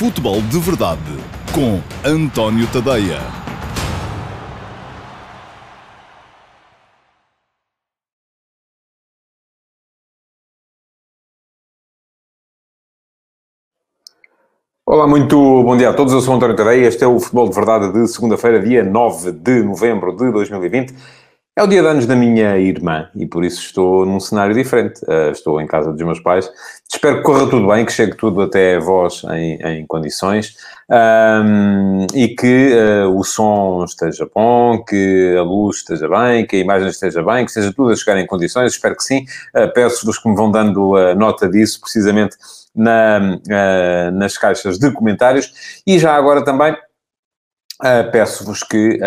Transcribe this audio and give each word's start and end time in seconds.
Futebol 0.00 0.40
de 0.40 0.58
Verdade 0.58 1.02
com 1.54 1.78
António 2.02 2.66
Tadeia. 2.68 3.18
Olá, 14.86 15.06
muito 15.06 15.36
bom 15.36 15.76
dia 15.76 15.90
a 15.90 15.92
todos. 15.92 16.14
Eu 16.14 16.22
sou 16.22 16.34
António 16.34 16.56
Tadeia. 16.56 16.86
Este 16.86 17.04
é 17.04 17.06
o 17.06 17.20
Futebol 17.20 17.50
de 17.50 17.54
Verdade 17.54 17.92
de 17.92 18.08
segunda-feira, 18.08 18.58
dia 18.58 18.82
9 18.82 19.32
de 19.32 19.62
novembro 19.62 20.16
de 20.16 20.32
2020. 20.32 20.94
É 21.60 21.62
o 21.62 21.66
dia 21.66 21.82
de 21.82 21.88
anos 21.88 22.06
da 22.06 22.16
minha 22.16 22.56
irmã 22.56 23.10
e 23.14 23.26
por 23.26 23.44
isso 23.44 23.60
estou 23.60 24.06
num 24.06 24.18
cenário 24.18 24.54
diferente. 24.54 25.02
Uh, 25.02 25.30
estou 25.30 25.60
em 25.60 25.66
casa 25.66 25.92
dos 25.92 26.00
meus 26.00 26.18
pais. 26.18 26.50
Espero 26.90 27.18
que 27.18 27.22
corra 27.22 27.50
tudo 27.50 27.68
bem, 27.68 27.84
que 27.84 27.92
chegue 27.92 28.16
tudo 28.16 28.40
até 28.40 28.78
vós 28.78 29.22
em, 29.24 29.56
em 29.56 29.86
condições 29.86 30.56
um, 30.88 32.06
e 32.14 32.28
que 32.28 32.72
uh, 32.72 33.14
o 33.14 33.22
som 33.22 33.84
esteja 33.84 34.26
bom, 34.34 34.82
que 34.82 35.36
a 35.38 35.42
luz 35.42 35.76
esteja 35.76 36.08
bem, 36.08 36.46
que 36.46 36.56
a 36.56 36.60
imagem 36.60 36.88
esteja 36.88 37.22
bem, 37.22 37.44
que 37.44 37.50
esteja 37.50 37.70
tudo 37.74 37.92
a 37.92 37.96
chegar 37.96 38.18
em 38.18 38.26
condições. 38.26 38.72
Espero 38.72 38.96
que 38.96 39.04
sim. 39.04 39.26
Uh, 39.54 39.70
Peço-vos 39.74 40.16
que 40.16 40.30
me 40.30 40.34
vão 40.34 40.50
dando 40.50 40.96
a 40.96 41.14
nota 41.14 41.46
disso, 41.46 41.78
precisamente 41.82 42.38
na, 42.74 43.20
nas 44.14 44.38
caixas 44.38 44.78
de 44.78 44.90
comentários. 44.94 45.82
E 45.86 45.98
já 45.98 46.14
agora 46.14 46.42
também 46.42 46.74
peço-vos 48.12 48.62
que 48.62 48.98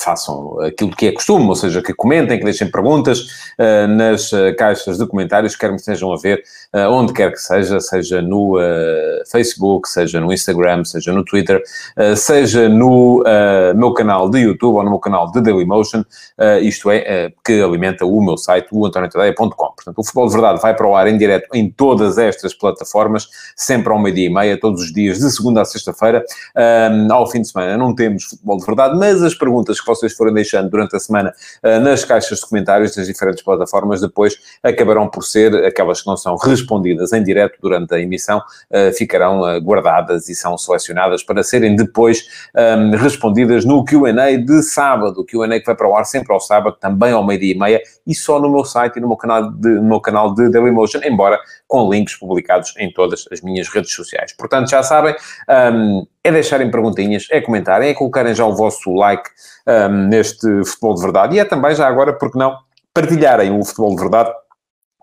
façam 0.00 0.58
aquilo 0.60 0.90
que 0.90 1.06
é 1.06 1.12
costume, 1.12 1.46
ou 1.46 1.54
seja, 1.54 1.82
que 1.82 1.92
comentem, 1.92 2.38
que 2.38 2.44
deixem 2.44 2.70
perguntas 2.70 3.20
uh, 3.58 3.86
nas 3.88 4.32
uh, 4.32 4.54
caixas 4.56 4.98
de 4.98 5.06
comentários, 5.06 5.54
quer 5.54 5.70
me 5.70 5.76
estejam 5.76 6.12
a 6.12 6.16
ver 6.16 6.42
uh, 6.74 6.90
onde 6.90 7.12
quer 7.12 7.30
que 7.32 7.38
seja, 7.38 7.78
seja 7.80 8.22
no 8.22 8.56
Facebook, 9.30 9.88
seja 9.88 10.20
no 10.20 10.32
Instagram, 10.32 10.84
seja 10.84 11.12
no 11.12 11.24
Twitter, 11.24 11.62
seja 12.16 12.68
no 12.68 13.22
meu 13.74 13.92
canal 13.92 14.28
de 14.28 14.40
YouTube 14.40 14.76
ou 14.76 14.82
no 14.82 14.90
meu 14.90 14.98
canal 14.98 15.30
de 15.30 15.40
Dailymotion, 15.40 16.04
isto 16.62 16.90
é, 16.90 17.32
que 17.44 17.62
alimenta 17.62 18.04
o 18.04 18.22
meu 18.22 18.36
site, 18.36 18.68
o 18.72 18.86
antoniotadeia.com. 18.86 19.48
Portanto, 19.50 19.98
o 19.98 20.04
Futebol 20.04 20.26
de 20.28 20.32
Verdade 20.32 20.60
vai 20.60 20.74
para 20.74 20.86
o 20.86 20.94
ar 20.94 21.06
em 21.06 21.16
direto 21.16 21.48
em 21.54 21.70
todas 21.70 22.18
estas 22.18 22.54
plataformas, 22.54 23.28
sempre 23.56 23.92
ao 23.92 23.98
meio-dia 23.98 24.26
e 24.26 24.32
meia, 24.32 24.58
todos 24.58 24.82
os 24.82 24.92
dias, 24.92 25.18
de 25.18 25.30
segunda 25.30 25.62
a 25.62 25.64
sexta-feira. 25.64 26.24
ao 27.10 27.30
fim 27.30 27.42
de 27.42 27.48
semana 27.48 27.76
não 27.76 27.94
temos 27.94 28.24
Futebol 28.24 28.58
de 28.58 28.66
Verdade, 28.66 28.98
mas 28.98 29.22
as 29.22 29.34
perguntas 29.34 29.80
que 29.82 29.86
vocês 29.86 30.14
forem 30.14 30.32
deixando 30.32 30.70
durante 30.70 30.96
a 30.96 30.98
semana 30.98 31.34
uh, 31.62 31.80
nas 31.80 32.04
caixas 32.04 32.38
de 32.38 32.46
comentários 32.46 32.94
das 32.94 33.06
diferentes 33.06 33.42
plataformas, 33.42 34.00
depois 34.00 34.36
acabarão 34.62 35.08
por 35.08 35.24
ser 35.24 35.54
aquelas 35.64 36.00
que 36.00 36.06
não 36.06 36.16
são 36.16 36.36
respondidas 36.36 37.12
em 37.12 37.22
direto 37.22 37.58
durante 37.60 37.94
a 37.94 38.00
emissão, 38.00 38.38
uh, 38.38 38.92
ficarão 38.96 39.40
uh, 39.42 39.60
guardadas 39.60 40.28
e 40.28 40.34
são 40.34 40.56
selecionadas 40.56 41.22
para 41.22 41.42
serem 41.42 41.76
depois 41.76 42.26
ehm, 42.56 42.94
respondidas 42.96 43.64
no 43.64 43.84
Q&A 43.84 44.36
de 44.36 44.62
sábado, 44.62 45.20
o 45.20 45.24
Q&A 45.24 45.58
que 45.58 45.66
vai 45.66 45.74
para 45.74 45.88
o 45.88 45.96
ar 45.96 46.04
sempre 46.04 46.32
ao 46.32 46.40
sábado, 46.40 46.76
também 46.80 47.12
ao 47.12 47.24
meio-dia 47.24 47.54
e 47.54 47.58
meia, 47.58 47.82
e 48.06 48.14
só 48.14 48.40
no 48.40 48.50
meu 48.50 48.64
site 48.64 48.96
e 48.96 49.00
no 49.00 49.08
meu 49.08 49.16
canal 49.16 49.50
de, 49.50 49.68
no 49.68 49.84
meu 49.84 50.00
canal 50.00 50.34
de 50.34 50.50
Dailymotion, 50.50 51.00
embora 51.04 51.38
com 51.66 51.90
links 51.90 52.16
publicados 52.16 52.74
em 52.78 52.92
todas 52.92 53.26
as 53.30 53.40
minhas 53.40 53.68
redes 53.68 53.92
sociais. 53.92 54.32
Portanto, 54.32 54.70
já 54.70 54.82
sabem, 54.82 55.14
um, 55.48 55.52
ehm, 55.52 56.06
é 56.24 56.30
deixarem 56.30 56.70
perguntinhas, 56.70 57.26
é 57.30 57.40
comentarem, 57.40 57.90
é 57.90 57.94
colocarem 57.94 58.34
já 58.34 58.44
o 58.46 58.54
vosso 58.54 58.94
like 58.94 59.28
um, 59.66 60.08
neste 60.08 60.46
futebol 60.64 60.94
de 60.94 61.02
verdade. 61.02 61.36
E 61.36 61.38
é 61.40 61.44
também, 61.44 61.74
já 61.74 61.86
agora, 61.88 62.12
porque 62.12 62.38
não, 62.38 62.56
partilharem 62.94 63.58
o 63.58 63.64
futebol 63.64 63.94
de 63.94 64.02
verdade. 64.02 64.30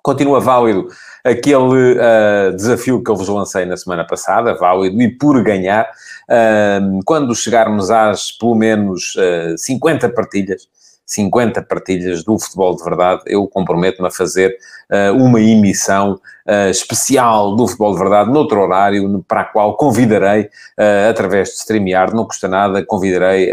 Continua 0.02 0.40
válido 0.40 0.88
aquele 1.26 1.98
uh, 1.98 2.56
desafio 2.56 3.04
que 3.04 3.12
eu 3.12 3.16
vos 3.18 3.28
lancei 3.28 3.66
na 3.66 3.76
semana 3.76 4.08
passada, 4.08 4.54
válido 4.54 5.02
e 5.02 5.10
por 5.10 5.44
ganhar. 5.44 5.90
Uh, 6.30 7.00
quando 7.06 7.36
chegarmos 7.36 7.92
às, 7.92 8.32
pelo 8.32 8.56
menos, 8.56 9.16
uh, 9.16 9.58
50 9.58 10.10
partilhas, 10.10 10.68
50 11.10 11.64
partilhas 11.64 12.24
do 12.24 12.38
futebol 12.38 12.76
de 12.76 12.84
verdade, 12.84 13.24
eu 13.26 13.48
comprometo-me 13.48 14.08
a 14.08 14.12
fazer 14.12 14.56
uh, 14.92 15.16
uma 15.16 15.42
emissão 15.42 16.20
uh, 16.48 16.70
especial 16.70 17.56
do 17.56 17.68
futebol 17.68 17.94
de 17.94 18.00
verdade, 18.00 18.32
noutro 18.32 18.62
horário, 18.62 19.26
para 19.28 19.42
a 19.42 19.46
qual 19.46 19.76
convidarei, 19.76 20.44
uh, 20.44 21.10
através 21.10 21.50
de 21.50 21.56
StreamYard, 21.56 22.14
não 22.14 22.26
custa 22.26 22.48
nada, 22.48 22.86
convidarei 22.86 23.52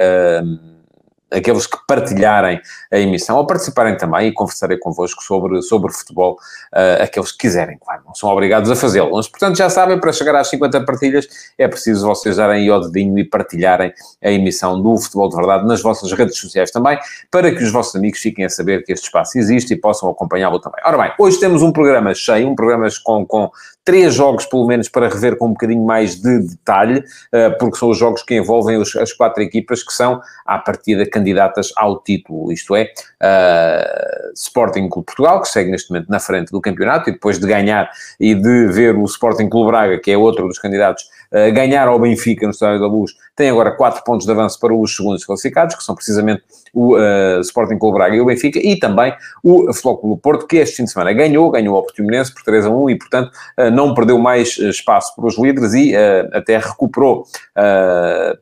aqueles 1.36 1.66
que 1.66 1.76
partilharem 1.86 2.60
a 2.90 2.98
emissão, 2.98 3.36
ou 3.36 3.46
participarem 3.46 3.96
também, 3.96 4.28
e 4.28 4.32
conversarei 4.32 4.78
convosco 4.78 5.22
sobre, 5.22 5.60
sobre 5.62 5.92
futebol, 5.92 6.38
uh, 6.72 7.02
aqueles 7.02 7.32
que 7.32 7.38
quiserem, 7.38 7.78
claro, 7.78 8.02
não 8.06 8.14
são 8.14 8.30
obrigados 8.30 8.70
a 8.70 8.76
fazê-lo. 8.76 9.10
Mas, 9.12 9.28
portanto, 9.28 9.56
já 9.56 9.68
sabem, 9.68 10.00
para 10.00 10.12
chegar 10.12 10.34
às 10.36 10.48
50 10.48 10.84
partilhas, 10.84 11.26
é 11.58 11.68
preciso 11.68 12.06
vocês 12.06 12.36
darem 12.36 12.70
o 12.70 12.80
dedinho 12.80 13.18
e 13.18 13.24
partilharem 13.24 13.92
a 14.22 14.30
emissão 14.30 14.80
do 14.80 14.96
Futebol 14.96 15.28
de 15.28 15.36
Verdade 15.36 15.66
nas 15.66 15.82
vossas 15.82 16.10
redes 16.12 16.38
sociais 16.38 16.70
também, 16.70 16.98
para 17.30 17.54
que 17.54 17.62
os 17.62 17.70
vossos 17.70 17.94
amigos 17.94 18.18
fiquem 18.20 18.44
a 18.44 18.48
saber 18.48 18.82
que 18.84 18.92
este 18.92 19.04
espaço 19.04 19.38
existe 19.38 19.74
e 19.74 19.76
possam 19.76 20.08
acompanhá-lo 20.08 20.58
também. 20.58 20.80
Ora 20.84 20.96
bem, 20.96 21.12
hoje 21.18 21.38
temos 21.38 21.62
um 21.62 21.72
programa 21.72 22.14
cheio, 22.14 22.48
um 22.48 22.54
programa 22.54 22.88
com, 23.04 23.26
com 23.26 23.50
três 23.86 24.14
jogos, 24.14 24.44
pelo 24.44 24.66
menos, 24.66 24.88
para 24.88 25.08
rever 25.08 25.36
com 25.38 25.46
um 25.46 25.52
bocadinho 25.52 25.86
mais 25.86 26.20
de 26.20 26.40
detalhe, 26.40 27.04
eh, 27.32 27.50
porque 27.50 27.78
são 27.78 27.88
os 27.88 27.96
jogos 27.96 28.20
que 28.20 28.34
envolvem 28.34 28.82
as 28.82 29.12
quatro 29.12 29.40
equipas 29.40 29.84
que 29.84 29.92
são, 29.92 30.20
à 30.44 30.58
partida, 30.58 31.08
candidatas 31.08 31.72
ao 31.76 32.02
título. 32.02 32.50
Isto 32.50 32.74
é, 32.74 32.90
uh, 33.22 34.32
Sporting 34.34 34.88
Clube 34.88 35.06
Portugal, 35.06 35.40
que 35.40 35.48
segue 35.48 35.70
neste 35.70 35.90
momento 35.90 36.08
na 36.08 36.18
frente 36.18 36.50
do 36.50 36.60
campeonato, 36.60 37.08
e 37.08 37.12
depois 37.12 37.38
de 37.38 37.46
ganhar 37.46 37.88
e 38.18 38.34
de 38.34 38.66
ver 38.66 38.96
o 38.96 39.04
Sporting 39.04 39.48
Clube 39.48 39.70
Braga, 39.70 40.00
que 40.00 40.10
é 40.10 40.18
outro 40.18 40.48
dos 40.48 40.58
candidatos, 40.58 41.04
ganhar 41.52 41.88
ao 41.88 41.98
Benfica 41.98 42.46
no 42.46 42.52
Estádio 42.52 42.80
da 42.80 42.86
Luz, 42.86 43.12
tem 43.34 43.50
agora 43.50 43.70
quatro 43.72 44.02
pontos 44.04 44.26
de 44.26 44.32
avanço 44.32 44.58
para 44.58 44.74
os 44.74 44.96
segundos 44.96 45.24
classificados, 45.24 45.74
que 45.74 45.84
são 45.84 45.94
precisamente 45.94 46.42
o 46.72 46.96
uh, 46.96 47.40
Sporting 47.40 47.78
Clube 47.78 47.98
Braga 47.98 48.16
e 48.16 48.20
o 48.20 48.24
Benfica, 48.24 48.58
e 48.58 48.78
também 48.78 49.14
o 49.42 49.72
Flóculo 49.72 50.16
Porto, 50.16 50.46
que 50.46 50.56
este 50.56 50.76
fim 50.76 50.84
de 50.84 50.92
semana 50.92 51.12
ganhou, 51.12 51.50
ganhou 51.50 51.76
ao 51.76 51.82
Portimonense 51.82 52.32
por 52.32 52.42
3 52.42 52.66
a 52.66 52.70
1 52.70 52.90
e, 52.90 52.98
portanto, 52.98 53.30
uh, 53.58 53.70
não 53.70 53.94
perdeu 53.94 54.18
mais 54.18 54.58
eh, 54.58 54.68
espaço 54.68 55.14
para 55.14 55.26
os 55.26 55.38
líderes 55.38 55.74
e 55.74 55.94
até 56.32 56.58
recuperou 56.58 57.24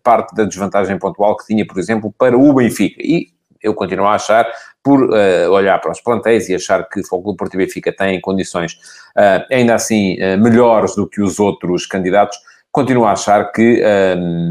parte 0.03 0.35
da 0.35 0.45
desvantagem 0.45 0.99
pontual 0.99 1.37
que 1.37 1.47
tinha, 1.47 1.67
por 1.67 1.79
exemplo, 1.79 2.13
para 2.17 2.37
o 2.37 2.53
Benfica. 2.53 3.01
E 3.01 3.29
eu 3.63 3.75
continuo 3.75 4.07
a 4.07 4.15
achar, 4.15 4.47
por 4.85 5.03
uh, 5.03 5.51
olhar 5.51 5.81
para 5.81 5.91
os 5.91 6.01
plantéis 6.01 6.51
e 6.51 6.55
achar 6.55 6.87
que 6.87 7.01
o 7.01 7.07
Fogo 7.07 7.35
Porto 7.35 7.55
e 7.55 7.57
Benfica 7.57 7.91
têm 7.91 8.21
condições 8.21 8.75
uh, 9.17 9.43
ainda 9.51 9.75
assim 9.75 10.19
uh, 10.23 10.39
melhores 10.39 10.95
do 10.95 11.09
que 11.09 11.23
os 11.23 11.41
outros 11.41 11.87
candidatos, 11.87 12.37
continuo 12.75 13.05
a 13.05 13.13
achar 13.13 13.53
que, 13.53 13.81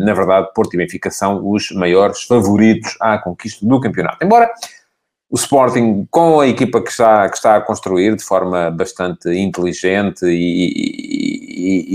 na 0.05 0.13
verdade, 0.13 0.47
Porto 0.55 0.73
e 0.73 0.77
Benfica 0.77 1.11
são 1.11 1.45
os 1.45 1.71
maiores 1.71 2.23
favoritos 2.23 2.95
à 3.01 3.17
conquista 3.17 3.65
do 3.65 3.81
campeonato. 3.81 4.23
Embora 4.23 4.49
o 5.29 5.35
Sporting, 5.35 6.07
com 6.09 6.39
a 6.39 6.47
equipa 6.47 6.81
que 6.81 6.89
está, 6.89 7.27
que 7.27 7.35
está 7.35 7.57
a 7.57 7.61
construir 7.61 8.15
de 8.15 8.23
forma 8.23 8.71
bastante 8.71 9.29
inteligente 9.29 10.25
e, 10.25 10.71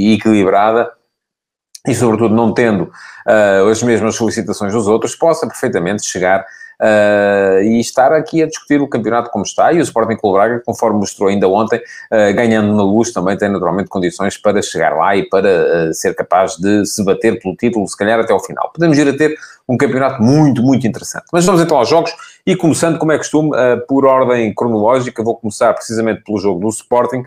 e, 0.03 0.11
e 0.11 0.15
equilibrada, 0.15 0.93
e 1.87 1.95
sobretudo 1.95 2.35
não 2.35 2.53
tendo 2.53 2.93
uh, 3.27 3.71
as 3.71 3.83
mesmas 3.83 4.15
solicitações 4.15 4.75
dos 4.75 4.87
outros, 4.87 5.17
possa 5.17 5.47
perfeitamente 5.47 6.05
chegar 6.05 6.45
uh, 6.81 7.63
e 7.63 7.81
estar 7.81 8.13
aqui 8.13 8.43
a 8.43 8.47
discutir 8.47 8.81
o 8.81 8.89
campeonato 8.89 9.31
como 9.31 9.45
está. 9.45 9.73
E 9.73 9.79
o 9.79 9.83
Sporting 9.83 10.17
Clube 10.17 10.39
Braga, 10.39 10.63
conforme 10.65 10.99
mostrou 10.99 11.29
ainda 11.29 11.49
ontem, 11.49 11.77
uh, 11.77 12.35
ganhando 12.35 12.75
na 12.75 12.83
luz, 12.83 13.13
também 13.13 13.37
tem 13.37 13.49
naturalmente 13.49 13.89
condições 13.89 14.37
para 14.37 14.63
chegar 14.63 14.97
lá 14.97 15.17
e 15.17 15.29
para 15.29 15.91
uh, 15.91 15.95
ser 15.95 16.15
capaz 16.15 16.57
de 16.57 16.87
se 16.87 17.05
bater 17.05 17.39
pelo 17.41 17.57
título, 17.57 17.87
se 17.87 17.97
calhar 17.97 18.19
até 18.19 18.33
ao 18.33 18.43
final. 18.43 18.71
Podemos 18.73 18.97
ir 18.99 19.09
a 19.09 19.17
ter 19.17 19.37
um 19.69 19.77
campeonato 19.77 20.23
muito, 20.23 20.63
muito 20.63 20.87
interessante. 20.87 21.27
Mas 21.33 21.45
vamos 21.45 21.61
então 21.61 21.77
aos 21.77 21.89
jogos 21.89 22.11
e 22.47 22.57
começando, 22.57 22.99
como 22.99 23.13
é 23.13 23.19
costume, 23.19 23.51
por 23.87 24.07
ordem 24.07 24.55
cronológica, 24.55 25.23
vou 25.23 25.37
começar 25.37 25.75
precisamente 25.75 26.23
pelo 26.25 26.39
jogo 26.39 26.61
do 26.61 26.69
Sporting. 26.69 27.23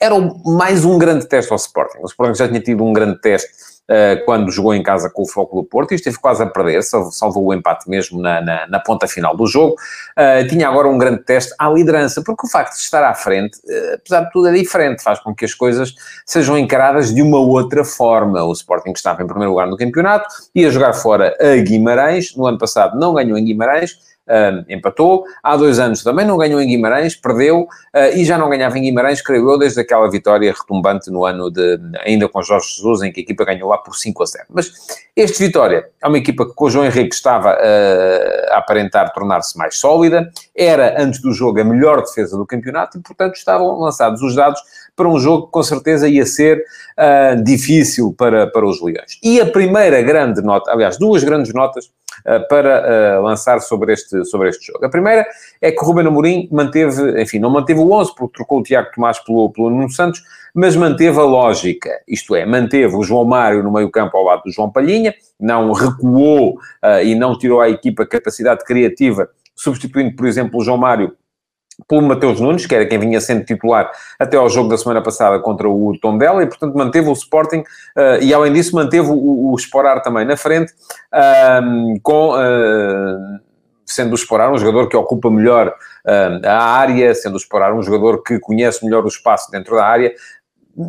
Era 0.00 0.14
mais 0.44 0.86
um 0.86 0.98
grande 0.98 1.26
teste 1.26 1.52
ao 1.52 1.56
Sporting. 1.56 1.98
O 2.00 2.06
Sporting 2.06 2.34
já 2.34 2.48
tinha 2.48 2.60
tido 2.60 2.82
um 2.82 2.94
grande 2.94 3.20
teste 3.20 3.75
quando 4.24 4.50
jogou 4.50 4.74
em 4.74 4.82
casa 4.82 5.08
com 5.08 5.22
o 5.22 5.28
Foco 5.28 5.56
do 5.56 5.64
Porto 5.64 5.92
e 5.92 5.94
esteve 5.94 6.18
quase 6.18 6.42
a 6.42 6.46
perder, 6.46 6.82
salvou 6.82 7.46
o 7.46 7.54
empate 7.54 7.88
mesmo 7.88 8.20
na, 8.20 8.40
na, 8.40 8.66
na 8.66 8.80
ponta 8.80 9.06
final 9.06 9.36
do 9.36 9.46
jogo. 9.46 9.76
Uh, 10.18 10.46
tinha 10.48 10.68
agora 10.68 10.88
um 10.88 10.98
grande 10.98 11.22
teste 11.22 11.54
à 11.58 11.68
liderança, 11.68 12.22
porque 12.22 12.46
o 12.46 12.50
facto 12.50 12.74
de 12.74 12.80
estar 12.80 13.04
à 13.04 13.14
frente, 13.14 13.58
uh, 13.58 13.94
apesar 13.94 14.22
de 14.22 14.30
tudo, 14.30 14.48
é 14.48 14.52
diferente, 14.52 15.02
faz 15.02 15.20
com 15.20 15.34
que 15.34 15.44
as 15.44 15.54
coisas 15.54 15.94
sejam 16.24 16.58
encaradas 16.58 17.14
de 17.14 17.22
uma 17.22 17.38
outra 17.38 17.84
forma. 17.84 18.42
O 18.44 18.52
Sporting 18.52 18.92
estava 18.92 19.22
em 19.22 19.26
primeiro 19.26 19.50
lugar 19.50 19.66
no 19.66 19.76
campeonato, 19.76 20.28
ia 20.54 20.70
jogar 20.70 20.92
fora 20.92 21.36
a 21.40 21.56
Guimarães, 21.62 22.34
no 22.36 22.46
ano 22.46 22.58
passado 22.58 22.98
não 22.98 23.14
ganhou 23.14 23.38
em 23.38 23.44
Guimarães, 23.44 23.98
uh, 24.26 24.64
empatou. 24.68 25.24
Há 25.42 25.56
dois 25.56 25.78
anos 25.78 26.02
também 26.02 26.26
não 26.26 26.36
ganhou 26.36 26.60
em 26.60 26.66
Guimarães, 26.66 27.14
perdeu 27.14 27.62
uh, 27.62 27.68
e 28.14 28.24
já 28.24 28.36
não 28.36 28.48
ganhava 28.48 28.78
em 28.78 28.82
Guimarães, 28.82 29.22
creio 29.22 29.50
eu, 29.50 29.58
desde 29.58 29.80
aquela 29.80 30.10
vitória 30.10 30.52
retumbante 30.52 31.10
no 31.10 31.24
ano 31.24 31.50
de, 31.50 31.78
ainda 32.04 32.28
com 32.28 32.42
Jorge 32.42 32.76
Jesus, 32.76 33.02
em 33.02 33.12
que 33.12 33.20
a 33.20 33.22
equipa 33.22 33.44
ganhou 33.44 33.68
lá 33.68 33.78
por 33.78 33.96
5 33.96 34.22
a 34.22 34.26
0. 34.26 34.44
Mas 34.50 34.72
este 35.16 35.38
Vitória 35.38 35.88
é 36.02 36.08
uma 36.08 36.18
equipa 36.18 36.44
que 36.44 36.52
com 36.54 36.66
o 36.66 36.70
João 36.70 36.84
Henrique 36.84 37.14
estava 37.14 37.52
uh, 37.52 38.52
a 38.52 38.58
aparentar 38.58 39.12
tornar-se 39.12 39.56
mais 39.56 39.78
sólida, 39.78 40.30
era 40.54 41.00
antes 41.02 41.20
do 41.20 41.32
jogo 41.32 41.60
a 41.60 41.64
melhor 41.64 42.02
defesa 42.02 42.36
do 42.36 42.46
campeonato 42.46 42.98
e, 42.98 43.00
portanto, 43.00 43.36
estavam 43.36 43.78
lançados 43.78 44.20
os 44.22 44.34
dados 44.34 44.60
para 44.94 45.08
um 45.08 45.18
jogo 45.18 45.46
que 45.46 45.52
com 45.52 45.62
certeza 45.62 46.08
ia 46.08 46.24
ser 46.24 46.64
uh, 46.98 47.42
difícil 47.42 48.14
para, 48.16 48.46
para 48.46 48.66
os 48.66 48.82
Leões. 48.82 49.18
E 49.22 49.40
a 49.40 49.46
primeira 49.46 50.00
grande 50.02 50.42
nota, 50.42 50.70
aliás, 50.70 50.98
duas 50.98 51.22
grandes 51.22 51.52
notas 51.52 51.90
para 52.48 53.18
uh, 53.18 53.22
lançar 53.22 53.60
sobre 53.60 53.92
este, 53.92 54.24
sobre 54.24 54.48
este 54.48 54.66
jogo. 54.66 54.84
A 54.84 54.88
primeira 54.88 55.26
é 55.60 55.70
que 55.70 55.80
o 55.80 55.84
Ruben 55.84 56.06
Amorim 56.06 56.48
manteve, 56.50 57.22
enfim, 57.22 57.38
não 57.38 57.50
manteve 57.50 57.78
o 57.78 57.92
11, 57.92 58.14
porque 58.16 58.34
trocou 58.34 58.60
o 58.60 58.62
Tiago 58.62 58.90
Tomás 58.94 59.18
pelo, 59.20 59.50
pelo 59.50 59.70
Nuno 59.70 59.90
Santos, 59.90 60.22
mas 60.54 60.74
manteve 60.74 61.18
a 61.18 61.22
lógica, 61.22 61.90
isto 62.08 62.34
é, 62.34 62.44
manteve 62.44 62.96
o 62.96 63.02
João 63.02 63.24
Mário 63.24 63.62
no 63.62 63.72
meio 63.72 63.90
campo 63.90 64.16
ao 64.16 64.24
lado 64.24 64.42
do 64.44 64.50
João 64.50 64.70
Palhinha, 64.70 65.14
não 65.38 65.70
recuou 65.72 66.54
uh, 66.54 67.02
e 67.04 67.14
não 67.14 67.38
tirou 67.38 67.60
à 67.60 67.68
equipa 67.68 68.06
capacidade 68.06 68.64
criativa, 68.64 69.28
substituindo, 69.54 70.16
por 70.16 70.26
exemplo, 70.26 70.58
o 70.58 70.64
João 70.64 70.78
Mário 70.78 71.12
pelo 71.88 72.02
Mateus 72.02 72.40
Nunes, 72.40 72.66
que 72.66 72.74
era 72.74 72.86
quem 72.86 72.98
vinha 72.98 73.20
sendo 73.20 73.44
titular 73.44 73.90
até 74.18 74.36
ao 74.36 74.48
jogo 74.48 74.68
da 74.68 74.78
semana 74.78 75.02
passada 75.02 75.38
contra 75.38 75.68
o 75.68 75.92
Tondela, 76.00 76.42
e 76.42 76.46
portanto 76.46 76.74
manteve 76.74 77.08
o 77.08 77.12
Sporting, 77.12 77.60
uh, 77.60 78.22
e 78.22 78.32
além 78.32 78.52
disso 78.52 78.74
manteve 78.74 79.08
o, 79.08 79.52
o 79.52 79.56
também 80.02 80.24
na 80.24 80.36
frente, 80.36 80.72
uh, 81.12 82.00
com... 82.02 82.30
Uh, 82.30 83.46
sendo 83.88 84.12
o 84.12 84.16
Sporar 84.16 84.52
um 84.52 84.58
jogador 84.58 84.88
que 84.88 84.96
ocupa 84.96 85.30
melhor 85.30 85.72
a 86.44 86.64
área, 86.64 87.14
sendo 87.14 87.34
o 87.34 87.38
Sporar 87.38 87.72
um 87.72 87.82
jogador 87.82 88.20
que 88.22 88.38
conhece 88.40 88.84
melhor 88.84 89.04
o 89.04 89.08
espaço 89.08 89.48
dentro 89.50 89.76
da 89.76 89.86
área, 89.86 90.12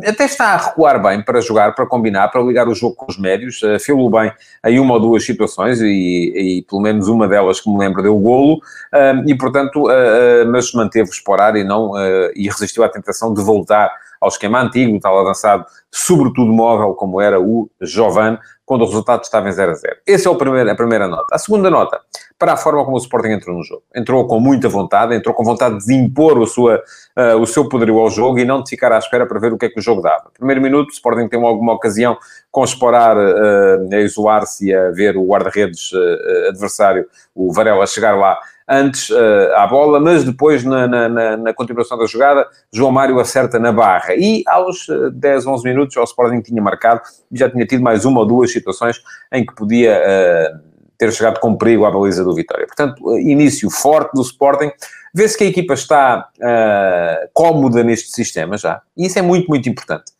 até 0.04 0.24
está 0.24 0.54
a 0.54 0.56
recuar 0.56 1.02
bem 1.02 1.22
para 1.22 1.40
jogar, 1.40 1.74
para 1.74 1.86
combinar, 1.86 2.28
para 2.28 2.42
ligar 2.42 2.68
o 2.68 2.74
jogo 2.74 2.94
com 2.94 3.06
os 3.08 3.18
médios, 3.18 3.62
uh, 3.62 3.78
fê-lo 3.80 4.10
bem 4.10 4.30
em 4.66 4.78
uma 4.78 4.94
ou 4.94 5.00
duas 5.00 5.24
situações, 5.24 5.80
e, 5.80 5.86
e, 5.86 6.62
pelo 6.68 6.82
menos 6.82 7.08
uma 7.08 7.26
delas 7.26 7.60
que 7.60 7.70
me 7.70 7.78
lembro 7.78 8.02
deu 8.02 8.16
o 8.16 8.20
golo, 8.20 8.54
uh, 8.56 9.26
e 9.26 9.34
portanto, 9.34 9.86
uh, 9.86 10.50
mas 10.50 10.72
manteve-o 10.72 11.12
explorar 11.12 11.56
e 11.56 11.64
não, 11.64 11.92
e 12.34 12.48
resistiu 12.48 12.84
à 12.84 12.88
tentação 12.88 13.32
de 13.32 13.42
voltar 13.42 13.90
ao 14.20 14.28
esquema 14.28 14.60
antigo, 14.60 14.98
tal 15.00 15.18
avançado, 15.18 15.64
sobretudo 15.90 16.52
móvel, 16.52 16.94
como 16.94 17.20
era 17.20 17.40
o 17.40 17.70
Jovan, 17.80 18.38
quando 18.68 18.82
o 18.82 18.84
resultado 18.84 19.22
estava 19.22 19.48
em 19.48 19.52
0 19.52 19.70
a 19.70 19.74
0. 19.74 19.96
Essa 20.06 20.28
é 20.28 20.34
primeiro, 20.34 20.70
a 20.70 20.74
primeira 20.74 21.08
nota. 21.08 21.34
A 21.34 21.38
segunda 21.38 21.70
nota, 21.70 22.00
para 22.38 22.52
a 22.52 22.56
forma 22.56 22.84
como 22.84 22.96
o 22.96 23.00
Sporting 23.00 23.30
entrou 23.30 23.56
no 23.56 23.64
jogo. 23.64 23.82
Entrou 23.96 24.26
com 24.26 24.38
muita 24.38 24.68
vontade, 24.68 25.14
entrou 25.14 25.34
com 25.34 25.42
vontade 25.42 25.78
de 25.86 25.94
impor 25.94 26.38
o, 26.38 26.46
sua, 26.46 26.82
uh, 27.16 27.38
o 27.40 27.46
seu 27.46 27.66
poderio 27.66 27.98
ao 27.98 28.10
jogo 28.10 28.38
e 28.38 28.44
não 28.44 28.62
de 28.62 28.68
ficar 28.68 28.92
à 28.92 28.98
espera 28.98 29.26
para 29.26 29.40
ver 29.40 29.54
o 29.54 29.58
que 29.58 29.64
é 29.64 29.68
que 29.70 29.78
o 29.78 29.82
jogo 29.82 30.02
dava. 30.02 30.30
Primeiro 30.36 30.60
minuto, 30.60 30.90
o 30.90 30.92
Sporting 30.92 31.28
tem 31.28 31.42
alguma 31.42 31.72
ocasião 31.72 32.18
com 32.50 32.62
Esporar 32.62 33.16
uh, 33.16 33.88
a 33.90 34.00
isolar-se 34.00 34.66
e 34.66 34.74
a 34.74 34.90
ver 34.90 35.16
o 35.16 35.26
guarda-redes 35.26 35.90
uh, 35.92 36.48
adversário, 36.48 37.06
o 37.34 37.50
Varela, 37.50 37.86
chegar 37.86 38.18
lá 38.18 38.38
antes 38.68 39.08
uh, 39.08 39.54
à 39.56 39.66
bola, 39.66 39.98
mas 39.98 40.24
depois, 40.24 40.62
na, 40.62 40.86
na, 40.86 41.36
na, 41.36 41.54
continuação 41.54 41.96
da 41.96 42.06
jogada, 42.06 42.46
João 42.72 42.92
Mário 42.92 43.18
acerta 43.18 43.58
na 43.58 43.72
barra. 43.72 44.14
E 44.14 44.42
aos 44.46 44.86
10, 45.14 45.46
eh, 45.46 45.48
11 45.48 45.64
minutos, 45.64 45.96
o 45.96 46.02
Sporting 46.02 46.42
tinha 46.42 46.60
marcado 46.60 47.00
e 47.32 47.38
já 47.38 47.48
tinha 47.48 47.64
tido 47.66 47.82
mais 47.82 48.04
uma 48.04 48.20
ou 48.20 48.26
duas 48.26 48.52
situações 48.52 49.00
em 49.32 49.44
que 49.46 49.54
podia 49.54 49.98
uh, 49.98 50.58
ter 50.98 51.10
chegado 51.12 51.40
com 51.40 51.56
perigo 51.56 51.86
à 51.86 51.90
baliza 51.90 52.22
do 52.22 52.34
Vitória. 52.34 52.66
Portanto, 52.66 53.18
início 53.18 53.70
forte 53.70 54.12
do 54.12 54.20
Sporting. 54.20 54.70
Vê-se 55.14 55.38
que 55.38 55.44
a 55.44 55.46
equipa 55.46 55.72
está 55.72 56.28
uh, 56.36 57.28
cómoda 57.32 57.82
neste 57.82 58.10
sistema 58.10 58.58
já. 58.58 58.82
E 58.96 59.06
isso 59.06 59.18
é 59.18 59.22
muito, 59.22 59.48
muito 59.48 59.68
importante. 59.68 60.12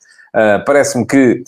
Parece-me 0.64 1.06
que. 1.06 1.42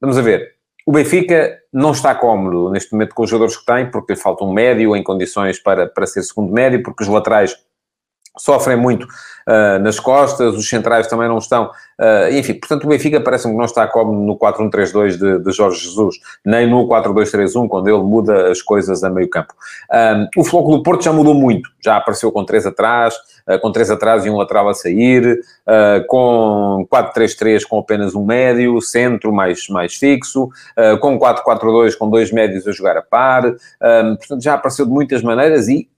vamos 0.00 0.16
a 0.16 0.22
ver 0.22 0.59
o 0.86 0.92
Benfica 0.92 1.58
não 1.72 1.92
está 1.92 2.14
cómodo 2.14 2.70
neste 2.70 2.92
momento 2.92 3.14
com 3.14 3.22
os 3.22 3.30
jogadores 3.30 3.56
que 3.56 3.64
tem, 3.64 3.90
porque 3.90 4.12
lhe 4.12 4.18
falta 4.18 4.44
um 4.44 4.52
médio 4.52 4.96
em 4.96 5.02
condições 5.02 5.58
para, 5.58 5.86
para 5.86 6.06
ser 6.06 6.22
segundo 6.22 6.52
médio, 6.52 6.82
porque 6.82 7.02
os 7.02 7.08
laterais 7.08 7.56
sofrem 8.38 8.76
muito 8.76 9.04
uh, 9.04 9.78
nas 9.80 9.98
costas, 9.98 10.54
os 10.54 10.68
centrais 10.68 11.06
também 11.06 11.28
não 11.28 11.38
estão, 11.38 11.66
uh, 11.66 12.32
enfim, 12.32 12.54
portanto 12.54 12.84
o 12.84 12.88
Benfica 12.88 13.20
parece-me 13.20 13.54
que 13.54 13.58
não 13.58 13.64
está 13.64 13.86
cómodo 13.86 14.18
no 14.18 14.38
4-1-3-2 14.38 15.18
de, 15.18 15.38
de, 15.38 15.52
Jorge 15.52 15.80
Jesus, 15.80 16.16
nem 16.44 16.68
no 16.68 16.88
4-2-3-1, 16.88 17.68
quando 17.68 17.88
ele 17.88 18.02
muda 18.02 18.50
as 18.50 18.62
coisas 18.62 19.02
a 19.02 19.10
meio 19.10 19.28
campo. 19.28 19.52
Um, 19.92 20.40
o 20.40 20.44
Floco 20.44 20.76
do 20.76 20.82
Porto 20.82 21.04
já 21.04 21.12
mudou 21.12 21.34
muito, 21.34 21.68
já 21.84 21.96
apareceu 21.96 22.30
com 22.30 22.44
três 22.44 22.64
atrás, 22.64 23.14
uh, 23.48 23.58
com 23.60 23.72
três 23.72 23.90
atrás 23.90 24.24
e 24.24 24.30
um 24.30 24.36
lateral 24.36 24.68
a 24.68 24.74
sair, 24.74 25.40
com 26.08 26.86
4-3-3 26.90 27.64
com 27.64 27.78
apenas 27.78 28.14
um 28.14 28.24
médio, 28.24 28.80
centro 28.80 29.32
mais, 29.32 29.68
mais 29.68 29.94
fixo, 29.94 30.48
com 31.00 31.18
4-4-2 31.18 31.96
com 31.96 32.10
dois 32.10 32.32
médios 32.32 32.66
a 32.66 32.72
jogar 32.72 32.96
a 32.96 33.02
par, 33.02 33.42
portanto 34.18 34.42
já 34.42 34.54
apareceu 34.54 34.84
de 34.84 34.92
muitas 34.92 35.22
maneiras 35.22 35.68
e 35.68 35.88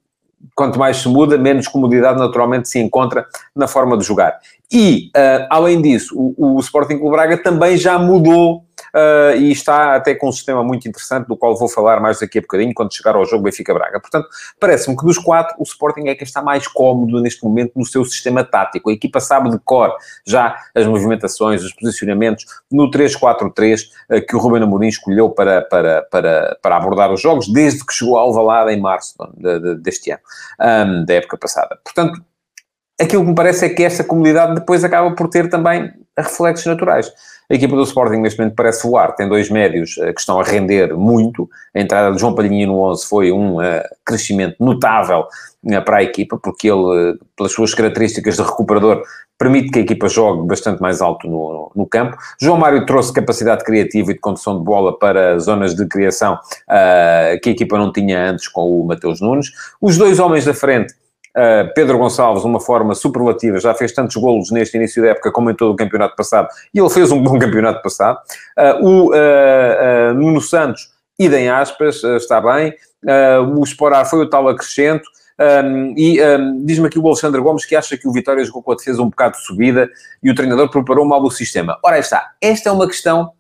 quanto 0.55 0.79
mais 0.79 0.99
se 0.99 1.09
muda, 1.09 1.39
menos 1.39 1.69
comodidade 1.69 2.19
naturalmente 2.19 2.69
se 2.69 2.79
encontra 2.79 3.27
na 3.55 3.67
forma 3.67 3.97
de 3.97 4.05
jogar. 4.05 4.39
E, 4.71 5.11
uh, 5.17 5.47
além 5.50 5.83
disso, 5.83 6.15
o, 6.17 6.56
o 6.56 6.61
Sporting 6.61 6.99
Clube 6.99 7.17
Braga 7.17 7.37
também 7.37 7.77
já 7.77 7.99
mudou 7.99 8.65
uh, 8.94 9.37
e 9.37 9.50
está 9.50 9.97
até 9.97 10.15
com 10.15 10.29
um 10.29 10.33
sistema 10.33 10.62
muito 10.62 10.89
interessante, 10.89 11.27
do 11.27 11.37
qual 11.37 11.56
vou 11.56 11.69
falar 11.69 12.00
mais 12.00 12.21
daqui 12.21 12.39
a 12.39 12.41
bocadinho, 12.41 12.73
quando 12.75 12.94
chegar 12.94 13.15
ao 13.15 13.25
jogo 13.25 13.44
Benfica-Braga. 13.44 14.00
Portanto, 14.00 14.29
parece-me 14.61 14.97
que 14.97 15.05
dos 15.05 15.19
quatro, 15.19 15.55
o 15.59 15.62
Sporting 15.62 16.09
é 16.09 16.15
quem 16.15 16.25
está 16.25 16.43
mais 16.43 16.67
cómodo 16.67 17.21
neste 17.21 17.43
momento 17.44 17.73
no 17.77 17.85
seu 17.85 18.05
sistema 18.05 18.44
tático. 18.44 18.91
A 18.91 18.93
equipa 18.93 19.21
sabe 19.21 19.50
de 19.50 19.59
cor 19.59 19.94
já 20.27 20.56
as 20.75 20.87
movimentações, 20.87 21.62
os 21.62 21.73
posicionamentos 21.75 22.44
no 22.71 22.91
3-4-3 22.91 23.83
uh, 23.83 24.15
ah, 24.17 24.21
que 24.21 24.37
o 24.37 24.39
Ruben 24.39 24.62
Amorim 24.62 24.89
escolheu 24.89 25.31
para, 25.31 25.62
para, 25.62 26.03
para, 26.03 26.59
para 26.62 26.77
abordar 26.77 27.12
os 27.12 27.21
jogos, 27.21 27.49
desde 27.53 27.85
que 27.85 27.93
chegou 27.93 28.17
ao 28.17 28.29
Alvalade 28.29 28.73
em 28.73 28.81
março 28.81 29.15
de, 29.37 29.61
de, 29.61 29.75
deste 29.77 30.11
ano, 30.11 30.21
um, 30.61 31.05
da 31.05 31.15
época 31.15 31.37
passada. 31.37 31.79
Portanto, 31.85 32.23
aquilo 33.00 33.23
que 33.23 33.29
me 33.31 33.35
parece 33.35 33.67
é 33.67 33.69
que 33.69 33.83
esta 33.83 34.05
comunidade 34.05 34.55
depois 34.55 34.85
acaba 34.85 35.15
por 35.15 35.29
ter 35.29 35.49
também 35.49 35.93
reflexos 36.17 36.67
naturais. 36.67 37.12
A 37.52 37.54
equipa 37.54 37.76
do 37.76 37.82
Sporting 37.82 38.16
neste 38.16 38.38
momento 38.38 38.54
parece 38.56 38.88
voar, 38.88 39.14
tem 39.14 39.28
dois 39.28 39.50
médios 39.50 39.99
uh, 39.99 40.14
que 40.14 40.20
estão 40.20 40.40
a 40.40 40.43
render 40.43 40.94
muito. 40.94 41.50
A 41.75 41.81
entrada 41.81 42.10
de 42.10 42.19
João 42.19 42.34
Palhinha 42.34 42.66
no 42.66 42.81
11 42.81 43.06
foi 43.06 43.31
um 43.31 43.58
uh, 43.58 43.82
crescimento 44.06 44.56
notável 44.58 45.26
uh, 45.62 45.84
para 45.84 45.99
a 45.99 46.02
equipa, 46.02 46.38
porque 46.43 46.70
ele, 46.70 47.19
pelas 47.37 47.52
suas 47.52 47.75
características 47.75 48.37
de 48.37 48.43
recuperador, 48.43 49.02
permite 49.38 49.70
que 49.70 49.81
a 49.81 49.82
equipa 49.82 50.08
jogue 50.08 50.46
bastante 50.46 50.81
mais 50.81 51.02
alto 51.02 51.28
no, 51.28 51.70
no, 51.76 51.87
campo. 51.87 52.16
João 52.40 52.56
Mário 52.56 52.87
trouxe 52.87 53.12
capacidade 53.12 53.64
criativa 53.64 54.12
e 54.12 54.14
de 54.14 54.20
condução 54.20 54.56
de 54.56 54.64
bola 54.64 54.98
para 54.98 55.38
zonas 55.38 55.75
de 55.75 55.84
criação 55.87 56.38
que 57.43 57.48
a 57.48 57.52
equipa 57.52 57.76
não 57.76 57.93
tinha 57.93 58.31
antes 58.31 58.46
com 58.46 58.81
o 58.81 58.87
Mateus 58.87 59.20
Nunes. 59.20 59.50
Os 59.81 59.98
dois 59.98 60.20
homens 60.20 60.44
da 60.44 60.55
frente 60.55 60.94
Uh, 61.37 61.73
Pedro 61.75 61.99
Gonçalves, 61.99 62.44
uma 62.44 62.61
forma 62.61 62.94
superlativa, 62.94 63.58
já 63.58 63.73
fez 63.75 63.93
tantos 63.93 64.17
golos 64.17 64.50
neste 64.50 64.76
início 64.76 65.02
da 65.02 65.11
época 65.11 65.32
como 65.32 65.50
em 65.50 65.55
todo 65.55 65.73
o 65.73 65.76
campeonato 65.76 66.14
passado, 66.14 66.49
e 66.75 66.79
ele 66.79 66.90
fez 66.90 67.11
um 67.11 67.23
bom 67.23 67.38
campeonato 67.38 67.82
passado. 67.82 68.19
Uh, 68.58 68.86
o 68.86 69.10
uh, 69.10 70.15
Nuno 70.15 70.41
Santos, 70.41 70.91
idem 71.19 71.48
aspas, 71.48 72.03
está 72.05 72.41
bem. 72.41 72.74
o 73.55 73.62
Esporar 73.62 74.08
foi 74.08 74.20
o 74.20 74.29
tal 74.29 74.48
acrescento. 74.48 75.05
Um, 75.65 75.94
e 75.96 76.22
um, 76.22 76.65
diz-me 76.65 76.86
aqui 76.86 76.98
o 76.98 77.06
Alexandre 77.06 77.41
Gomes 77.41 77.65
que 77.65 77.74
acha 77.74 77.96
que 77.96 78.06
o 78.06 78.12
Vitória 78.12 78.44
jogou 78.44 78.62
com 78.62 78.72
a 78.72 78.77
defesa 78.77 79.03
um 79.03 79.08
bocado 79.08 79.36
de 79.36 79.44
subida 79.44 79.91
e 80.22 80.31
o 80.31 80.34
treinador 80.34 80.70
preparou 80.70 81.05
mal 81.05 81.22
o 81.22 81.31
sistema. 81.31 81.79
Ora, 81.82 81.98
está. 81.98 82.32
Esta 82.41 82.69
é 82.69 82.72
uma 82.72 82.86
questão 82.86 83.32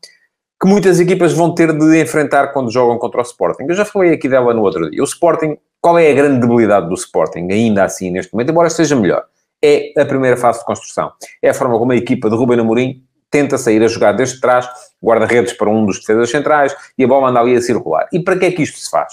que 0.60 0.68
muitas 0.68 1.00
equipas 1.00 1.32
vão 1.32 1.54
ter 1.54 1.72
de 1.76 2.00
enfrentar 2.00 2.48
quando 2.48 2.72
jogam 2.72 2.96
contra 2.98 3.20
o 3.20 3.22
Sporting. 3.22 3.64
Eu 3.68 3.74
já 3.74 3.84
falei 3.84 4.14
aqui 4.14 4.28
dela 4.28 4.54
no 4.54 4.62
outro 4.62 4.90
dia. 4.90 5.02
O 5.02 5.04
Sporting 5.04 5.58
qual 5.82 5.98
é 5.98 6.08
a 6.08 6.14
grande 6.14 6.40
debilidade 6.40 6.88
do 6.88 6.94
Sporting, 6.94 7.48
ainda 7.50 7.82
assim, 7.82 8.08
neste 8.12 8.32
momento, 8.32 8.50
embora 8.50 8.68
esteja 8.68 8.94
melhor? 8.94 9.24
É 9.60 9.92
a 10.00 10.04
primeira 10.04 10.36
fase 10.36 10.60
de 10.60 10.64
construção. 10.64 11.12
É 11.42 11.50
a 11.50 11.54
forma 11.54 11.76
como 11.76 11.90
a 11.90 11.96
equipa 11.96 12.30
de 12.30 12.36
Ruben 12.36 12.60
Amorim 12.60 13.02
tenta 13.28 13.58
sair 13.58 13.82
a 13.82 13.88
jogar 13.88 14.12
desde 14.12 14.40
trás, 14.40 14.68
guarda-redes 15.02 15.52
para 15.54 15.68
um 15.68 15.84
dos 15.84 15.98
defesas 15.98 16.30
centrais 16.30 16.74
e 16.96 17.02
a 17.02 17.08
bola 17.08 17.30
anda 17.30 17.40
ali 17.40 17.56
a 17.56 17.60
circular. 17.60 18.08
E 18.12 18.20
para 18.20 18.38
que 18.38 18.44
é 18.44 18.52
que 18.52 18.62
isto 18.62 18.78
se 18.78 18.88
faz? 18.88 19.12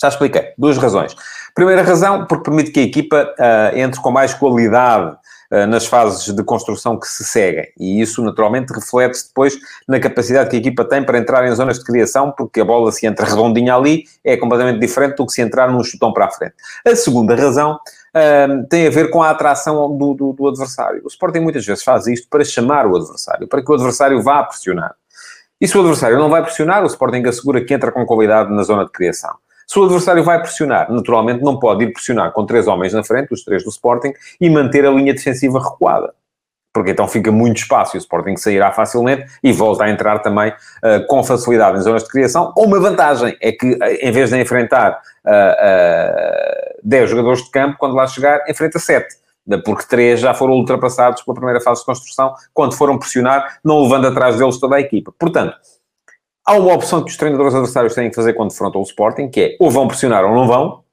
Já 0.00 0.08
expliquei. 0.08 0.52
Duas 0.56 0.78
razões. 0.78 1.16
Primeira 1.54 1.82
razão, 1.82 2.26
porque 2.26 2.44
permite 2.44 2.70
que 2.70 2.80
a 2.80 2.82
equipa 2.84 3.34
uh, 3.38 3.76
entre 3.76 4.00
com 4.00 4.10
mais 4.10 4.34
qualidade 4.34 5.16
nas 5.68 5.86
fases 5.86 6.34
de 6.34 6.42
construção 6.42 6.98
que 6.98 7.06
se 7.06 7.24
seguem. 7.24 7.66
E 7.78 8.00
isso, 8.00 8.22
naturalmente, 8.22 8.72
reflete-se 8.72 9.28
depois 9.28 9.56
na 9.86 10.00
capacidade 10.00 10.50
que 10.50 10.56
a 10.56 10.58
equipa 10.58 10.84
tem 10.84 11.04
para 11.04 11.18
entrar 11.18 11.46
em 11.46 11.54
zonas 11.54 11.78
de 11.78 11.84
criação, 11.84 12.32
porque 12.36 12.60
a 12.60 12.64
bola, 12.64 12.90
se 12.92 13.06
entra 13.06 13.26
redondinha 13.26 13.74
ali, 13.74 14.04
é 14.24 14.36
completamente 14.36 14.80
diferente 14.80 15.16
do 15.16 15.26
que 15.26 15.32
se 15.32 15.42
entrar 15.42 15.70
num 15.70 15.82
chutão 15.84 16.12
para 16.12 16.26
a 16.26 16.30
frente. 16.30 16.54
A 16.84 16.96
segunda 16.96 17.34
razão 17.34 17.74
uh, 17.74 18.66
tem 18.68 18.86
a 18.86 18.90
ver 18.90 19.10
com 19.10 19.22
a 19.22 19.30
atração 19.30 19.96
do, 19.96 20.14
do, 20.14 20.32
do 20.32 20.48
adversário. 20.48 21.02
O 21.04 21.08
Sporting 21.08 21.40
muitas 21.40 21.64
vezes 21.64 21.84
faz 21.84 22.06
isto 22.06 22.28
para 22.28 22.44
chamar 22.44 22.86
o 22.86 22.96
adversário, 22.96 23.46
para 23.46 23.62
que 23.62 23.70
o 23.70 23.74
adversário 23.74 24.22
vá 24.22 24.42
pressionar. 24.42 24.94
E 25.60 25.66
se 25.66 25.76
o 25.76 25.80
adversário 25.80 26.18
não 26.18 26.28
vai 26.28 26.42
pressionar, 26.42 26.82
o 26.82 26.86
Sporting 26.86 27.22
assegura 27.26 27.64
que 27.64 27.72
entra 27.72 27.90
com 27.90 28.04
qualidade 28.04 28.52
na 28.52 28.62
zona 28.62 28.84
de 28.84 28.92
criação. 28.92 29.34
Se 29.66 29.78
o 29.78 29.84
adversário 29.84 30.22
vai 30.22 30.40
pressionar, 30.40 30.90
naturalmente 30.92 31.42
não 31.42 31.58
pode 31.58 31.84
ir 31.84 31.92
pressionar 31.92 32.32
com 32.32 32.46
três 32.46 32.68
homens 32.68 32.92
na 32.92 33.02
frente, 33.02 33.34
os 33.34 33.42
três 33.42 33.64
do 33.64 33.70
Sporting, 33.70 34.12
e 34.40 34.48
manter 34.48 34.86
a 34.86 34.90
linha 34.90 35.12
defensiva 35.12 35.58
recuada. 35.58 36.14
Porque 36.72 36.90
então 36.90 37.08
fica 37.08 37.32
muito 37.32 37.56
espaço 37.56 37.96
e 37.96 37.98
o 37.98 38.00
Sporting 38.00 38.36
sairá 38.36 38.70
facilmente 38.70 39.24
e 39.42 39.50
volta 39.50 39.84
a 39.84 39.90
entrar 39.90 40.20
também 40.20 40.50
uh, 40.50 41.06
com 41.08 41.24
facilidade 41.24 41.78
em 41.78 41.80
zonas 41.80 42.04
de 42.04 42.10
criação. 42.10 42.52
Uma 42.56 42.78
vantagem 42.78 43.36
é 43.40 43.50
que, 43.50 43.72
uh, 43.72 43.78
em 44.00 44.12
vez 44.12 44.30
de 44.30 44.40
enfrentar 44.40 45.00
uh, 45.24 46.76
uh, 46.78 46.80
10 46.84 47.10
jogadores 47.10 47.42
de 47.42 47.50
campo, 47.50 47.76
quando 47.78 47.94
lá 47.94 48.06
chegar, 48.06 48.44
enfrenta 48.48 48.78
7 48.78 49.26
porque 49.64 49.84
três 49.88 50.18
já 50.18 50.34
foram 50.34 50.54
ultrapassados 50.54 51.22
pela 51.22 51.36
primeira 51.36 51.60
fase 51.60 51.80
de 51.80 51.86
construção, 51.86 52.34
quando 52.52 52.74
foram 52.74 52.98
pressionar, 52.98 53.58
não 53.64 53.82
levando 53.82 54.08
atrás 54.08 54.36
deles 54.36 54.58
toda 54.58 54.74
a 54.76 54.80
equipa. 54.80 55.12
Portanto, 55.16 55.56
há 56.46 56.54
uma 56.54 56.74
opção 56.74 57.02
que 57.02 57.10
os 57.10 57.16
treinadores 57.16 57.54
adversários 57.54 57.94
têm 57.94 58.08
que 58.08 58.14
fazer 58.14 58.34
quando 58.34 58.50
defrontam 58.50 58.80
o 58.80 58.84
Sporting, 58.84 59.28
que 59.28 59.40
é 59.40 59.56
ou 59.58 59.70
vão 59.70 59.88
pressionar 59.88 60.24
ou 60.24 60.34
não 60.34 60.46
vão, 60.46 60.84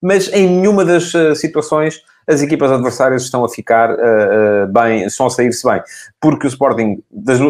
mas 0.00 0.32
em 0.32 0.48
nenhuma 0.48 0.84
das 0.84 1.12
uh, 1.14 1.34
situações 1.34 2.00
as 2.26 2.40
equipas 2.40 2.72
adversárias 2.72 3.22
estão 3.22 3.44
a 3.44 3.48
ficar 3.48 3.90
uh, 3.90 3.94
uh, 3.94 4.72
bem, 4.72 5.04
estão 5.04 5.26
a 5.26 5.30
sair-se 5.30 5.66
bem, 5.68 5.82
porque 6.20 6.46
o 6.46 6.48
Sporting 6.48 7.02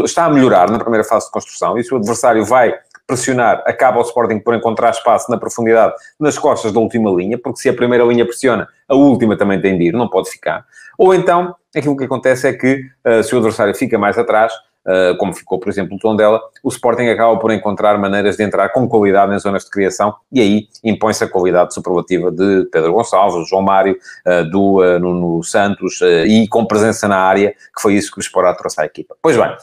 está 0.05 0.25
a 0.25 0.31
melhorar 0.31 0.69
na 0.71 0.79
primeira 0.79 1.05
fase 1.05 1.27
de 1.27 1.33
construção 1.33 1.79
e 1.79 1.85
se 1.85 1.95
o 1.95 1.97
adversário 1.97 2.45
vai 2.45 2.75
pressionar, 3.07 3.63
acaba 3.67 3.99
o 3.99 4.03
Sporting 4.03 4.41
por 4.41 4.55
encontrar 4.55 4.91
espaço 4.91 5.31
na 5.31 5.37
profundidade 5.37 5.93
nas 6.19 6.39
costas 6.39 6.73
da 6.73 6.81
última 6.81 7.11
linha, 7.11 7.39
porque 7.39 7.61
se 7.61 7.69
a 7.69 7.75
primeira 7.75 8.03
linha 8.05 8.25
pressiona, 8.25 8.67
a 8.89 8.95
última 8.95 9.37
também 9.37 9.61
tem 9.61 9.77
de 9.79 9.85
ir, 9.85 9.93
não 9.93 10.09
pode 10.09 10.31
ficar. 10.31 10.65
Ou 10.99 11.15
então, 11.15 11.55
aquilo 11.77 11.97
que 11.97 12.05
acontece 12.05 12.49
é 12.49 12.53
que, 12.53 12.87
uh, 13.07 13.23
se 13.23 13.35
o 13.35 13.39
adversário 13.39 13.75
fica 13.75 13.99
mais 13.99 14.19
atrás, 14.19 14.53
como 15.19 15.33
ficou, 15.33 15.59
por 15.59 15.69
exemplo, 15.69 15.97
o 15.97 15.99
tom 15.99 16.14
dela, 16.14 16.41
o 16.62 16.69
Sporting 16.69 17.07
acaba 17.07 17.38
por 17.38 17.50
encontrar 17.50 17.99
maneiras 17.99 18.37
de 18.37 18.43
entrar 18.43 18.69
com 18.71 18.88
qualidade 18.88 19.35
em 19.35 19.38
zonas 19.38 19.64
de 19.64 19.71
criação 19.71 20.14
e 20.31 20.41
aí 20.41 20.69
impõe-se 20.83 21.25
a 21.25 21.29
qualidade 21.29 21.73
superlativa 21.73 22.31
de 22.31 22.69
Pedro 22.71 22.93
Gonçalves, 22.93 23.49
João 23.49 23.62
Mário, 23.62 23.97
uh, 24.26 24.50
do 24.50 24.81
Nuno 24.99 25.43
Santos 25.43 26.00
e 26.26 26.47
com 26.49 26.67
presença 26.67 27.09
na 27.09 27.19
área, 27.19 27.53
que 27.75 27.81
foi 27.81 27.95
isso 27.95 28.12
que 28.12 28.19
o 28.19 28.21
Sporting 28.21 28.59
trouxe 28.59 28.81
à 28.81 28.85
equipa. 28.85 29.17
Pois 29.23 29.37
bem, 29.37 29.57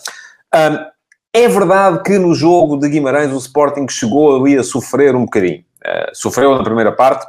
é 1.34 1.48
verdade 1.48 2.01
que 2.04 2.18
no 2.18 2.34
jogo 2.34 2.78
de 2.78 2.90
Guimarães 2.90 3.32
o 3.32 3.38
Sporting 3.38 3.88
chegou 3.90 4.42
ali 4.42 4.58
a 4.58 4.63
sofrer 4.63 5.16
um 5.16 5.25
bocadinho. 5.25 5.63
Sofreu 6.13 6.56
na 6.56 6.63
primeira 6.63 6.92
parte. 6.92 7.25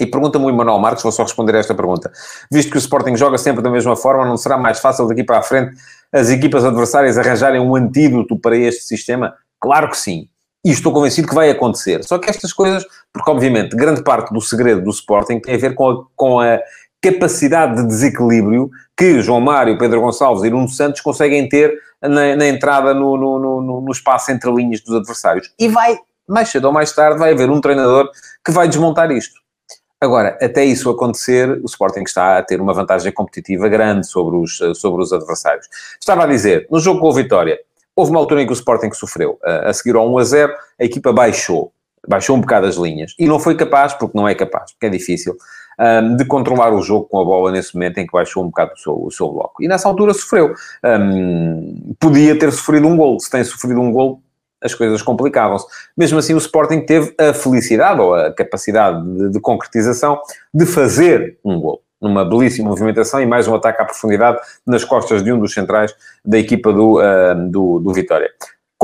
E 0.00 0.06
pergunta-me 0.06 0.44
o 0.46 0.50
Emanuel 0.50 0.78
Marques, 0.78 1.02
vou 1.02 1.12
só 1.12 1.22
responder 1.22 1.54
a 1.54 1.58
esta 1.58 1.74
pergunta. 1.74 2.10
Visto 2.50 2.70
que 2.70 2.76
o 2.76 2.78
Sporting 2.78 3.16
joga 3.16 3.38
sempre 3.38 3.62
da 3.62 3.70
mesma 3.70 3.94
forma, 3.94 4.24
não 4.24 4.36
será 4.36 4.58
mais 4.58 4.80
fácil 4.80 5.06
daqui 5.06 5.22
para 5.22 5.38
a 5.38 5.42
frente 5.42 5.76
as 6.12 6.30
equipas 6.30 6.64
adversárias 6.64 7.18
arranjarem 7.18 7.60
um 7.60 7.74
antídoto 7.76 8.38
para 8.38 8.56
este 8.56 8.84
sistema? 8.84 9.34
Claro 9.60 9.88
que 9.88 9.96
sim. 9.96 10.28
E 10.64 10.70
estou 10.70 10.92
convencido 10.92 11.28
que 11.28 11.34
vai 11.34 11.50
acontecer. 11.50 12.02
Só 12.04 12.18
que 12.18 12.30
estas 12.30 12.52
coisas, 12.52 12.84
porque 13.12 13.30
obviamente 13.30 13.76
grande 13.76 14.02
parte 14.02 14.32
do 14.32 14.40
segredo 14.40 14.82
do 14.82 14.90
Sporting 14.90 15.38
tem 15.38 15.54
a 15.54 15.58
ver 15.58 15.74
com 15.74 15.90
a, 15.90 16.04
com 16.16 16.40
a 16.40 16.58
capacidade 17.02 17.82
de 17.82 17.86
desequilíbrio 17.86 18.70
que 18.96 19.20
João 19.20 19.40
Mário, 19.40 19.76
Pedro 19.76 20.00
Gonçalves 20.00 20.42
e 20.42 20.50
Nuno 20.50 20.68
Santos 20.68 21.02
conseguem 21.02 21.48
ter 21.48 21.78
na, 22.00 22.34
na 22.34 22.46
entrada 22.46 22.94
no, 22.94 23.16
no, 23.16 23.38
no, 23.38 23.80
no, 23.82 23.92
espaço 23.92 24.30
entre 24.30 24.50
linhas 24.50 24.80
dos 24.80 24.94
adversários. 24.94 25.52
E 25.58 25.68
vai, 25.68 25.98
mais 26.26 26.48
cedo 26.48 26.66
ou 26.66 26.72
mais 26.72 26.92
tarde, 26.92 27.18
vai 27.18 27.32
haver 27.32 27.50
um 27.50 27.60
treinador 27.60 28.08
que 28.44 28.50
vai 28.50 28.68
desmontar 28.68 29.10
isto. 29.10 29.43
Agora, 30.04 30.36
até 30.38 30.62
isso 30.62 30.90
acontecer, 30.90 31.50
o 31.62 31.64
Sporting 31.64 32.02
está 32.02 32.36
a 32.36 32.42
ter 32.42 32.60
uma 32.60 32.74
vantagem 32.74 33.10
competitiva 33.10 33.70
grande 33.70 34.06
sobre 34.06 34.36
os, 34.36 34.60
sobre 34.74 35.02
os 35.02 35.14
adversários. 35.14 35.66
Estava 35.98 36.24
a 36.24 36.26
dizer, 36.26 36.66
no 36.70 36.78
jogo 36.78 37.00
com 37.00 37.08
o 37.08 37.12
Vitória, 37.12 37.58
houve 37.96 38.10
uma 38.10 38.20
altura 38.20 38.42
em 38.42 38.46
que 38.46 38.52
o 38.52 38.54
Sporting 38.54 38.92
sofreu. 38.92 39.38
A 39.42 39.72
seguir 39.72 39.96
ao 39.96 40.06
1 40.12 40.18
a 40.18 40.24
0, 40.24 40.52
a 40.78 40.84
equipa 40.84 41.10
baixou. 41.10 41.72
Baixou 42.06 42.36
um 42.36 42.40
bocado 42.42 42.66
as 42.66 42.76
linhas. 42.76 43.14
E 43.18 43.26
não 43.26 43.38
foi 43.40 43.54
capaz, 43.54 43.94
porque 43.94 44.16
não 44.16 44.28
é 44.28 44.34
capaz, 44.34 44.72
porque 44.72 44.84
é 44.84 44.90
difícil, 44.90 45.34
de 46.18 46.24
controlar 46.26 46.74
o 46.74 46.82
jogo 46.82 47.06
com 47.06 47.18
a 47.18 47.24
bola 47.24 47.50
nesse 47.50 47.74
momento 47.74 47.96
em 47.96 48.06
que 48.06 48.12
baixou 48.12 48.42
um 48.42 48.48
bocado 48.48 48.72
o 48.74 48.78
seu, 48.78 49.04
o 49.06 49.10
seu 49.10 49.32
bloco. 49.32 49.62
E 49.62 49.68
nessa 49.68 49.88
altura 49.88 50.12
sofreu. 50.12 50.52
Podia 51.98 52.38
ter 52.38 52.52
sofrido 52.52 52.86
um 52.86 52.94
gol. 52.94 53.18
Se 53.18 53.30
tem 53.30 53.42
sofrido 53.42 53.80
um 53.80 53.90
gol, 53.90 54.20
as 54.64 54.74
coisas 54.74 55.02
complicavam-se. 55.02 55.66
Mesmo 55.96 56.18
assim, 56.18 56.34
o 56.34 56.38
Sporting 56.38 56.80
teve 56.80 57.14
a 57.18 57.34
felicidade 57.34 58.00
ou 58.00 58.14
a 58.14 58.32
capacidade 58.32 59.04
de, 59.04 59.30
de 59.30 59.40
concretização 59.40 60.18
de 60.52 60.64
fazer 60.64 61.38
um 61.44 61.60
gol 61.60 61.82
numa 62.00 62.24
belíssima 62.24 62.68
movimentação 62.68 63.20
e 63.20 63.26
mais 63.26 63.46
um 63.46 63.54
ataque 63.54 63.80
à 63.80 63.84
profundidade 63.84 64.38
nas 64.66 64.84
costas 64.84 65.22
de 65.22 65.32
um 65.32 65.38
dos 65.38 65.54
centrais 65.54 65.94
da 66.24 66.38
equipa 66.38 66.72
do, 66.72 66.98
uh, 66.98 67.50
do, 67.50 67.78
do 67.78 67.92
Vitória 67.92 68.30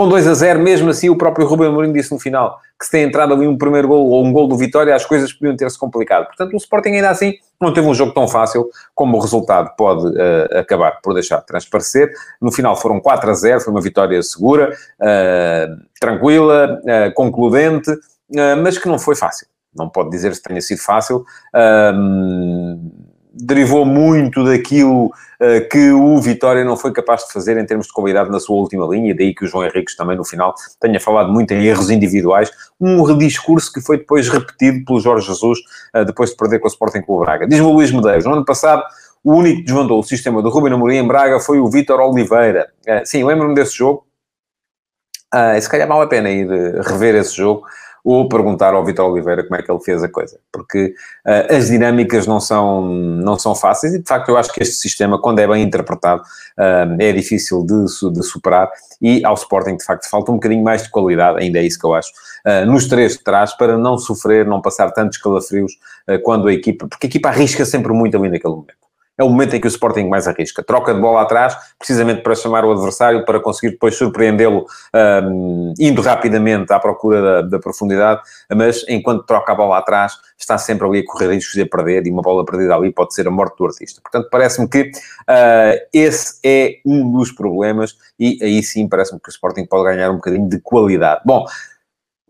com 0.00 0.08
2 0.08 0.26
a 0.26 0.32
0, 0.32 0.60
mesmo 0.60 0.88
assim 0.88 1.10
o 1.10 1.16
próprio 1.16 1.46
Rubem 1.46 1.68
Amorim 1.68 1.92
disse 1.92 2.10
no 2.10 2.18
final 2.18 2.58
que 2.78 2.86
se 2.86 2.90
tem 2.90 3.04
entrado 3.04 3.34
ali 3.34 3.46
um 3.46 3.58
primeiro 3.58 3.86
gol 3.86 4.08
ou 4.08 4.24
um 4.24 4.32
gol 4.32 4.48
do 4.48 4.56
Vitória, 4.56 4.94
as 4.94 5.04
coisas 5.04 5.30
podiam 5.30 5.54
ter-se 5.54 5.78
complicado. 5.78 6.24
Portanto, 6.24 6.54
o 6.54 6.56
Sporting 6.56 6.88
ainda 6.92 7.10
assim 7.10 7.34
não 7.60 7.70
teve 7.70 7.86
um 7.86 7.92
jogo 7.92 8.14
tão 8.14 8.26
fácil 8.26 8.70
como 8.94 9.18
o 9.18 9.20
resultado 9.20 9.76
pode 9.76 10.06
uh, 10.06 10.58
acabar 10.58 10.98
por 11.02 11.12
deixar 11.12 11.42
transparecer. 11.42 12.10
No 12.40 12.50
final 12.50 12.74
foram 12.76 12.98
4 12.98 13.30
a 13.30 13.34
0, 13.34 13.60
foi 13.60 13.70
uma 13.74 13.82
vitória 13.82 14.22
segura, 14.22 14.74
uh, 14.98 15.82
tranquila, 16.00 16.80
uh, 16.80 17.12
concludente, 17.12 17.94
mas 18.62 18.78
que 18.78 18.88
não 18.88 18.98
foi 18.98 19.14
fácil. 19.14 19.46
Não 19.76 19.90
pode 19.90 20.08
dizer 20.08 20.34
se 20.34 20.42
tenha 20.42 20.62
sido 20.62 20.80
fácil 20.80 21.26
derivou 23.32 23.84
muito 23.84 24.44
daquilo 24.44 25.06
uh, 25.06 25.68
que 25.70 25.90
o 25.92 26.20
Vitória 26.20 26.64
não 26.64 26.76
foi 26.76 26.92
capaz 26.92 27.24
de 27.26 27.32
fazer 27.32 27.56
em 27.56 27.64
termos 27.64 27.86
de 27.86 27.92
qualidade 27.92 28.30
na 28.30 28.40
sua 28.40 28.56
última 28.56 28.86
linha, 28.86 29.14
daí 29.14 29.34
que 29.34 29.44
o 29.44 29.48
João 29.48 29.64
Henriques 29.64 29.96
também 29.96 30.16
no 30.16 30.24
final 30.24 30.54
tenha 30.80 30.98
falado 30.98 31.32
muito 31.32 31.52
em 31.52 31.64
erros 31.64 31.90
individuais, 31.90 32.50
um 32.80 33.02
rediscurso 33.02 33.72
que 33.72 33.80
foi 33.80 33.98
depois 33.98 34.28
repetido 34.28 34.84
pelo 34.84 35.00
Jorge 35.00 35.26
Jesus, 35.26 35.58
uh, 35.94 36.04
depois 36.04 36.30
de 36.30 36.36
perder 36.36 36.58
com 36.58 36.66
o 36.66 36.70
Sporting 36.70 37.02
o 37.06 37.20
Braga. 37.20 37.46
Diz-me 37.46 37.66
o 37.66 37.72
Luís 37.72 37.92
Medeiros, 37.92 38.24
no 38.24 38.32
ano 38.32 38.44
passado 38.44 38.82
o 39.22 39.34
único 39.34 39.58
que 39.58 39.64
desvandou 39.64 40.00
o 40.00 40.02
sistema 40.02 40.42
do 40.42 40.48
Ruben 40.48 40.72
Amorim 40.72 40.96
em 40.96 41.06
Braga 41.06 41.38
foi 41.40 41.58
o 41.58 41.68
Vítor 41.68 42.00
Oliveira. 42.00 42.70
Uh, 42.88 43.04
sim, 43.04 43.22
lembro-me 43.22 43.54
desse 43.54 43.76
jogo, 43.76 44.06
uh, 45.34 45.60
se 45.60 45.68
calhar 45.68 45.86
vale 45.86 46.04
a 46.04 46.06
pena 46.06 46.30
ir 46.30 46.48
rever 46.80 47.14
esse 47.14 47.36
jogo, 47.36 47.64
ou 48.04 48.28
perguntar 48.28 48.74
ao 48.74 48.84
Vitor 48.84 49.10
Oliveira 49.10 49.42
como 49.42 49.56
é 49.56 49.62
que 49.62 49.70
ele 49.70 49.80
fez 49.80 50.02
a 50.02 50.08
coisa, 50.08 50.38
porque 50.52 50.94
uh, 51.26 51.54
as 51.54 51.68
dinâmicas 51.68 52.26
não 52.26 52.40
são, 52.40 52.82
não 52.82 53.38
são 53.38 53.54
fáceis 53.54 53.94
e, 53.94 53.98
de 53.98 54.08
facto, 54.08 54.28
eu 54.30 54.36
acho 54.36 54.52
que 54.52 54.62
este 54.62 54.76
sistema, 54.76 55.20
quando 55.20 55.38
é 55.38 55.46
bem 55.46 55.62
interpretado, 55.62 56.22
uh, 56.22 56.96
é 56.98 57.12
difícil 57.12 57.64
de, 57.64 57.84
de, 58.12 58.22
superar 58.22 58.70
e 59.00 59.24
ao 59.24 59.34
Sporting, 59.34 59.76
de 59.76 59.84
facto, 59.84 60.08
falta 60.08 60.30
um 60.30 60.34
bocadinho 60.34 60.64
mais 60.64 60.82
de 60.82 60.90
qualidade, 60.90 61.42
ainda 61.42 61.58
é 61.58 61.62
isso 61.62 61.78
que 61.78 61.86
eu 61.86 61.94
acho, 61.94 62.10
uh, 62.46 62.66
nos 62.66 62.86
três 62.86 63.12
de 63.12 63.24
trás, 63.24 63.54
para 63.56 63.76
não 63.76 63.98
sofrer, 63.98 64.46
não 64.46 64.60
passar 64.60 64.90
tantos 64.92 65.18
calafrios 65.18 65.72
quando 66.24 66.48
a 66.48 66.52
equipa, 66.52 66.88
porque 66.88 67.06
a 67.06 67.08
equipa 67.08 67.28
arrisca 67.28 67.64
sempre 67.64 67.92
muito 67.92 68.16
ali 68.16 68.28
naquele 68.28 68.54
momento 68.54 68.79
é 69.20 69.24
o 69.24 69.28
momento 69.28 69.54
em 69.54 69.60
que 69.60 69.66
o 69.66 69.68
Sporting 69.68 70.08
mais 70.08 70.26
arrisca. 70.26 70.62
Troca 70.62 70.94
de 70.94 71.00
bola 71.00 71.20
atrás, 71.20 71.54
precisamente 71.78 72.22
para 72.22 72.34
chamar 72.34 72.64
o 72.64 72.72
adversário, 72.72 73.22
para 73.26 73.38
conseguir 73.38 73.72
depois 73.72 73.94
surpreendê-lo, 73.94 74.64
um, 75.22 75.74
indo 75.78 76.00
rapidamente 76.00 76.72
à 76.72 76.78
procura 76.78 77.20
da, 77.20 77.42
da, 77.42 77.58
profundidade, 77.58 78.22
mas 78.56 78.82
enquanto 78.88 79.26
troca 79.26 79.52
a 79.52 79.54
bola 79.54 79.76
atrás, 79.76 80.14
está 80.38 80.56
sempre 80.56 80.86
ali 80.86 81.00
a 81.00 81.04
correr 81.04 81.34
riscos 81.34 81.52
de 81.52 81.60
a 81.60 81.66
perder, 81.66 82.06
e 82.06 82.10
uma 82.10 82.22
bola 82.22 82.46
perdida 82.46 82.74
ali 82.74 82.90
pode 82.90 83.14
ser 83.14 83.28
a 83.28 83.30
morte 83.30 83.58
do 83.58 83.66
artista. 83.66 84.00
Portanto, 84.00 84.28
parece-me 84.30 84.66
que 84.66 84.84
uh, 84.84 85.86
esse 85.92 86.40
é 86.42 86.78
um 86.86 87.12
dos 87.12 87.30
problemas, 87.30 87.96
e 88.18 88.38
aí 88.42 88.62
sim 88.62 88.88
parece-me 88.88 89.20
que 89.20 89.28
o 89.28 89.32
Sporting 89.32 89.66
pode 89.66 89.84
ganhar 89.84 90.10
um 90.10 90.16
bocadinho 90.16 90.48
de 90.48 90.58
qualidade. 90.60 91.20
Bom, 91.26 91.44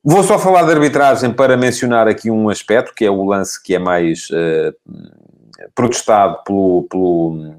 Vou 0.02 0.23
só 0.23 0.38
falar 0.38 0.62
de 0.62 0.70
arbitragem 0.73 1.30
para 1.30 1.59
mencionar 1.59 2.09
aqui 2.09 2.30
um 2.30 2.49
aspecto, 2.49 2.94
que 2.94 3.04
é 3.04 3.11
o 3.11 3.23
lance 3.23 3.62
que 3.62 3.75
é 3.75 3.78
mais 3.78 4.30
uh, 4.30 4.75
protestado 5.75 6.43
pelo, 6.45 6.87
pelo, 6.90 7.55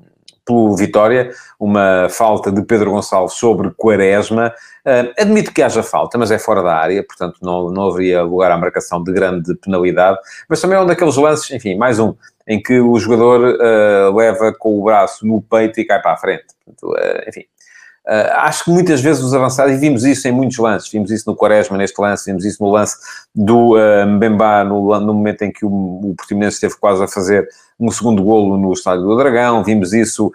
pelo 0.45 0.75
Vitória, 0.75 1.31
uma 1.59 2.07
falta 2.09 2.51
de 2.51 2.61
Pedro 2.63 2.91
Gonçalves 2.91 3.35
sobre 3.35 3.71
Quaresma. 3.71 4.53
Uh, 4.85 5.13
admito 5.17 5.53
que 5.53 5.61
haja 5.61 5.83
falta, 5.83 6.17
mas 6.17 6.31
é 6.31 6.39
fora 6.39 6.61
da 6.61 6.75
área, 6.75 7.03
portanto 7.03 7.37
não, 7.41 7.69
não 7.69 7.89
haveria 7.89 8.23
lugar 8.23 8.51
à 8.51 8.57
marcação 8.57 9.03
de 9.03 9.11
grande 9.13 9.55
penalidade. 9.55 10.17
Mas 10.49 10.59
também 10.59 10.77
é 10.77 10.81
um 10.81 10.85
daqueles 10.85 11.15
lances, 11.15 11.49
enfim, 11.51 11.75
mais 11.75 11.99
um, 11.99 12.13
em 12.47 12.61
que 12.61 12.79
o 12.79 12.97
jogador 12.99 13.55
uh, 13.55 14.15
leva 14.15 14.53
com 14.53 14.79
o 14.79 14.83
braço 14.83 15.25
no 15.25 15.41
peito 15.41 15.79
e 15.79 15.85
cai 15.85 16.01
para 16.01 16.13
a 16.13 16.17
frente. 16.17 16.45
Portanto, 16.65 16.91
uh, 16.91 17.29
enfim, 17.29 17.45
acho 18.33 18.65
que 18.65 18.71
muitas 18.71 18.99
vezes 18.99 19.23
os 19.23 19.33
avançados, 19.33 19.73
e 19.73 19.77
vimos 19.77 20.03
isso 20.03 20.27
em 20.27 20.31
muitos 20.31 20.57
lances, 20.57 20.89
vimos 20.89 21.11
isso 21.11 21.29
no 21.29 21.35
Quaresma 21.35 21.77
neste 21.77 22.01
lance, 22.01 22.25
vimos 22.25 22.43
isso 22.43 22.61
no 22.61 22.71
lance 22.71 22.97
do 23.33 23.75
uh, 23.75 24.07
Mbemba, 24.07 24.63
no, 24.63 24.99
no, 24.99 25.13
momento 25.13 25.43
em 25.43 25.51
que 25.51 25.63
o, 25.63 25.69
o 25.69 26.15
Portimonense 26.17 26.55
esteve 26.55 26.75
quase 26.79 27.03
a 27.03 27.07
fazer 27.07 27.47
um 27.81 27.89
segundo 27.89 28.23
golo 28.23 28.57
no 28.57 28.71
Estádio 28.71 29.03
do 29.03 29.17
Dragão, 29.17 29.63
vimos 29.63 29.91
isso 29.91 30.31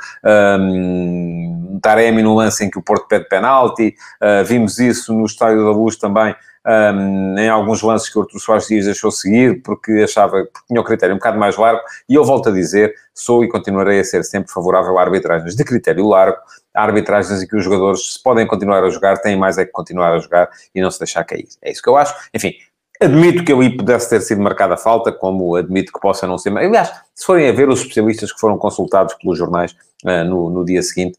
um, 0.60 1.78
Taremi 1.80 2.22
no 2.22 2.34
lance 2.34 2.64
em 2.64 2.70
que 2.70 2.78
o 2.78 2.82
Porto 2.82 3.06
pede 3.06 3.28
penalti, 3.28 3.94
uh, 4.20 4.44
vimos 4.44 4.80
isso 4.80 5.14
no 5.14 5.24
Estádio 5.24 5.64
da 5.64 5.70
Luz 5.70 5.96
também, 5.96 6.34
um, 6.66 7.38
em 7.38 7.48
alguns 7.48 7.80
lances 7.82 8.08
que 8.08 8.18
o 8.18 8.22
Artur 8.22 8.40
Soares 8.40 8.66
Dias 8.66 8.86
deixou 8.86 9.12
seguir, 9.12 9.62
porque 9.62 9.92
achava, 10.02 10.44
porque 10.52 10.66
tinha 10.66 10.80
o 10.80 10.84
critério 10.84 11.14
um 11.14 11.18
bocado 11.18 11.38
mais 11.38 11.56
largo, 11.56 11.80
e 12.08 12.16
eu 12.16 12.24
volto 12.24 12.48
a 12.48 12.52
dizer, 12.52 12.92
sou 13.14 13.44
e 13.44 13.48
continuarei 13.48 14.00
a 14.00 14.04
ser 14.04 14.24
sempre 14.24 14.50
favorável 14.52 14.98
a 14.98 15.02
arbitragens 15.02 15.54
de 15.54 15.64
critério 15.64 16.08
largo, 16.08 16.38
arbitragens 16.74 17.40
em 17.40 17.46
que 17.46 17.54
os 17.54 17.62
jogadores, 17.62 18.14
se 18.14 18.22
podem 18.22 18.44
continuar 18.44 18.82
a 18.82 18.90
jogar, 18.90 19.18
têm 19.18 19.36
mais 19.36 19.56
é 19.56 19.64
que 19.64 19.70
continuar 19.70 20.12
a 20.12 20.18
jogar 20.18 20.50
e 20.74 20.80
não 20.80 20.90
se 20.90 20.98
deixar 20.98 21.22
cair. 21.22 21.46
É 21.62 21.70
isso 21.70 21.80
que 21.80 21.88
eu 21.88 21.96
acho. 21.96 22.12
Enfim, 22.34 22.52
Admito 23.00 23.44
que 23.44 23.52
ali 23.52 23.76
pudesse 23.76 24.08
ter 24.08 24.20
sido 24.22 24.40
marcada 24.40 24.74
a 24.74 24.76
falta, 24.76 25.12
como 25.12 25.54
admito 25.54 25.92
que 25.92 26.00
possa 26.00 26.26
não 26.26 26.38
ser. 26.38 26.56
Aliás, 26.56 26.90
se 27.16 27.25
forem 27.25 27.49
a 27.49 27.52
ver 27.52 27.68
os 27.68 27.80
especialistas 27.80 28.30
que 28.30 28.38
foram 28.38 28.58
consultados 28.58 29.14
pelos 29.14 29.38
jornais 29.38 29.75
uh, 30.04 30.23
no, 30.25 30.50
no, 30.50 30.64
dia 30.64 30.82
seguinte, 30.82 31.16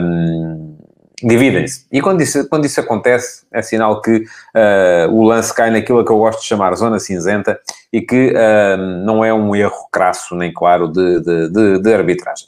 um, 0.00 0.78
dividem-se. 1.20 1.84
E 1.90 2.00
quando 2.00 2.20
isso, 2.20 2.48
quando 2.48 2.64
isso 2.64 2.80
acontece, 2.80 3.44
é 3.52 3.60
sinal 3.60 4.00
que 4.00 4.18
uh, 4.18 5.12
o 5.12 5.24
lance 5.24 5.52
cai 5.52 5.70
naquilo 5.70 6.04
que 6.04 6.12
eu 6.12 6.18
gosto 6.18 6.40
de 6.40 6.46
chamar 6.46 6.74
zona 6.76 7.00
cinzenta, 7.00 7.60
e 7.92 8.00
que 8.00 8.32
uh, 8.32 8.76
não 9.04 9.24
é 9.24 9.34
um 9.34 9.54
erro 9.54 9.88
crasso 9.90 10.36
nem 10.36 10.52
claro 10.52 10.86
de, 10.86 11.20
de, 11.20 11.48
de, 11.48 11.78
de 11.80 11.94
arbitragem. 11.94 12.46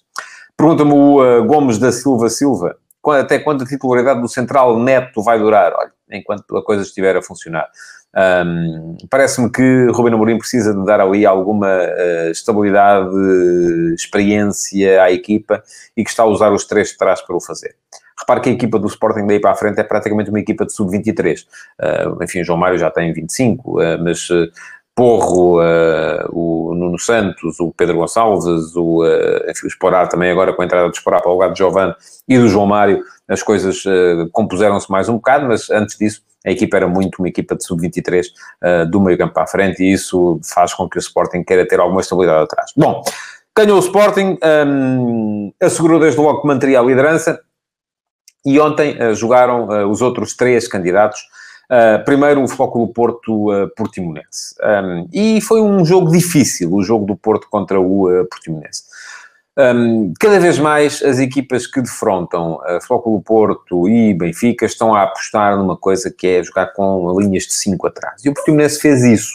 Pergunta-me 0.56 0.92
o 0.92 1.20
uh, 1.20 1.44
Gomes 1.44 1.78
da 1.78 1.90
Silva 1.90 2.30
Silva, 2.30 2.76
até 3.06 3.40
quando 3.40 3.64
a 3.64 3.66
titularidade 3.66 4.20
do 4.20 4.28
Central 4.28 4.78
Neto 4.78 5.20
vai 5.20 5.36
durar? 5.38 5.72
Olha, 5.72 5.92
enquanto 6.10 6.56
a 6.56 6.64
coisa 6.64 6.84
estiver 6.84 7.16
a 7.16 7.22
funcionar. 7.22 7.68
Um, 8.16 8.96
Parece-me 9.10 9.50
que 9.50 9.86
Ruben 9.92 10.14
Amorim 10.14 10.38
precisa 10.38 10.72
de 10.72 10.84
dar 10.84 11.00
ali 11.00 11.26
alguma 11.26 11.68
uh, 11.68 12.30
estabilidade, 12.30 13.14
experiência 13.94 15.02
à 15.02 15.10
equipa 15.10 15.62
e 15.96 16.04
que 16.04 16.10
está 16.10 16.22
a 16.22 16.26
usar 16.26 16.52
os 16.52 16.64
três 16.64 16.90
de 16.90 16.96
trás 16.98 17.20
para 17.20 17.36
o 17.36 17.40
fazer. 17.40 17.74
Repare 18.18 18.40
que 18.40 18.48
a 18.50 18.52
equipa 18.52 18.78
do 18.78 18.86
Sporting 18.86 19.26
daí 19.26 19.40
para 19.40 19.50
a 19.50 19.56
frente 19.56 19.80
é 19.80 19.82
praticamente 19.82 20.30
uma 20.30 20.38
equipa 20.38 20.64
de 20.64 20.72
sub-23. 20.72 21.44
Uh, 21.80 22.22
enfim, 22.22 22.40
o 22.40 22.44
João 22.44 22.58
Mário 22.58 22.78
já 22.78 22.90
tem 22.90 23.12
25, 23.12 23.80
uh, 23.80 23.82
mas 24.02 24.30
uh, 24.30 24.46
Porro, 24.94 25.58
o 26.30 26.72
Nuno 26.72 27.00
Santos, 27.00 27.58
o 27.58 27.72
Pedro 27.76 27.96
Gonçalves, 27.96 28.76
o, 28.76 29.04
enfim, 29.48 29.66
o 29.66 29.66
Esporar 29.66 30.08
também 30.08 30.30
agora 30.30 30.52
com 30.52 30.62
a 30.62 30.64
entrada 30.64 30.88
do 30.88 30.94
Esporar 30.94 31.20
para 31.20 31.30
o 31.30 31.32
lugar 31.32 31.50
de 31.50 31.58
Giovanni 31.58 31.92
e 32.28 32.38
do 32.38 32.46
João 32.46 32.64
Mário, 32.64 33.02
as 33.26 33.42
coisas 33.42 33.82
compuseram-se 34.30 34.88
mais 34.88 35.08
um 35.08 35.14
bocado, 35.14 35.48
mas 35.48 35.68
antes 35.68 35.98
disso 35.98 36.22
a 36.44 36.50
equipa 36.50 36.76
era 36.76 36.86
muito 36.86 37.20
uma 37.20 37.28
equipa 37.28 37.56
de 37.56 37.64
sub-23 37.64 38.26
do 38.90 39.00
meio 39.00 39.16
campo 39.16 39.38
a 39.40 39.46
frente 39.46 39.82
e 39.82 39.92
isso 39.92 40.38
faz 40.44 40.74
com 40.74 40.88
que 40.88 40.98
o 40.98 41.00
Sporting 41.00 41.42
queira 41.42 41.66
ter 41.66 41.80
alguma 41.80 42.00
estabilidade 42.02 42.44
atrás. 42.44 42.70
Bom, 42.76 43.02
ganhou 43.56 43.76
o 43.76 43.80
Sporting, 43.80 44.38
um, 44.66 45.52
assegurou 45.60 45.98
desde 45.98 46.20
logo 46.20 46.42
que 46.42 46.46
manteria 46.46 46.80
a 46.80 46.82
liderança, 46.82 47.40
e 48.44 48.60
ontem 48.60 48.96
uh, 49.02 49.14
jogaram 49.14 49.68
uh, 49.68 49.88
os 49.88 50.02
outros 50.02 50.34
três 50.36 50.68
candidatos. 50.68 51.20
Uh, 51.64 52.04
primeiro 52.04 52.42
o 52.42 52.48
Flóculo 52.48 52.86
Porto 52.88 53.48
Portimonense. 53.74 54.54
Um, 54.62 55.08
e 55.10 55.40
foi 55.40 55.62
um 55.62 55.82
jogo 55.82 56.12
difícil, 56.12 56.70
o 56.70 56.82
jogo 56.82 57.06
do 57.06 57.16
Porto 57.16 57.48
contra 57.48 57.80
o 57.80 58.26
Portimonense. 58.30 58.82
Um, 59.56 60.12
cada 60.18 60.40
vez 60.40 60.58
mais 60.58 61.00
as 61.00 61.20
equipas 61.20 61.64
que 61.64 61.80
defrontam 61.80 62.54
uh, 62.54 62.80
Flóculo 62.84 63.22
Porto 63.22 63.88
e 63.88 64.12
Benfica 64.12 64.66
estão 64.66 64.92
a 64.92 65.04
apostar 65.04 65.56
numa 65.56 65.76
coisa 65.76 66.10
que 66.10 66.26
é 66.26 66.42
jogar 66.42 66.72
com 66.72 67.20
linhas 67.20 67.44
de 67.44 67.52
5 67.54 67.86
atrás. 67.86 68.24
E 68.24 68.28
o 68.28 68.34
Portimonense 68.34 68.80
fez 68.80 69.04
isso. 69.04 69.34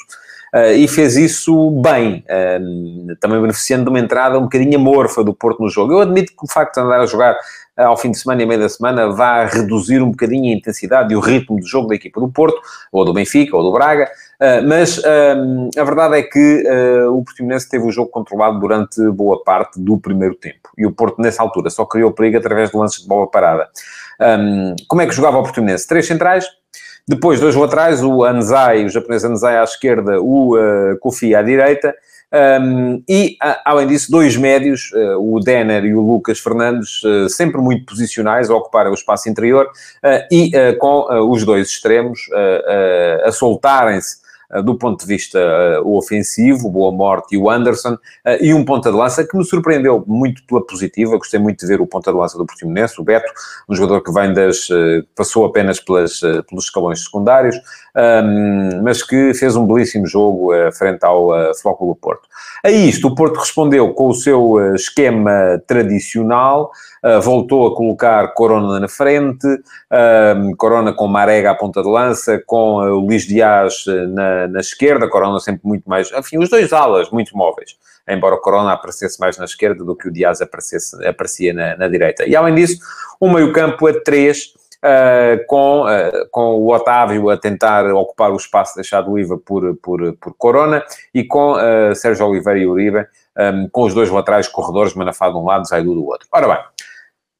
Uh, 0.54 0.74
e 0.76 0.88
fez 0.88 1.16
isso 1.16 1.72
bem, 1.80 2.26
uh, 2.28 3.16
também 3.22 3.40
beneficiando 3.40 3.86
de 3.86 3.90
uma 3.92 4.00
entrada 4.00 4.38
um 4.38 4.44
bocadinho 4.44 4.78
amorfa 4.78 5.24
do 5.24 5.34
Porto 5.34 5.62
no 5.62 5.70
jogo. 5.70 5.94
Eu 5.94 6.02
admito 6.02 6.34
que 6.36 6.44
o 6.44 6.52
facto 6.52 6.76
de 6.76 6.82
andar 6.82 7.00
a 7.00 7.06
jogar 7.06 7.38
ao 7.78 7.96
fim 7.96 8.12
de 8.12 8.18
semana 8.18 8.44
e 8.44 8.46
meio 8.46 8.60
da 8.60 8.68
semana 8.68 9.10
vá 9.10 9.46
reduzir 9.46 10.02
um 10.02 10.12
bocadinho 10.12 10.54
a 10.54 10.58
intensidade 10.58 11.14
e 11.14 11.16
o 11.16 11.22
ritmo 11.22 11.58
do 11.58 11.66
jogo 11.66 11.88
da 11.88 11.96
equipa 11.96 12.20
do 12.20 12.28
Porto, 12.28 12.60
ou 12.92 13.06
do 13.06 13.14
Benfica, 13.14 13.56
ou 13.56 13.64
do 13.64 13.72
Braga, 13.72 14.10
ah, 14.40 14.62
mas 14.62 15.02
a 15.04 15.84
verdade 15.84 16.18
é 16.18 16.24
que 16.24 16.64
ah, 16.68 17.10
o 17.12 17.24
Portimonense 17.24 17.70
teve 17.70 17.86
o 17.86 17.92
jogo 17.92 18.10
controlado 18.10 18.60
durante 18.60 19.02
boa 19.12 19.44
parte 19.44 19.80
do 19.80 19.98
primeiro 19.98 20.36
tempo. 20.36 20.70
E 20.78 20.86
o 20.86 20.92
Porto, 20.92 21.22
nessa 21.22 21.42
altura, 21.44 21.70
só 21.70 21.86
criou 21.86 22.12
perigo 22.12 22.38
através 22.38 22.72
de 22.72 22.78
lances 22.78 23.02
de 23.02 23.08
bola 23.08 23.30
parada. 23.30 23.68
Como 24.88 25.02
é 25.02 25.08
que 25.08 25.14
jogava 25.14 25.38
o 25.38 25.44
Portimonense? 25.44 25.88
Três 25.88 26.06
centrais, 26.06 26.46
depois 27.08 27.40
dois 27.40 27.56
laterais, 27.56 28.04
o 28.04 28.24
Anzai, 28.24 28.86
o 28.86 28.90
japonês 28.90 29.24
Anzai 29.24 29.58
à 29.58 29.64
esquerda, 29.64 30.22
o 30.22 30.56
uh, 30.56 30.98
Kofi 31.00 31.34
à 31.34 31.42
direita, 31.42 31.96
um, 32.32 33.02
e, 33.10 33.38
além 33.66 33.88
disso, 33.88 34.12
dois 34.12 34.38
médios, 34.38 34.92
uh, 34.94 35.18
o 35.18 35.40
Denner 35.40 35.84
e 35.84 35.96
o 35.96 36.02
Lucas 36.02 36.40
Fernandes, 36.40 37.04
uh, 37.04 37.28
sempre 37.28 37.60
muito 37.60 37.86
posicionais 37.86 38.50
a 38.50 38.56
ocuparem 38.56 38.92
o 38.92 38.94
espaço 38.94 39.28
interior 39.28 39.66
uh, 39.66 40.28
e 40.32 40.52
com 40.78 41.08
os 41.32 41.44
dois 41.44 41.70
extremos 41.70 42.20
a 43.26 43.32
soltarem-se 43.32 44.18
do 44.64 44.76
ponto 44.76 45.02
de 45.02 45.06
vista 45.06 45.40
uh, 45.40 45.96
ofensivo, 45.96 46.68
o 46.68 46.72
Boa 46.72 46.92
Morte 46.92 47.36
e 47.36 47.38
o 47.38 47.50
Anderson, 47.50 47.94
uh, 47.94 48.00
e 48.42 48.54
um 48.54 48.66
ponta 48.66 48.92
de 48.92 48.98
lança 48.98 49.24
que 49.24 49.38
me 49.38 49.46
surpreendeu 49.46 50.04
muito 50.08 50.44
pela 50.48 50.66
positiva, 50.66 51.18
gostei 51.18 51.40
muito 51.40 51.60
de 51.60 51.68
ver 51.68 51.80
o 51.80 51.86
ponta 51.88 52.12
de 52.12 52.18
lança 52.18 52.38
do 52.38 52.46
Portimonense, 52.46 53.00
o 53.00 53.04
Beto, 53.04 53.32
um 53.70 53.76
jogador 53.76 54.02
que 54.02 54.12
vem 54.12 54.34
das, 54.34 54.68
passou 55.16 55.46
apenas 55.46 55.80
pelas, 55.80 56.20
pelos 56.48 56.66
escalões 56.66 57.04
secundários, 57.04 57.56
um, 57.96 58.00
ehm, 58.00 58.82
mas 58.84 59.04
que 59.04 59.34
fez 59.34 59.56
um 59.56 59.66
belíssimo 59.66 60.08
jogo 60.08 60.52
frente 60.74 61.04
ao 61.04 61.30
uh, 61.30 61.56
Flóculo 61.62 61.96
Porto. 61.96 62.28
A 62.64 62.72
isto, 62.72 63.08
o 63.08 63.16
Porto 63.16 63.40
respondeu 63.40 63.94
com 63.94 64.10
o 64.10 64.14
seu 64.14 64.74
esquema 64.76 65.62
tradicional, 65.68 66.72
uh, 67.04 67.22
voltou 67.22 67.68
a 67.68 67.76
colocar 67.76 68.34
Corona 68.34 68.80
na 68.80 68.88
frente, 68.88 69.48
uh, 69.48 70.56
Corona 70.58 70.94
com 70.94 71.08
Marega 71.08 71.52
à 71.52 71.56
ponta 71.56 71.82
de 71.82 71.90
lança, 71.90 72.42
com 72.46 72.78
uh, 72.78 72.94
o 72.94 73.00
Luís 73.00 73.24
Dias 73.24 73.86
na, 74.10 74.39
na 74.48 74.60
esquerda, 74.60 75.10
Corona 75.10 75.40
sempre 75.40 75.62
muito 75.64 75.90
mais, 75.90 76.12
enfim, 76.12 76.38
os 76.38 76.50
dois 76.50 76.72
alas 76.72 77.10
muito 77.12 77.36
móveis, 77.36 77.76
embora 78.08 78.36
o 78.36 78.42
Corona 78.42 78.74
aparecesse 78.74 79.20
mais 79.20 79.38
na 79.38 79.46
esquerda 79.46 79.84
do 79.84 79.96
que 79.96 80.08
o 80.08 80.12
Dias 80.12 80.42
aparecesse, 80.42 81.06
aparecia 81.06 81.54
na, 81.54 81.76
na 81.78 81.88
direita. 81.88 82.26
E 82.28 82.36
além 82.36 82.56
disso, 82.56 82.80
um 83.20 83.32
meio 83.34 83.52
campo 83.52 83.88
a 83.88 83.94
três, 84.02 84.58
Uh, 84.80 85.46
com, 85.46 85.82
uh, 85.82 86.30
com 86.32 86.56
o 86.56 86.74
Otávio 86.74 87.30
a 87.30 87.36
tentar 87.36 87.86
ocupar 87.94 88.32
o 88.32 88.38
espaço 88.38 88.76
deixado 88.76 89.14
livre 89.14 89.38
por, 89.38 89.76
por, 89.76 90.14
por 90.14 90.34
Corona 90.38 90.82
e 91.14 91.22
com 91.22 91.52
uh, 91.52 91.94
Sérgio 91.94 92.26
Oliveira 92.26 92.60
e 92.60 92.66
Uribe, 92.66 93.06
um, 93.38 93.68
com 93.68 93.84
os 93.84 93.94
dois 93.94 94.10
laterais 94.10 94.48
corredores, 94.48 94.94
Manafá 94.94 95.30
de 95.30 95.36
um 95.36 95.44
lado, 95.44 95.68
Zaidu 95.68 95.94
do 95.94 96.06
outro. 96.06 96.26
Ora 96.32 96.48
bem, 96.48 96.64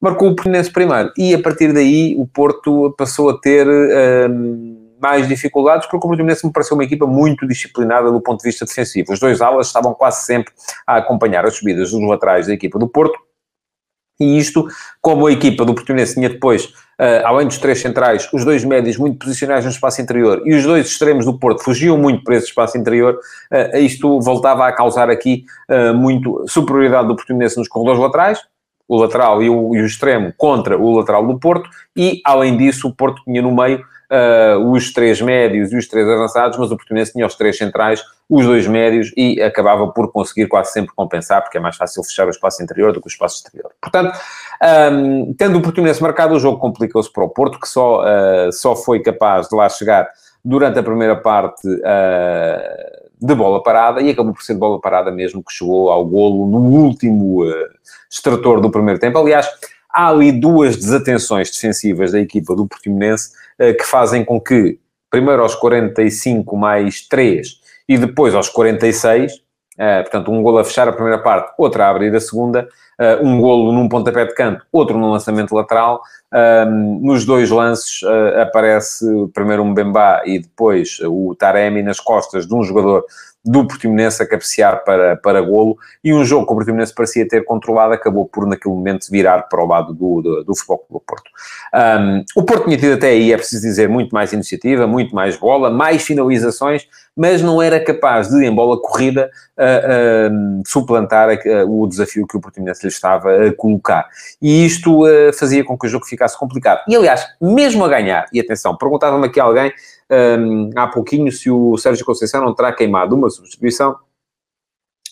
marcou 0.02 0.28
o 0.28 0.36
Portimonense 0.36 0.70
primeiro. 0.70 1.14
E 1.18 1.34
a 1.34 1.42
partir 1.42 1.72
daí 1.72 2.14
o 2.18 2.28
Porto 2.28 2.94
passou 2.98 3.30
a 3.30 3.40
ter 3.40 3.66
um, 3.66 4.79
mais 5.00 5.28
dificuldades, 5.28 5.86
porque 5.88 6.06
o 6.06 6.10
Portimonense 6.10 6.46
me 6.46 6.52
pareceu 6.52 6.76
uma 6.76 6.84
equipa 6.84 7.08
muito 7.08 7.48
disciplinada 7.48 8.12
do 8.12 8.22
ponto 8.22 8.42
de 8.42 8.50
vista 8.50 8.66
defensivo. 8.66 9.14
Os 9.14 9.20
dois 9.20 9.42
alas 9.42 9.68
estavam 9.68 9.94
quase 9.94 10.26
sempre 10.26 10.54
a 10.86 10.98
acompanhar 10.98 11.46
as 11.46 11.56
subidas 11.56 11.92
dos 11.92 12.02
laterais 12.02 12.48
da 12.48 12.54
equipa 12.54 12.78
do 12.78 12.88
Porto. 12.88 13.18
E 14.20 14.38
isto, 14.38 14.68
como 15.02 15.28
a 15.28 15.32
equipa 15.32 15.64
do 15.64 15.74
Portimonense 15.74 16.16
tinha 16.16 16.30
depois, 16.30 16.66
uh, 16.66 17.24
além 17.24 17.48
dos 17.48 17.58
três 17.58 17.80
centrais, 17.80 18.28
os 18.34 18.44
dois 18.44 18.66
médios 18.66 18.98
muito 18.98 19.18
posicionais 19.18 19.64
no 19.64 19.72
espaço 19.72 20.02
interior 20.02 20.42
e 20.46 20.54
os 20.54 20.64
dois 20.64 20.88
extremos 20.88 21.26
do 21.26 21.40
Porto 21.40 21.64
fugiam 21.64 21.98
muito 21.98 22.22
para 22.24 22.36
esse 22.36 22.48
espaço 22.48 22.78
interior, 22.78 23.14
uh, 23.16 23.78
isto 23.78 24.20
voltava 24.20 24.68
a 24.68 24.74
causar 24.74 25.10
aqui 25.10 25.46
uh, 25.72 25.94
muito 25.94 26.44
superioridade 26.50 27.08
do 27.08 27.16
Portimonense 27.16 27.58
nos 27.58 27.70
corredores 27.70 28.02
laterais, 28.02 28.40
o 28.90 28.98
lateral 28.98 29.42
e 29.42 29.50
o, 29.50 29.74
e 29.76 29.82
o 29.82 29.86
extremo 29.86 30.34
contra 30.36 30.78
o 30.78 30.98
lateral 30.98 31.26
do 31.26 31.40
Porto, 31.40 31.70
e 31.96 32.22
além 32.26 32.58
disso 32.58 32.90
o 32.90 32.94
Porto 32.94 33.24
tinha 33.24 33.42
no 33.42 33.56
meio 33.56 33.86
uh, 34.10 34.72
os 34.72 34.92
três 34.92 35.22
médios 35.22 35.72
e 35.72 35.78
os 35.78 35.88
três 35.88 36.08
avançados, 36.08 36.58
mas 36.58 36.72
o 36.72 36.76
Portimonense 36.76 37.14
tinha 37.14 37.26
os 37.26 37.36
três 37.36 37.58
centrais, 37.58 38.04
os 38.30 38.46
dois 38.46 38.68
médios 38.68 39.12
e 39.16 39.42
acabava 39.42 39.88
por 39.88 40.12
conseguir 40.12 40.48
quase 40.48 40.72
sempre 40.72 40.94
compensar, 40.96 41.42
porque 41.42 41.58
é 41.58 41.62
mais 41.62 41.76
fácil 41.76 42.04
fechar 42.04 42.28
o 42.28 42.30
espaço 42.30 42.62
interior 42.62 42.94
do 42.94 43.02
que 43.02 43.08
o 43.08 43.10
espaço 43.10 43.38
exterior. 43.38 43.72
Portanto, 43.82 44.18
um, 44.92 45.34
tendo 45.34 45.58
o 45.58 45.62
Portimonense 45.62 46.02
marcado, 46.02 46.36
o 46.36 46.40
jogo 46.40 46.60
complicou-se 46.60 47.12
para 47.12 47.24
o 47.24 47.30
Porto, 47.30 47.60
que 47.60 47.68
só, 47.68 48.02
uh, 48.02 48.52
só 48.52 48.76
foi 48.76 49.00
capaz 49.02 49.48
de 49.48 49.56
lá 49.56 49.70
chegar 49.70 50.08
durante 50.44 50.80
a 50.80 50.84
primeira 50.84 51.16
parte 51.16 51.68
uh, 51.68 53.00
de 53.22 53.36
bola 53.36 53.62
parada 53.62 54.02
e 54.02 54.10
acabou 54.10 54.34
por 54.34 54.44
ser 54.44 54.54
de 54.54 54.60
bola 54.60 54.80
parada 54.80 55.12
mesmo 55.12 55.44
que 55.44 55.52
chegou 55.52 55.92
ao 55.92 56.06
golo 56.06 56.48
no 56.48 56.60
último 56.60 57.44
uh, 57.44 57.54
extrator 58.10 58.62
do 58.62 58.72
primeiro 58.72 59.00
tempo. 59.00 59.18
Aliás, 59.18 59.48
há 59.92 60.10
ali 60.10 60.32
duas 60.32 60.76
desatenções 60.76 61.52
defensivas 61.52 62.12
da 62.12 62.20
equipa 62.20 62.56
do 62.56 62.68
Portimonense 62.68 63.32
uh, 63.60 63.76
que 63.76 63.84
fazem 63.84 64.24
com 64.24 64.40
que, 64.40 64.80
primeiro 65.10 65.42
aos 65.42 65.56
45 65.56 66.56
mais 66.56 67.08
3 67.08 67.60
e 67.88 67.98
depois 67.98 68.36
aos 68.36 68.50
46, 68.50 69.34
uh, 69.34 69.40
portanto, 70.04 70.32
um 70.32 70.44
golo 70.44 70.60
a 70.60 70.64
fechar 70.64 70.88
a 70.88 70.94
primeira 70.94 71.20
parte, 71.20 71.54
outra 71.58 71.86
a 71.86 71.90
abrir 71.90 72.16
a 72.16 72.20
segunda, 72.20 72.68
uh, 73.00 73.26
um 73.26 73.42
golo 73.42 73.72
num 73.72 73.90
pontapé 73.90 74.26
de 74.26 74.34
canto, 74.36 74.66
outro 74.72 74.98
num 74.98 75.12
lançamento 75.12 75.56
lateral. 75.56 76.02
Um, 76.32 77.00
nos 77.02 77.26
dois 77.26 77.50
lances 77.50 78.02
aparece 78.40 79.04
primeiro 79.34 79.64
um 79.64 79.74
Bembá 79.74 80.22
e 80.26 80.38
depois 80.38 81.00
o 81.04 81.34
Taremi 81.34 81.82
nas 81.82 82.00
costas 82.00 82.46
de 82.46 82.54
um 82.54 82.62
jogador 82.62 83.04
do 83.44 83.66
Portimonense 83.66 84.22
a 84.22 84.28
cabecear 84.28 84.84
para, 84.84 85.16
para 85.16 85.42
golo, 85.42 85.78
e 86.04 86.14
um 86.14 86.26
jogo 86.26 86.46
que 86.46 86.52
o 86.52 86.56
Portimonense 86.56 86.94
parecia 86.94 87.28
ter 87.28 87.46
controlado, 87.46 87.94
acabou 87.94 88.26
por 88.26 88.46
naquele 88.46 88.76
momento 88.76 89.08
virar 89.10 89.44
para 89.44 89.64
o 89.64 89.68
lado 89.68 89.94
do, 89.94 90.22
do, 90.22 90.44
do 90.44 90.56
Futebol 90.56 90.86
do 90.90 91.00
Porto. 91.00 91.32
Um, 91.74 92.24
o 92.36 92.44
Porto 92.44 92.66
tinha 92.66 92.78
tido 92.78 92.94
até 92.94 93.10
aí, 93.10 93.32
é 93.32 93.38
preciso 93.38 93.62
dizer, 93.62 93.88
muito 93.88 94.12
mais 94.12 94.34
iniciativa, 94.34 94.86
muito 94.86 95.16
mais 95.16 95.38
bola, 95.38 95.70
mais 95.70 96.04
finalizações, 96.04 96.88
mas 97.20 97.42
não 97.42 97.62
era 97.62 97.84
capaz 97.84 98.30
de, 98.30 98.46
em 98.46 98.56
bola 98.56 98.82
corrida, 98.82 99.30
uh, 99.58 100.32
uh, 100.32 100.64
suplantar 100.66 101.28
o 101.68 101.86
desafio 101.86 102.26
que 102.26 102.38
o 102.38 102.40
Portimonense 102.40 102.84
lhe 102.84 102.88
estava 102.88 103.48
a 103.48 103.54
colocar. 103.54 104.08
E 104.42 104.66
isto 104.66 105.04
fazia 105.38 105.66
com 105.66 105.78
que 105.78 105.86
o 105.86 105.90
jogo 105.90 106.06
ficasse 106.06 106.40
complicado. 106.40 106.80
E, 106.88 106.96
aliás, 106.96 107.28
mesmo 107.42 107.84
a 107.84 107.90
ganhar, 107.90 108.26
e 108.32 108.40
atenção, 108.40 108.78
perguntava-me 108.78 109.28
aqui 109.28 109.38
alguém 109.38 109.74
um, 110.10 110.70
há 110.78 110.88
pouquinho 110.88 111.30
se 111.30 111.52
o 111.52 111.78
Sérgio 111.78 112.06
Conceição 112.06 112.42
não 112.42 112.56
terá 112.56 112.72
queimado 112.72 113.16
uma 113.16 113.30
substituição 113.30 113.98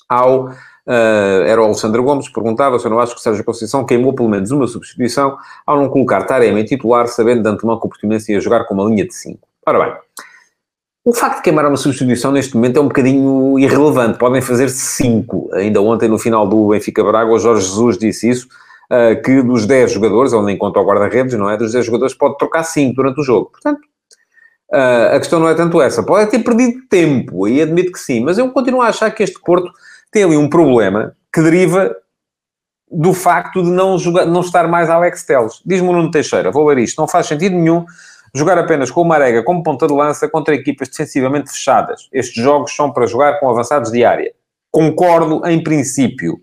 ao. 0.07 0.45
Uh, 0.87 1.43
era 1.45 1.61
o 1.61 1.65
Alexandre 1.65 2.01
Gomes, 2.01 2.29
perguntava 2.29 2.79
se 2.79 2.85
eu 2.85 2.91
não 2.91 3.01
acho 3.01 3.13
que 3.13 3.19
o 3.19 3.21
Sérgio 3.21 3.43
Conceição 3.43 3.85
queimou 3.85 4.15
pelo 4.15 4.29
menos 4.29 4.51
uma 4.51 4.65
substituição 4.65 5.37
ao 5.65 5.75
não 5.75 5.89
colocar 5.89 6.23
Tarema 6.23 6.61
em 6.61 6.63
titular, 6.63 7.09
sabendo 7.09 7.43
de 7.43 7.49
antemão 7.49 7.77
que 7.77 7.85
o 7.85 7.89
Portimonense 7.89 8.31
ia 8.31 8.39
jogar 8.39 8.63
com 8.63 8.73
uma 8.73 8.85
linha 8.85 9.05
de 9.05 9.13
5. 9.13 9.45
Ora 9.65 9.83
bem, 9.83 9.97
O 11.07 11.13
facto 11.13 11.37
de 11.37 11.43
queimar 11.43 11.65
uma 11.65 11.77
substituição 11.77 12.33
neste 12.33 12.53
momento 12.53 12.79
é 12.79 12.81
um 12.81 12.89
bocadinho 12.89 13.57
irrelevante. 13.57 14.17
Podem 14.17 14.41
fazer 14.41 14.67
cinco. 14.67 15.49
Ainda 15.53 15.81
ontem, 15.81 16.09
no 16.09 16.19
final 16.19 16.45
do 16.45 16.67
Benfica 16.67 17.01
Braga, 17.01 17.31
o 17.31 17.39
Jorge 17.39 17.65
Jesus 17.65 17.97
disse 17.97 18.29
isso, 18.29 18.49
uh, 18.91 19.21
que 19.23 19.41
dos 19.41 19.65
10 19.65 19.93
jogadores, 19.93 20.33
ele 20.33 20.43
nem 20.43 20.57
conta 20.57 20.81
o 20.81 20.85
guarda-redes, 20.85 21.39
não 21.39 21.49
é? 21.49 21.55
Dos 21.55 21.71
10 21.71 21.85
jogadores 21.85 22.13
pode 22.13 22.37
trocar 22.37 22.65
5 22.65 22.93
durante 22.93 23.21
o 23.21 23.23
jogo. 23.23 23.51
Portanto, 23.51 23.79
uh, 24.73 25.15
a 25.15 25.17
questão 25.17 25.39
não 25.39 25.47
é 25.47 25.53
tanto 25.53 25.81
essa. 25.81 26.03
Pode 26.03 26.29
ter 26.29 26.39
perdido 26.39 26.81
tempo, 26.89 27.47
e 27.47 27.61
admito 27.61 27.93
que 27.93 27.99
sim, 28.01 28.19
mas 28.19 28.37
eu 28.37 28.51
continuo 28.51 28.81
a 28.81 28.87
achar 28.87 29.09
que 29.09 29.23
este 29.23 29.39
Porto 29.39 29.71
tem 30.11 30.25
ali 30.25 30.35
um 30.35 30.49
problema 30.49 31.15
que 31.33 31.41
deriva 31.41 31.95
do 32.91 33.13
facto 33.13 33.63
de 33.63 33.69
não, 33.69 33.97
jogar, 33.97 34.25
não 34.25 34.41
estar 34.41 34.67
mais 34.67 34.89
Alex 34.89 35.23
Teles. 35.23 35.61
Diz-me 35.65 35.87
o 35.87 35.93
Nuno 35.93 36.11
Teixeira, 36.11 36.51
vou 36.51 36.67
ler 36.67 36.79
isto, 36.79 36.99
não 36.99 37.07
faz 37.07 37.27
sentido 37.27 37.55
nenhum 37.55 37.85
jogar 38.37 38.57
apenas 38.57 38.91
com 38.91 39.01
o 39.01 39.05
Marega 39.05 39.43
como 39.43 39.63
ponta 39.63 39.87
de 39.87 39.93
lança 39.93 40.29
contra 40.29 40.55
equipas 40.55 40.89
defensivamente 40.89 41.51
fechadas. 41.51 42.07
Estes 42.13 42.43
jogos 42.43 42.75
são 42.75 42.91
para 42.91 43.07
jogar 43.07 43.39
com 43.39 43.49
avançados 43.49 43.91
de 43.91 44.05
área. 44.05 44.31
Concordo 44.71 45.45
em 45.47 45.61
princípio. 45.61 46.39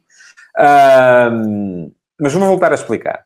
Um, 0.59 1.91
mas 2.21 2.33
vou 2.33 2.47
voltar 2.47 2.73
a 2.73 2.75
explicar. 2.75 3.25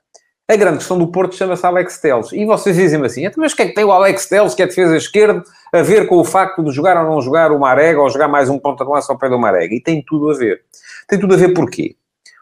A 0.51 0.57
grande 0.57 0.79
questão 0.79 0.99
do 0.99 1.09
Porto 1.09 1.35
chama-se 1.35 1.67
Alex 1.67 1.99
Teles. 2.01 2.33
E 2.33 2.47
vocês 2.47 2.75
dizem-me 2.75 3.07
assim, 3.07 3.27
então, 3.27 3.43
mas 3.43 3.53
o 3.53 3.57
que 3.57 3.63
é 3.63 3.67
que 3.67 3.75
tem 3.75 3.85
o 3.85 3.93
Alex 3.93 4.27
Teles, 4.27 4.55
que 4.55 4.63
é 4.63 4.67
defesa 4.67 4.97
esquerda, 4.97 5.43
a 5.71 5.83
ver 5.83 6.07
com 6.07 6.17
o 6.17 6.25
facto 6.25 6.65
de 6.65 6.71
jogar 6.71 6.97
ou 6.97 7.11
não 7.11 7.21
jogar 7.21 7.53
o 7.53 7.59
Marega, 7.59 8.01
ou 8.01 8.09
jogar 8.09 8.29
mais 8.29 8.49
um 8.49 8.59
ponta 8.59 8.83
de 8.83 8.91
lança 8.91 9.13
ao 9.13 9.19
pé 9.19 9.29
do 9.29 9.39
Marega? 9.39 9.75
E 9.75 9.81
tem 9.81 10.03
tudo 10.03 10.31
a 10.31 10.35
ver. 10.35 10.63
Tem 11.07 11.19
tudo 11.19 11.35
a 11.35 11.37
ver 11.37 11.53
porquê? 11.53 11.97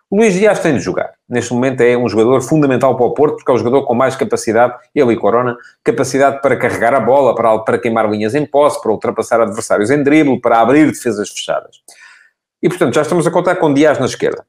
O 0.08 0.18
Luís 0.18 0.34
Dias 0.34 0.60
tem 0.60 0.74
de 0.74 0.80
jogar. 0.80 1.14
Neste 1.28 1.52
momento 1.52 1.80
é 1.80 1.96
um 1.96 2.08
jogador 2.08 2.40
fundamental 2.40 2.96
para 2.96 3.06
o 3.06 3.12
Porto, 3.12 3.36
porque 3.36 3.50
é 3.50 3.54
o 3.54 3.58
jogador 3.58 3.84
com 3.84 3.94
mais 3.94 4.14
capacidade, 4.14 4.74
ele 4.94 5.14
e 5.14 5.16
Corona, 5.16 5.56
capacidade 5.82 6.40
para 6.40 6.56
carregar 6.56 6.94
a 6.94 7.00
bola, 7.00 7.34
para, 7.34 7.58
para 7.58 7.78
queimar 7.78 8.08
linhas 8.08 8.34
em 8.34 8.46
posse, 8.46 8.80
para 8.80 8.92
ultrapassar 8.92 9.40
adversários 9.40 9.90
em 9.90 10.02
drible, 10.02 10.40
para 10.40 10.60
abrir 10.60 10.86
defesas 10.86 11.28
fechadas. 11.28 11.78
E, 12.62 12.68
portanto, 12.68 12.94
já 12.94 13.02
estamos 13.02 13.26
a 13.26 13.30
contar 13.30 13.56
com 13.56 13.74
Dias 13.74 13.98
na 13.98 14.06
esquerda. 14.06 14.46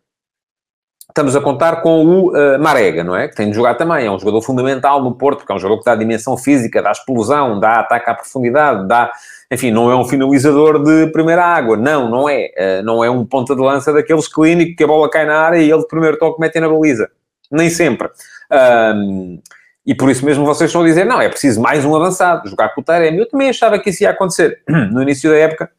Estamos 1.10 1.36
a 1.36 1.42
contar 1.42 1.82
com 1.82 2.06
o 2.06 2.30
uh, 2.30 2.60
Marega, 2.60 3.04
não 3.04 3.16
é? 3.16 3.28
Que 3.28 3.36
tem 3.36 3.50
de 3.50 3.56
jogar 3.56 3.74
também. 3.74 4.06
É 4.06 4.12
um 4.12 4.20
jogador 4.20 4.42
fundamental 4.44 5.04
no 5.04 5.16
Porto, 5.16 5.40
porque 5.40 5.52
é 5.52 5.56
um 5.56 5.60
jogador 5.60 5.80
que 5.80 5.86
dá 5.86 5.96
dimensão 5.96 6.38
física, 6.38 6.82
dá 6.82 6.92
explosão, 6.92 7.60
dá 7.60 7.80
ataque 7.80 8.10
à 8.12 8.14
profundidade, 8.14 8.88
dá 8.88 9.12
enfim, 9.52 9.72
não 9.72 9.90
é 9.90 9.96
um 9.96 10.06
finalizador 10.06 10.84
de 10.84 11.08
primeira 11.12 11.44
água, 11.44 11.78
não, 11.78 12.10
não 12.10 12.30
é. 12.30 12.52
Uh, 12.58 12.84
não 12.84 13.04
é 13.04 13.10
um 13.10 13.26
ponta 13.26 13.56
de 13.56 13.62
lança 13.62 13.94
daqueles 13.94 14.28
clínicos 14.28 14.76
que 14.76 14.84
a 14.84 14.88
bola 14.88 15.10
cai 15.10 15.26
na 15.26 15.38
área 15.40 15.58
e 15.58 15.72
ele 15.72 15.82
de 15.82 15.88
primeiro 15.88 16.18
toque 16.18 16.40
mete 16.40 16.60
na 16.60 16.68
baliza. 16.68 17.10
Nem 17.50 17.70
sempre. 17.70 18.10
Um, 18.52 19.40
e 19.86 19.96
por 19.96 20.10
isso 20.10 20.26
mesmo 20.26 20.46
vocês 20.46 20.70
estão 20.70 20.82
a 20.82 20.86
dizer, 20.86 21.06
não, 21.06 21.22
é 21.22 21.30
preciso 21.30 21.62
mais 21.62 21.86
um 21.86 21.96
avançado, 21.96 22.50
jogar 22.50 22.76
com 22.76 22.82
o 22.82 22.84
Taremi. 22.84 23.20
Eu 23.20 23.30
também 23.30 23.50
achava 23.50 23.80
que 23.80 23.90
isso 23.90 24.04
ia 24.04 24.10
acontecer 24.10 24.62
no 24.68 25.02
início 25.02 25.30
da 25.30 25.38
época. 25.38 25.72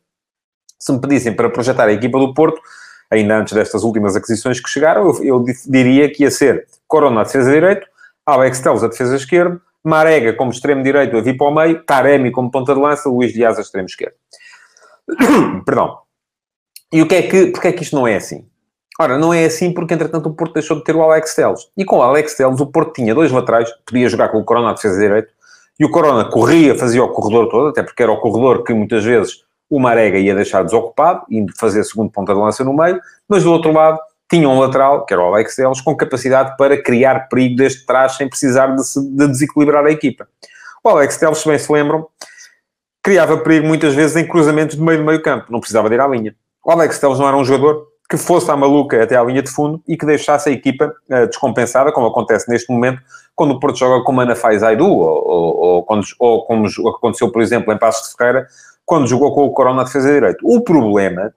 Se 0.78 0.90
me 0.90 1.00
pedissem 1.00 1.34
para 1.34 1.50
projetar 1.50 1.88
a 1.88 1.92
equipa 1.92 2.18
do 2.18 2.32
Porto, 2.32 2.58
ainda 3.10 3.36
antes 3.36 3.52
destas 3.52 3.82
últimas 3.82 4.16
aquisições 4.16 4.60
que 4.60 4.68
chegaram, 4.70 5.02
eu, 5.02 5.24
eu 5.24 5.44
diria 5.66 6.10
que 6.10 6.22
ia 6.22 6.30
ser 6.30 6.66
Corona 6.86 7.20
a 7.20 7.24
defesa 7.24 7.50
direito, 7.50 7.86
Alex 8.24 8.60
Telles 8.60 8.82
a 8.82 8.88
defesa 8.88 9.16
esquerda, 9.16 9.60
Marega 9.84 10.32
como 10.34 10.50
extremo 10.50 10.82
direito 10.82 11.16
a 11.16 11.20
vir 11.20 11.36
para 11.36 11.46
o 11.46 11.54
meio, 11.54 11.82
Taremi 11.84 12.30
como 12.30 12.50
ponta 12.50 12.74
de 12.74 12.80
lança, 12.80 13.08
Luís 13.08 13.32
Dias 13.32 13.58
a 13.58 13.60
extremo 13.60 13.86
esquerdo. 13.86 14.14
Perdão. 15.64 15.98
E 16.92 17.02
o 17.02 17.06
que 17.06 17.14
é 17.14 17.22
que, 17.22 17.46
porque 17.48 17.68
é 17.68 17.72
que 17.72 17.82
isto 17.82 17.96
não 17.96 18.06
é 18.06 18.16
assim? 18.16 18.46
Ora, 19.00 19.16
não 19.16 19.32
é 19.32 19.44
assim 19.44 19.72
porque, 19.72 19.94
entretanto, 19.94 20.28
o 20.28 20.34
Porto 20.34 20.54
deixou 20.54 20.76
de 20.76 20.84
ter 20.84 20.96
o 20.96 21.02
Alex 21.02 21.34
Telles. 21.34 21.70
E 21.76 21.84
com 21.84 21.98
o 21.98 22.02
Alex 22.02 22.34
Telles, 22.34 22.60
o 22.60 22.66
Porto 22.66 22.94
tinha 22.94 23.14
dois 23.14 23.30
laterais, 23.30 23.70
podia 23.86 24.08
jogar 24.08 24.28
com 24.30 24.38
o 24.38 24.44
Corona 24.44 24.70
a 24.70 24.72
defesa 24.72 24.98
direito, 24.98 25.32
e 25.78 25.84
o 25.84 25.90
Corona 25.90 26.24
corria, 26.24 26.76
fazia 26.76 27.04
o 27.04 27.08
corredor 27.08 27.48
todo, 27.48 27.68
até 27.68 27.82
porque 27.82 28.02
era 28.02 28.10
o 28.10 28.20
corredor 28.20 28.64
que 28.64 28.74
muitas 28.74 29.04
vezes 29.04 29.44
o 29.70 29.78
Marega 29.78 30.18
ia 30.18 30.34
deixar 30.34 30.64
desocupado, 30.64 31.24
indo 31.30 31.52
fazer 31.56 31.84
segundo 31.84 32.10
ponta 32.10 32.34
de 32.34 32.40
lança 32.40 32.64
no 32.64 32.74
meio, 32.74 33.00
mas 33.28 33.44
do 33.44 33.52
outro 33.52 33.70
lado 33.72 34.00
tinha 34.30 34.48
um 34.48 34.58
lateral, 34.58 35.06
que 35.06 35.14
era 35.14 35.22
o 35.22 35.26
Alex 35.26 35.56
Telles, 35.56 35.80
com 35.80 35.96
capacidade 35.96 36.56
para 36.56 36.80
criar 36.80 37.28
perigo 37.28 37.56
desde 37.56 37.86
trás 37.86 38.16
sem 38.16 38.28
precisar 38.28 38.68
de, 38.74 38.86
se, 38.86 39.00
de 39.00 39.28
desequilibrar 39.28 39.84
a 39.86 39.90
equipa. 39.90 40.28
O 40.84 40.88
Alex 40.88 41.16
Telles, 41.16 41.38
se 41.38 41.48
bem 41.48 41.58
se 41.58 41.72
lembram, 41.72 42.06
criava 43.02 43.38
perigo 43.38 43.66
muitas 43.66 43.94
vezes 43.94 44.16
em 44.16 44.26
cruzamentos 44.26 44.76
de 44.76 44.82
meio 44.82 44.98
do 44.98 45.04
meio 45.04 45.22
campo, 45.22 45.50
não 45.50 45.60
precisava 45.60 45.88
de 45.88 45.94
ir 45.94 46.00
à 46.00 46.06
linha. 46.06 46.34
O 46.64 46.70
Alex 46.70 46.98
Telles 46.98 47.18
não 47.18 47.26
era 47.26 47.36
um 47.36 47.44
jogador 47.44 47.86
que 48.08 48.16
fosse 48.16 48.50
à 48.50 48.56
maluca 48.56 49.02
até 49.02 49.16
à 49.16 49.22
linha 49.22 49.42
de 49.42 49.50
fundo 49.50 49.82
e 49.86 49.96
que 49.96 50.06
deixasse 50.06 50.48
a 50.48 50.52
equipa 50.52 50.94
uh, 51.10 51.26
descompensada, 51.26 51.92
como 51.92 52.06
acontece 52.06 52.48
neste 52.50 52.72
momento, 52.72 53.02
quando 53.34 53.52
o 53.52 53.60
Porto 53.60 53.78
joga 53.78 54.02
com 54.02 54.12
Mana 54.12 54.34
Faz 54.34 54.62
Aidu, 54.62 54.86
ou, 54.86 55.28
ou, 55.28 55.86
ou, 55.86 56.00
ou 56.18 56.44
como 56.44 56.66
aconteceu, 56.88 57.30
por 57.30 57.42
exemplo, 57.42 57.72
em 57.72 57.78
Passos 57.78 58.10
de 58.10 58.16
Ferreira, 58.16 58.46
quando 58.84 59.06
jogou 59.06 59.34
com 59.34 59.44
o 59.44 59.52
Corona 59.52 59.82
a 59.82 59.84
defesa 59.84 60.08
de 60.08 60.14
direito. 60.14 60.38
O 60.42 60.62
problema 60.62 61.34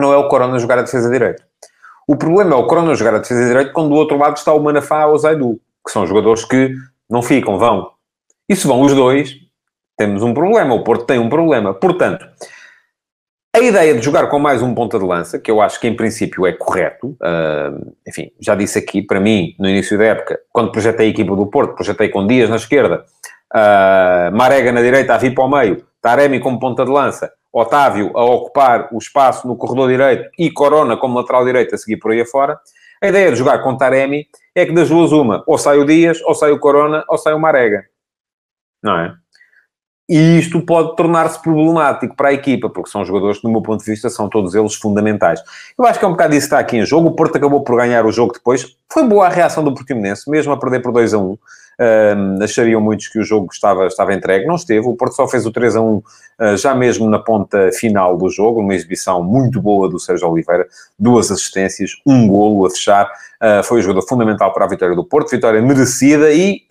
não 0.00 0.12
é 0.12 0.16
o 0.16 0.28
Corona 0.28 0.58
jogar 0.58 0.78
a 0.78 0.82
defesa 0.82 1.08
de 1.08 1.12
direito. 1.12 1.42
O 2.06 2.16
problema 2.16 2.54
é 2.54 2.58
o 2.58 2.66
Corona 2.66 2.94
jogar 2.94 3.14
a 3.14 3.18
defesa 3.18 3.40
de 3.40 3.48
direito 3.48 3.72
quando 3.72 3.88
do 3.88 3.94
outro 3.94 4.18
lado 4.18 4.36
está 4.36 4.52
o 4.52 4.60
Manafá 4.60 5.06
ou 5.06 5.14
o 5.14 5.18
Zaidu, 5.18 5.60
que 5.84 5.92
são 5.92 6.06
jogadores 6.06 6.44
que 6.44 6.74
não 7.08 7.22
ficam, 7.22 7.58
vão. 7.58 7.90
E 8.48 8.54
se 8.54 8.66
vão 8.66 8.82
os 8.82 8.94
dois, 8.94 9.34
temos 9.96 10.22
um 10.22 10.34
problema. 10.34 10.74
O 10.74 10.84
Porto 10.84 11.06
tem 11.06 11.18
um 11.18 11.28
problema. 11.28 11.72
Portanto, 11.72 12.26
a 13.54 13.60
ideia 13.60 13.94
de 13.94 14.02
jogar 14.02 14.26
com 14.26 14.38
mais 14.38 14.62
um 14.62 14.74
ponta 14.74 14.98
de 14.98 15.04
lança, 15.04 15.38
que 15.38 15.48
eu 15.48 15.60
acho 15.60 15.78
que 15.78 15.86
em 15.86 15.94
princípio 15.94 16.44
é 16.44 16.52
correto, 16.52 17.10
uh, 17.10 17.94
enfim, 18.06 18.32
já 18.40 18.54
disse 18.54 18.78
aqui, 18.80 19.00
para 19.00 19.20
mim, 19.20 19.54
no 19.60 19.68
início 19.68 19.96
da 19.96 20.06
época, 20.06 20.40
quando 20.50 20.72
projetei 20.72 21.06
a 21.06 21.10
equipa 21.10 21.36
do 21.36 21.46
Porto, 21.46 21.76
projetei 21.76 22.08
com 22.08 22.26
Dias 22.26 22.50
na 22.50 22.56
esquerda, 22.56 23.04
uh, 23.54 24.36
Marega 24.36 24.72
na 24.72 24.82
direita 24.82 25.14
a 25.14 25.18
vir 25.18 25.34
para 25.34 25.44
o 25.44 25.48
meio, 25.48 25.86
Taremi 26.02 26.40
como 26.40 26.58
ponta 26.58 26.84
de 26.84 26.90
lança, 26.90 27.32
Otávio 27.54 28.10
a 28.16 28.24
ocupar 28.24 28.88
o 28.92 28.98
espaço 28.98 29.46
no 29.46 29.56
corredor 29.56 29.88
direito 29.88 30.28
e 30.36 30.50
Corona 30.50 30.96
como 30.96 31.16
lateral 31.16 31.44
direito 31.44 31.74
a 31.74 31.78
seguir 31.78 31.98
por 31.98 32.10
aí 32.10 32.20
afora. 32.20 32.58
A 33.00 33.06
ideia 33.06 33.30
de 33.30 33.36
jogar 33.36 33.60
com 33.60 33.76
Taremi 33.76 34.26
é 34.54 34.66
que 34.66 34.72
das 34.72 34.88
duas 34.88 35.12
uma, 35.12 35.44
ou 35.46 35.56
sai 35.56 35.78
o 35.78 35.84
Dias, 35.84 36.20
ou 36.22 36.34
sai 36.34 36.50
o 36.50 36.58
Corona, 36.58 37.04
ou 37.08 37.16
sai 37.16 37.32
o 37.32 37.38
Marega. 37.38 37.84
Não 38.82 38.98
é? 38.98 39.14
E 40.08 40.38
isto 40.38 40.60
pode 40.60 40.96
tornar-se 40.96 41.40
problemático 41.40 42.14
para 42.14 42.28
a 42.28 42.32
equipa, 42.32 42.68
porque 42.68 42.90
são 42.90 43.04
jogadores 43.04 43.38
que, 43.38 43.44
do 43.44 43.50
meu 43.50 43.62
ponto 43.62 43.82
de 43.82 43.90
vista, 43.90 44.10
são 44.10 44.28
todos 44.28 44.54
eles 44.54 44.74
fundamentais. 44.74 45.40
Eu 45.78 45.86
acho 45.86 45.98
que 45.98 46.04
é 46.04 46.08
um 46.08 46.12
bocado 46.12 46.34
isso 46.34 46.48
que 46.48 46.54
está 46.54 46.58
aqui 46.58 46.76
em 46.76 46.84
jogo. 46.84 47.08
O 47.08 47.16
Porto 47.16 47.36
acabou 47.36 47.62
por 47.62 47.76
ganhar 47.76 48.04
o 48.04 48.12
jogo 48.12 48.32
depois. 48.32 48.76
Foi 48.92 49.04
boa 49.04 49.26
a 49.26 49.30
reação 49.30 49.64
do 49.64 49.72
Portimonense, 49.72 50.28
mesmo 50.30 50.52
a 50.52 50.58
perder 50.58 50.82
por 50.82 50.92
2 50.92 51.14
a 51.14 51.18
1. 51.18 51.38
Achariam 52.42 52.80
muitos 52.80 53.08
que 53.08 53.18
o 53.18 53.24
jogo 53.24 53.48
estava, 53.52 53.86
estava 53.86 54.14
entregue, 54.14 54.46
não 54.46 54.54
esteve. 54.54 54.86
O 54.86 54.94
Porto 54.94 55.14
só 55.14 55.26
fez 55.28 55.46
o 55.46 55.52
3 55.52 55.76
a 55.76 55.80
1 55.80 55.96
uh, 55.96 56.04
já 56.56 56.74
mesmo 56.74 57.08
na 57.08 57.18
ponta 57.18 57.70
final 57.72 58.16
do 58.16 58.28
jogo, 58.28 58.60
uma 58.60 58.74
exibição 58.74 59.22
muito 59.22 59.60
boa 59.60 59.88
do 59.88 59.98
Sérgio 59.98 60.28
Oliveira, 60.28 60.66
duas 60.98 61.30
assistências, 61.30 61.92
um 62.06 62.28
golo 62.28 62.66
a 62.66 62.70
fechar. 62.70 63.10
Uh, 63.42 63.62
foi 63.64 63.80
o 63.80 63.82
jogador 63.82 64.06
fundamental 64.06 64.52
para 64.52 64.64
a 64.64 64.68
vitória 64.68 64.94
do 64.94 65.04
Porto, 65.04 65.30
vitória 65.30 65.60
merecida 65.60 66.32
e 66.32 66.62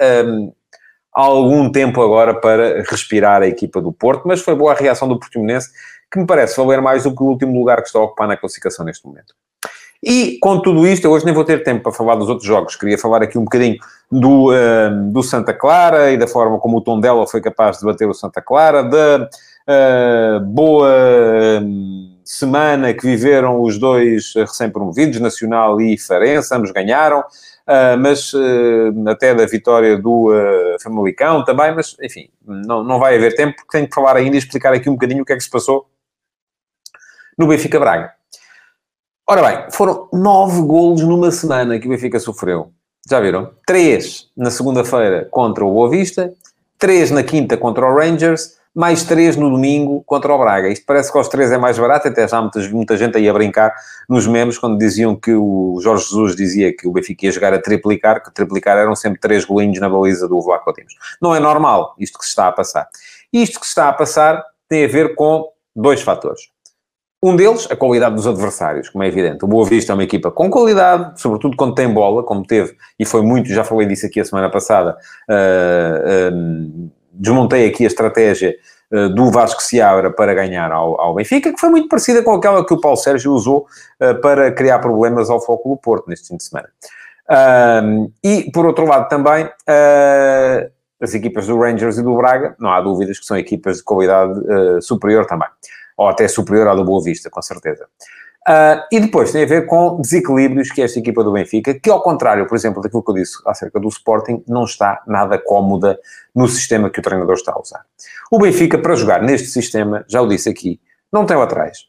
há 1.13 1.21
algum 1.21 1.71
tempo 1.71 2.01
agora 2.01 2.33
para 2.33 2.81
respirar 2.83 3.41
a 3.41 3.47
equipa 3.47 3.79
do 3.79 3.91
Porto, 3.91 4.23
mas 4.27 4.41
foi 4.41 4.55
boa 4.55 4.71
a 4.71 4.75
reação 4.75 5.07
do 5.07 5.19
Portimonense, 5.19 5.69
que 6.11 6.19
me 6.19 6.25
parece 6.25 6.57
valer 6.57 6.81
mais 6.81 7.03
do 7.03 7.15
que 7.15 7.23
o 7.23 7.27
último 7.27 7.57
lugar 7.57 7.81
que 7.81 7.87
está 7.87 7.99
a 7.99 8.03
ocupar 8.03 8.27
na 8.27 8.37
classificação 8.37 8.85
neste 8.85 9.05
momento. 9.05 9.33
E 10.05 10.37
com 10.39 10.59
tudo 10.59 10.85
isto, 10.85 11.05
eu 11.05 11.11
hoje 11.11 11.23
nem 11.23 11.33
vou 11.33 11.45
ter 11.45 11.63
tempo 11.63 11.83
para 11.83 11.93
falar 11.93 12.15
dos 12.15 12.27
outros 12.27 12.45
jogos. 12.45 12.75
Queria 12.75 12.97
falar 12.97 13.23
aqui 13.23 13.37
um 13.37 13.45
bocadinho 13.45 13.77
do, 14.11 14.51
uh, 14.51 15.11
do 15.13 15.23
Santa 15.23 15.53
Clara 15.53 16.11
e 16.11 16.17
da 16.17 16.27
forma 16.27 16.59
como 16.59 16.77
o 16.77 16.81
tom 16.81 16.99
dela 16.99 17.25
foi 17.25 17.39
capaz 17.39 17.79
de 17.79 17.85
bater 17.85 18.05
o 18.05 18.13
Santa 18.13 18.41
Clara, 18.41 18.83
da 18.83 19.29
uh, 19.69 20.45
boa 20.45 20.91
hum, 21.63 22.19
semana 22.25 22.93
que 22.93 23.07
viveram 23.07 23.61
os 23.61 23.79
dois 23.79 24.33
recém-promovidos, 24.35 25.21
Nacional 25.21 25.79
e 25.79 25.97
Farense, 25.97 26.53
ambos 26.53 26.71
ganharam, 26.71 27.21
uh, 27.21 27.97
mas 27.97 28.33
até 29.07 29.33
da 29.33 29.45
vitória 29.45 29.97
do 29.97 30.29
Famalicão 30.83 31.45
também, 31.45 31.73
mas 31.73 31.95
enfim, 32.01 32.27
não, 32.45 32.83
não 32.83 32.99
vai 32.99 33.15
haver 33.15 33.35
tempo 33.35 33.55
porque 33.55 33.77
tenho 33.77 33.87
que 33.87 33.95
falar 33.95 34.17
ainda 34.17 34.35
e 34.35 34.39
explicar 34.39 34.73
aqui 34.73 34.89
um 34.89 34.93
bocadinho 34.93 35.23
o 35.23 35.25
que 35.25 35.31
é 35.31 35.37
que 35.37 35.43
se 35.43 35.49
passou 35.49 35.87
no 37.37 37.47
Benfica 37.47 37.79
Braga. 37.79 38.11
Ora 39.25 39.41
bem, 39.41 39.71
foram 39.71 40.09
nove 40.11 40.61
golos 40.63 41.01
numa 41.01 41.31
semana 41.31 41.79
que 41.79 41.87
o 41.87 41.89
Benfica 41.89 42.19
sofreu. 42.19 42.73
Já 43.09 43.21
viram? 43.21 43.51
Três 43.65 44.27
na 44.35 44.51
segunda-feira 44.51 45.29
contra 45.31 45.63
o 45.63 45.71
Boa 45.71 45.89
Vista, 45.89 46.33
três 46.77 47.09
na 47.09 47.23
quinta 47.23 47.55
contra 47.55 47.85
o 47.85 47.95
Rangers, 47.95 48.57
mais 48.75 49.05
três 49.05 49.37
no 49.37 49.49
domingo 49.49 50.03
contra 50.05 50.33
o 50.33 50.37
Braga. 50.37 50.67
Isto 50.67 50.85
parece 50.85 51.09
que 51.09 51.17
aos 51.17 51.29
três 51.29 51.53
é 51.53 51.57
mais 51.57 51.79
barato, 51.79 52.09
até 52.09 52.27
já 52.27 52.41
muita, 52.41 52.59
muita 52.69 52.97
gente 52.97 53.17
aí 53.17 53.29
a 53.29 53.33
brincar 53.33 53.73
nos 54.09 54.27
memes 54.27 54.57
quando 54.57 54.77
diziam 54.77 55.15
que 55.15 55.33
o 55.33 55.79
Jorge 55.81 56.03
Jesus 56.03 56.35
dizia 56.35 56.75
que 56.75 56.85
o 56.85 56.91
Benfica 56.91 57.25
ia 57.25 57.31
jogar 57.31 57.53
a 57.53 57.61
triplicar, 57.61 58.21
que 58.21 58.29
triplicar 58.29 58.77
eram 58.77 58.93
sempre 58.93 59.21
três 59.21 59.45
golinhos 59.45 59.79
na 59.79 59.87
baliza 59.87 60.27
do 60.27 60.41
Vlaco 60.41 60.73
Dimos. 60.73 60.95
Não 61.21 61.33
é 61.33 61.39
normal 61.39 61.95
isto 61.97 62.19
que 62.19 62.25
se 62.25 62.31
está 62.31 62.49
a 62.49 62.51
passar. 62.51 62.89
Isto 63.31 63.57
que 63.61 63.65
se 63.65 63.71
está 63.71 63.87
a 63.87 63.93
passar 63.93 64.43
tem 64.67 64.83
a 64.83 64.87
ver 64.89 65.15
com 65.15 65.47
dois 65.73 66.01
fatores. 66.01 66.52
Um 67.23 67.37
deles, 67.37 67.69
a 67.71 67.75
qualidade 67.77 68.15
dos 68.15 68.27
adversários, 68.27 68.89
como 68.89 69.01
é 69.01 69.07
evidente. 69.07 69.45
O 69.45 69.47
Boa 69.47 69.65
Vista 69.65 69.93
é 69.93 69.95
uma 69.95 70.03
equipa 70.03 70.29
com 70.29 70.49
qualidade, 70.49 71.21
sobretudo 71.21 71.55
quando 71.55 71.73
tem 71.73 71.87
bola, 71.87 72.21
como 72.21 72.45
teve, 72.45 72.75
e 72.99 73.05
foi 73.05 73.21
muito, 73.21 73.47
já 73.47 73.63
falei 73.63 73.87
disso 73.87 74.05
aqui 74.05 74.19
a 74.19 74.25
semana 74.25 74.51
passada, 74.51 74.97
uh, 75.29 76.91
desmontei 77.13 77.69
aqui 77.69 77.85
a 77.85 77.87
estratégia 77.87 78.53
uh, 78.91 79.07
do 79.07 79.31
Vasco 79.31 79.63
Seabra 79.63 80.11
para 80.11 80.33
ganhar 80.33 80.69
ao, 80.69 80.99
ao, 80.99 81.15
Benfica, 81.15 81.53
que 81.53 81.61
foi 81.61 81.69
muito 81.69 81.87
parecida 81.87 82.21
com 82.21 82.33
aquela 82.33 82.65
que 82.65 82.73
o 82.73 82.81
Paulo 82.81 82.97
Sérgio 82.97 83.31
usou 83.31 83.67
uh, 84.01 84.19
para 84.19 84.51
criar 84.51 84.79
problemas 84.79 85.29
ao 85.29 85.39
Foco 85.39 85.69
do 85.69 85.77
Porto 85.77 86.09
neste 86.09 86.27
fim 86.27 86.35
de 86.35 86.43
semana. 86.43 86.67
e, 88.21 88.51
por 88.51 88.65
outro 88.65 88.85
lado, 88.85 89.07
também 89.07 89.49
as 91.01 91.13
equipas 91.13 91.47
do 91.47 91.57
Rangers 91.57 91.97
e 91.97 92.03
do 92.03 92.17
Braga, 92.17 92.53
não 92.59 92.69
há 92.69 92.81
dúvidas 92.81 93.17
que 93.17 93.25
são 93.25 93.37
equipas 93.37 93.77
de 93.77 93.83
qualidade 93.83 94.41
superior 94.81 95.25
também, 95.25 95.47
ou 95.97 96.07
até 96.07 96.27
superior 96.27 96.67
à 96.67 96.75
do 96.75 96.83
Boa 96.83 97.03
Vista, 97.03 97.29
com 97.29 97.41
certeza. 97.41 97.85
Uh, 98.47 98.83
e 98.91 98.99
depois 98.99 99.31
tem 99.31 99.43
a 99.43 99.47
ver 99.47 99.65
com 99.65 100.01
desequilíbrios 100.01 100.69
que 100.69 100.81
esta 100.81 100.99
equipa 100.99 101.23
do 101.23 101.31
Benfica, 101.31 101.73
que 101.73 101.89
ao 101.89 102.01
contrário, 102.01 102.45
por 102.45 102.55
exemplo, 102.55 102.81
daquilo 102.81 103.01
que 103.01 103.11
eu 103.11 103.15
disse 103.15 103.37
acerca 103.45 103.79
do 103.79 103.87
Sporting, 103.87 104.43
não 104.45 104.65
está 104.65 105.01
nada 105.07 105.37
cómoda 105.37 105.97
no 106.35 106.47
sistema 106.49 106.89
que 106.89 106.99
o 106.99 107.01
treinador 107.01 107.35
está 107.35 107.53
a 107.53 107.59
usar. 107.59 107.85
O 108.29 108.37
Benfica, 108.37 108.77
para 108.77 108.95
jogar 108.95 109.21
neste 109.21 109.47
sistema, 109.47 110.03
já 110.09 110.21
o 110.21 110.27
disse 110.27 110.49
aqui, 110.49 110.81
não 111.11 111.25
tem 111.25 111.37
laterais. 111.37 111.85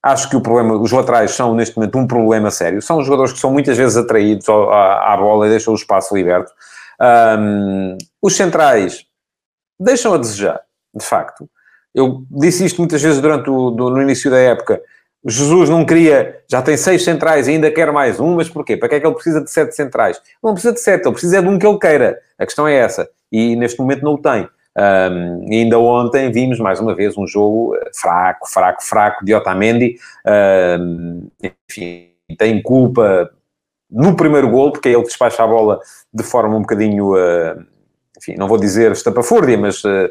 Acho 0.00 0.30
que 0.30 0.36
o 0.36 0.40
problema, 0.40 0.76
os 0.76 0.92
laterais 0.92 1.32
são 1.32 1.52
neste 1.52 1.76
momento 1.76 1.98
um 1.98 2.06
problema 2.06 2.52
sério. 2.52 2.80
São 2.80 3.02
jogadores 3.02 3.32
que 3.32 3.40
são 3.40 3.50
muitas 3.50 3.76
vezes 3.76 3.96
atraídos 3.96 4.48
à, 4.48 5.14
à 5.14 5.16
bola 5.16 5.48
e 5.48 5.50
deixam 5.50 5.72
o 5.72 5.76
espaço 5.76 6.14
liberto. 6.14 6.52
Um, 7.00 7.98
os 8.22 8.36
centrais 8.36 9.04
deixam 9.78 10.14
a 10.14 10.18
desejar, 10.18 10.60
de 10.94 11.04
facto. 11.04 11.48
Eu 11.98 12.24
disse 12.30 12.64
isto 12.64 12.78
muitas 12.78 13.02
vezes 13.02 13.20
durante 13.20 13.50
o, 13.50 13.70
do, 13.70 13.90
no 13.90 14.02
início 14.02 14.30
da 14.30 14.38
época 14.38 14.80
Jesus 15.26 15.68
não 15.68 15.84
queria, 15.84 16.42
já 16.48 16.62
tem 16.62 16.76
seis 16.76 17.02
centrais 17.02 17.48
e 17.48 17.52
ainda 17.52 17.70
quer 17.70 17.90
mais 17.92 18.20
um, 18.20 18.36
mas 18.36 18.48
porquê? 18.48 18.76
Para 18.76 18.88
que 18.88 18.94
é 18.96 19.00
que 19.00 19.06
ele 19.06 19.14
precisa 19.14 19.42
de 19.42 19.50
sete 19.50 19.74
centrais? 19.74 20.20
Não 20.42 20.52
precisa 20.52 20.72
de 20.72 20.80
sete, 20.80 21.04
ele 21.06 21.12
precisa 21.12 21.42
de 21.42 21.48
um 21.48 21.58
que 21.58 21.66
ele 21.66 21.78
queira. 21.78 22.18
A 22.38 22.46
questão 22.46 22.68
é 22.68 22.74
essa. 22.74 23.08
E 23.30 23.56
neste 23.56 23.78
momento 23.78 24.04
não 24.04 24.14
o 24.14 24.18
tem. 24.18 24.48
Um, 24.76 25.46
ainda 25.52 25.78
ontem 25.78 26.30
vimos 26.30 26.60
mais 26.60 26.78
uma 26.78 26.94
vez 26.94 27.16
um 27.18 27.26
jogo 27.26 27.74
eh, 27.74 27.90
fraco, 27.92 28.48
fraco, 28.48 28.84
fraco 28.84 29.24
de 29.24 29.34
Otamendi. 29.34 29.96
Um, 30.80 31.28
enfim, 31.42 32.10
tem 32.38 32.62
culpa 32.62 33.28
no 33.90 34.14
primeiro 34.14 34.48
gol, 34.48 34.70
porque 34.70 34.88
é 34.88 34.92
ele 34.92 35.02
despacha 35.02 35.42
a 35.42 35.46
bola 35.46 35.80
de 36.14 36.22
forma 36.22 36.56
um 36.56 36.60
bocadinho, 36.60 37.14
uh, 37.14 37.60
enfim, 38.16 38.36
não 38.36 38.46
vou 38.46 38.58
dizer 38.58 38.92
estapafúrdia, 38.92 39.58
mas 39.58 39.82
uh, 39.82 40.08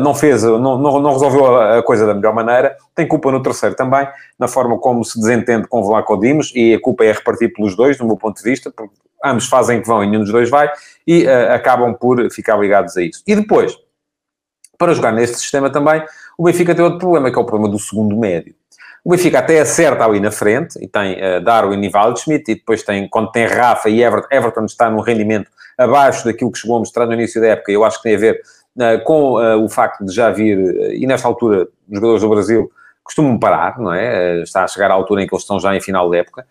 não 0.00 0.14
fez, 0.14 0.44
não, 0.44 0.58
não, 0.58 1.00
não, 1.00 1.12
resolveu 1.12 1.56
a 1.60 1.82
coisa 1.82 2.06
da 2.06 2.14
melhor 2.14 2.32
maneira, 2.32 2.76
tem 2.94 3.06
culpa 3.06 3.32
no 3.32 3.42
terceiro 3.42 3.74
também, 3.74 4.06
na 4.38 4.46
forma 4.46 4.78
como 4.78 5.04
se 5.04 5.18
desentende 5.18 5.66
com 5.66 5.82
Vlaco 5.82 6.16
Dimos, 6.18 6.52
e 6.54 6.74
a 6.74 6.80
culpa 6.80 7.04
é 7.04 7.10
repartida 7.10 7.52
pelos 7.52 7.74
dois, 7.74 7.98
do 7.98 8.06
meu 8.06 8.16
ponto 8.16 8.36
de 8.36 8.48
vista, 8.48 8.70
porque 8.70 8.94
ambos 9.24 9.46
fazem 9.46 9.80
que 9.80 9.88
vão 9.88 10.02
e 10.02 10.06
nenhum 10.06 10.20
dos 10.20 10.30
dois 10.30 10.48
vai, 10.48 10.70
e 11.06 11.24
uh, 11.24 11.52
acabam 11.52 11.94
por 11.94 12.30
ficar 12.30 12.56
ligados 12.58 12.96
a 12.96 13.02
isso. 13.02 13.22
E 13.26 13.34
depois, 13.34 13.76
para 14.78 14.94
jogar 14.94 15.12
neste 15.12 15.36
sistema 15.38 15.68
também, 15.70 16.04
o 16.38 16.44
Benfica 16.44 16.74
tem 16.74 16.84
outro 16.84 17.00
problema, 17.00 17.30
que 17.30 17.38
é 17.38 17.40
o 17.40 17.44
problema 17.44 17.70
do 17.70 17.78
segundo 17.78 18.16
médio. 18.16 18.54
O 19.04 19.10
Benfica 19.10 19.40
até 19.40 19.60
acerta 19.60 20.04
ali 20.04 20.20
na 20.20 20.30
frente, 20.30 20.78
e 20.80 20.86
tem 20.86 21.14
uh, 21.14 21.40
Darwin 21.40 21.82
e 21.82 21.88
Waldschmidt, 21.88 22.52
e 22.52 22.54
depois 22.54 22.84
tem, 22.84 23.08
quando 23.08 23.32
tem 23.32 23.46
Rafa 23.46 23.88
e 23.88 24.00
Everton, 24.00 24.28
Everton 24.30 24.64
está 24.64 24.88
num 24.88 25.00
rendimento 25.00 25.50
abaixo 25.76 26.24
daquilo 26.24 26.52
que 26.52 26.58
chegou 26.58 26.76
a 26.76 26.78
mostrar 26.80 27.06
no 27.06 27.14
início 27.14 27.40
da 27.40 27.48
época, 27.48 27.72
eu 27.72 27.84
acho 27.84 27.96
que 27.96 28.04
tem 28.04 28.14
a 28.14 28.18
ver 28.18 28.34
eh, 28.34 28.40
com 29.04 29.40
eh, 29.40 29.56
o 29.56 29.68
facto 29.68 30.04
de 30.04 30.12
já 30.14 30.30
vir, 30.30 30.58
eh, 30.58 30.96
e 30.96 31.06
nesta 31.06 31.28
altura, 31.28 31.68
os 31.88 31.94
jogadores 31.94 32.22
do 32.22 32.28
Brasil 32.28 32.72
costumam 33.04 33.38
parar, 33.38 33.78
não 33.78 33.92
é? 33.92 34.42
Está 34.42 34.64
a 34.64 34.68
chegar 34.68 34.90
à 34.90 34.94
altura 34.94 35.22
em 35.22 35.26
que 35.26 35.34
eles 35.34 35.42
estão 35.42 35.60
já 35.60 35.74
em 35.76 35.80
final 35.80 36.08
de 36.10 36.18
época. 36.18 36.46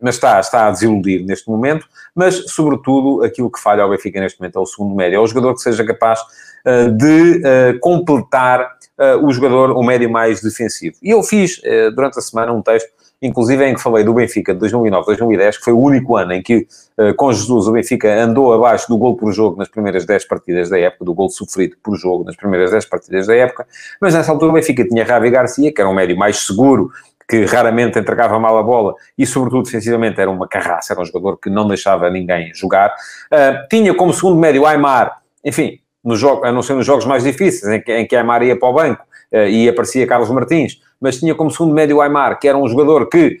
Mas 0.00 0.16
está, 0.16 0.40
está 0.40 0.66
a 0.66 0.70
desiludir 0.70 1.24
neste 1.24 1.48
momento, 1.48 1.86
mas 2.14 2.50
sobretudo 2.50 3.22
aquilo 3.24 3.50
que 3.50 3.60
falha 3.60 3.82
ao 3.82 3.90
Benfica 3.90 4.20
neste 4.20 4.40
momento 4.40 4.58
é 4.58 4.62
o 4.62 4.66
segundo 4.66 4.94
médio, 4.94 5.16
é 5.16 5.20
o 5.20 5.26
jogador 5.26 5.54
que 5.54 5.60
seja 5.60 5.84
capaz 5.84 6.20
uh, 6.20 6.90
de 6.90 7.38
uh, 7.38 7.80
completar 7.80 8.60
uh, 8.98 9.24
o 9.24 9.32
jogador, 9.32 9.70
o 9.72 9.82
médio 9.82 10.10
mais 10.10 10.42
defensivo. 10.42 10.96
E 11.02 11.10
eu 11.10 11.22
fiz 11.22 11.60
durante 11.94 12.18
a 12.18 12.22
semana 12.22 12.52
um 12.52 12.62
texto 12.62 12.90
inclusive 13.20 13.64
em 13.64 13.74
que 13.74 13.80
falei 13.80 14.04
do 14.04 14.14
Benfica 14.14 14.54
de 14.54 14.60
2009, 14.60 15.06
2010, 15.06 15.58
que 15.58 15.64
foi 15.64 15.72
o 15.72 15.78
único 15.78 16.16
ano 16.16 16.32
em 16.32 16.42
que, 16.42 16.66
eh, 16.98 17.12
com 17.12 17.32
Jesus, 17.32 17.66
o 17.66 17.72
Benfica 17.72 18.22
andou 18.22 18.52
abaixo 18.52 18.88
do 18.88 18.96
gol 18.96 19.16
por 19.16 19.32
jogo 19.32 19.56
nas 19.56 19.68
primeiras 19.68 20.04
10 20.04 20.26
partidas 20.26 20.70
da 20.70 20.78
época, 20.78 21.04
do 21.04 21.12
gol 21.12 21.28
sofrido 21.28 21.76
por 21.82 21.96
jogo 21.96 22.24
nas 22.24 22.36
primeiras 22.36 22.70
10 22.70 22.84
partidas 22.86 23.26
da 23.26 23.34
época, 23.34 23.66
mas 24.00 24.14
nessa 24.14 24.30
altura 24.30 24.52
o 24.52 24.54
Benfica 24.54 24.86
tinha 24.86 25.04
Ravi 25.04 25.30
Garcia, 25.30 25.72
que 25.72 25.80
era 25.80 25.90
um 25.90 25.94
médio 25.94 26.16
mais 26.16 26.38
seguro, 26.38 26.90
que 27.28 27.44
raramente 27.44 27.98
entregava 27.98 28.38
mal 28.38 28.56
a 28.56 28.62
bola 28.62 28.94
e, 29.16 29.26
sobretudo, 29.26 29.64
defensivamente 29.64 30.18
era 30.18 30.30
uma 30.30 30.48
carraça, 30.48 30.94
era 30.94 31.02
um 31.02 31.04
jogador 31.04 31.36
que 31.36 31.50
não 31.50 31.68
deixava 31.68 32.08
ninguém 32.08 32.54
jogar. 32.54 32.94
Uh, 33.30 33.68
tinha 33.68 33.92
como 33.94 34.14
segundo 34.14 34.36
médio 34.36 34.64
Aymar, 34.64 35.20
enfim, 35.44 35.78
no 36.02 36.16
jogo, 36.16 36.46
a 36.46 36.50
não 36.50 36.62
ser 36.62 36.72
nos 36.74 36.86
jogos 36.86 37.04
mais 37.04 37.22
difíceis, 37.22 37.70
em 37.70 37.82
que, 37.82 37.92
em 37.94 38.06
que 38.06 38.16
Aymar 38.16 38.42
ia 38.42 38.58
para 38.58 38.68
o 38.68 38.72
banco 38.72 39.04
uh, 39.32 39.46
e 39.46 39.68
aparecia 39.68 40.06
Carlos 40.06 40.30
Martins, 40.30 40.80
mas 41.00 41.18
tinha 41.18 41.34
como 41.34 41.50
segundo 41.50 41.74
médio 41.74 41.96
o 41.96 42.00
Aymar, 42.00 42.38
que 42.38 42.48
era 42.48 42.58
um 42.58 42.68
jogador 42.68 43.08
que 43.08 43.38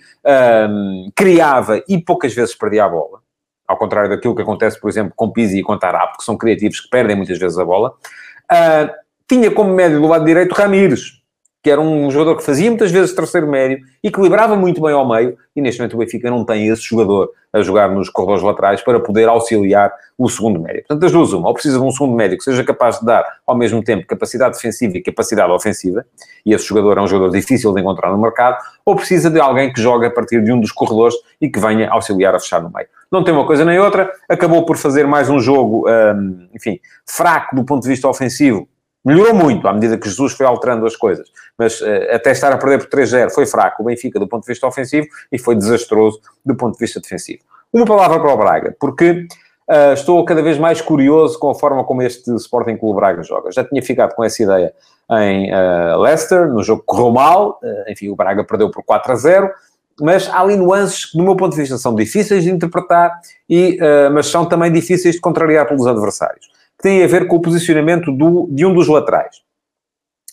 um, 0.68 1.10
criava 1.14 1.82
e 1.88 1.98
poucas 1.98 2.34
vezes 2.34 2.54
perdia 2.54 2.84
a 2.84 2.88
bola, 2.88 3.20
ao 3.66 3.76
contrário 3.76 4.10
daquilo 4.10 4.34
que 4.34 4.42
acontece, 4.42 4.80
por 4.80 4.88
exemplo, 4.88 5.12
com 5.16 5.30
Pizzi 5.30 5.58
e 5.58 5.62
com 5.62 5.78
Tarap, 5.78 6.16
que 6.16 6.24
são 6.24 6.36
criativos 6.36 6.80
que 6.80 6.88
perdem 6.88 7.16
muitas 7.16 7.38
vezes 7.38 7.58
a 7.58 7.64
bola. 7.64 7.94
Uh, 8.50 8.90
tinha 9.28 9.50
como 9.50 9.74
médio 9.74 10.00
do 10.00 10.06
lado 10.06 10.24
direito 10.24 10.54
Ramires, 10.54 11.17
que 11.62 11.70
era 11.70 11.80
um 11.80 12.10
jogador 12.10 12.36
que 12.36 12.44
fazia 12.44 12.70
muitas 12.70 12.90
vezes 12.90 13.14
terceiro 13.14 13.48
médio, 13.48 13.80
equilibrava 14.02 14.54
muito 14.56 14.80
bem 14.80 14.92
ao 14.92 15.08
meio, 15.08 15.36
e 15.56 15.60
neste 15.60 15.80
momento 15.80 15.94
o 15.94 15.98
Benfica 15.98 16.30
não 16.30 16.44
tem 16.44 16.68
esse 16.68 16.82
jogador 16.82 17.30
a 17.52 17.60
jogar 17.62 17.90
nos 17.90 18.08
corredores 18.10 18.42
laterais 18.42 18.82
para 18.82 19.00
poder 19.00 19.28
auxiliar 19.28 19.92
o 20.16 20.28
segundo 20.28 20.60
médio. 20.60 20.82
Portanto, 20.82 21.00
das 21.00 21.10
duas, 21.10 21.32
uma, 21.32 21.48
ou 21.48 21.54
precisa 21.54 21.78
de 21.78 21.84
um 21.84 21.90
segundo 21.90 22.14
médio 22.14 22.38
que 22.38 22.44
seja 22.44 22.62
capaz 22.62 23.00
de 23.00 23.06
dar 23.06 23.24
ao 23.46 23.56
mesmo 23.56 23.82
tempo 23.82 24.06
capacidade 24.06 24.54
defensiva 24.54 24.98
e 24.98 25.02
capacidade 25.02 25.50
ofensiva, 25.50 26.06
e 26.44 26.52
esse 26.52 26.66
jogador 26.66 26.98
é 26.98 27.00
um 27.00 27.08
jogador 27.08 27.32
difícil 27.32 27.72
de 27.72 27.80
encontrar 27.80 28.10
no 28.10 28.18
mercado, 28.18 28.58
ou 28.84 28.94
precisa 28.94 29.28
de 29.28 29.40
alguém 29.40 29.72
que 29.72 29.80
jogue 29.80 30.06
a 30.06 30.10
partir 30.10 30.42
de 30.42 30.52
um 30.52 30.60
dos 30.60 30.70
corredores 30.70 31.14
e 31.40 31.48
que 31.48 31.58
venha 31.58 31.90
auxiliar 31.90 32.34
a 32.34 32.38
fechar 32.38 32.62
no 32.62 32.70
meio. 32.70 32.86
Não 33.10 33.24
tem 33.24 33.34
uma 33.34 33.46
coisa 33.46 33.64
nem 33.64 33.78
outra, 33.78 34.12
acabou 34.28 34.64
por 34.64 34.76
fazer 34.76 35.06
mais 35.06 35.28
um 35.28 35.40
jogo, 35.40 35.86
hum, 35.88 36.48
enfim, 36.54 36.78
fraco 37.06 37.56
do 37.56 37.64
ponto 37.64 37.82
de 37.82 37.88
vista 37.88 38.06
ofensivo, 38.06 38.68
Melhorou 39.08 39.34
muito 39.34 39.66
à 39.66 39.72
medida 39.72 39.96
que 39.96 40.06
Jesus 40.06 40.34
foi 40.34 40.44
alterando 40.44 40.84
as 40.84 40.94
coisas, 40.94 41.30
mas 41.56 41.80
uh, 41.80 41.86
até 42.12 42.30
estar 42.30 42.52
a 42.52 42.58
perder 42.58 42.86
por 42.86 42.98
3-0 42.98 43.30
foi 43.30 43.46
fraco 43.46 43.82
o 43.82 43.86
Benfica 43.86 44.20
do 44.20 44.28
ponto 44.28 44.42
de 44.42 44.48
vista 44.48 44.66
ofensivo 44.66 45.06
e 45.32 45.38
foi 45.38 45.54
desastroso 45.54 46.20
do 46.44 46.54
ponto 46.54 46.74
de 46.74 46.78
vista 46.78 47.00
defensivo. 47.00 47.38
Uma 47.72 47.86
palavra 47.86 48.20
para 48.20 48.34
o 48.34 48.36
Braga, 48.36 48.76
porque 48.78 49.26
uh, 49.66 49.94
estou 49.94 50.22
cada 50.26 50.42
vez 50.42 50.58
mais 50.58 50.82
curioso 50.82 51.38
com 51.38 51.48
a 51.48 51.54
forma 51.54 51.84
como 51.84 52.02
este 52.02 52.30
Sporting 52.34 52.76
Clube 52.76 52.96
Braga 52.96 53.22
joga. 53.22 53.50
Já 53.50 53.64
tinha 53.64 53.82
ficado 53.82 54.14
com 54.14 54.22
essa 54.22 54.42
ideia 54.42 54.74
em 55.10 55.54
uh, 55.54 55.98
Leicester, 56.00 56.46
no 56.46 56.62
jogo 56.62 56.82
que 56.82 56.86
correu 56.88 57.10
mal, 57.10 57.58
enfim, 57.88 58.10
o 58.10 58.14
Braga 58.14 58.44
perdeu 58.44 58.70
por 58.70 58.84
4 58.84 59.16
0 59.16 59.50
mas 60.02 60.28
há 60.28 60.42
ali 60.42 60.54
nuances 60.54 61.06
que, 61.06 61.16
do 61.16 61.24
meu 61.24 61.34
ponto 61.34 61.52
de 61.52 61.62
vista, 61.62 61.78
são 61.78 61.94
difíceis 61.94 62.44
de 62.44 62.50
interpretar, 62.50 63.18
e, 63.50 63.78
mas 64.12 64.28
são 64.28 64.46
também 64.46 64.70
difíceis 64.70 65.16
de 65.16 65.20
contrariar 65.20 65.66
pelos 65.66 65.88
adversários 65.88 66.46
que 66.78 66.82
têm 66.82 67.02
a 67.02 67.06
ver 67.06 67.26
com 67.26 67.36
o 67.36 67.42
posicionamento 67.42 68.12
do, 68.12 68.48
de 68.50 68.64
um 68.64 68.72
dos 68.72 68.88
laterais. 68.88 69.42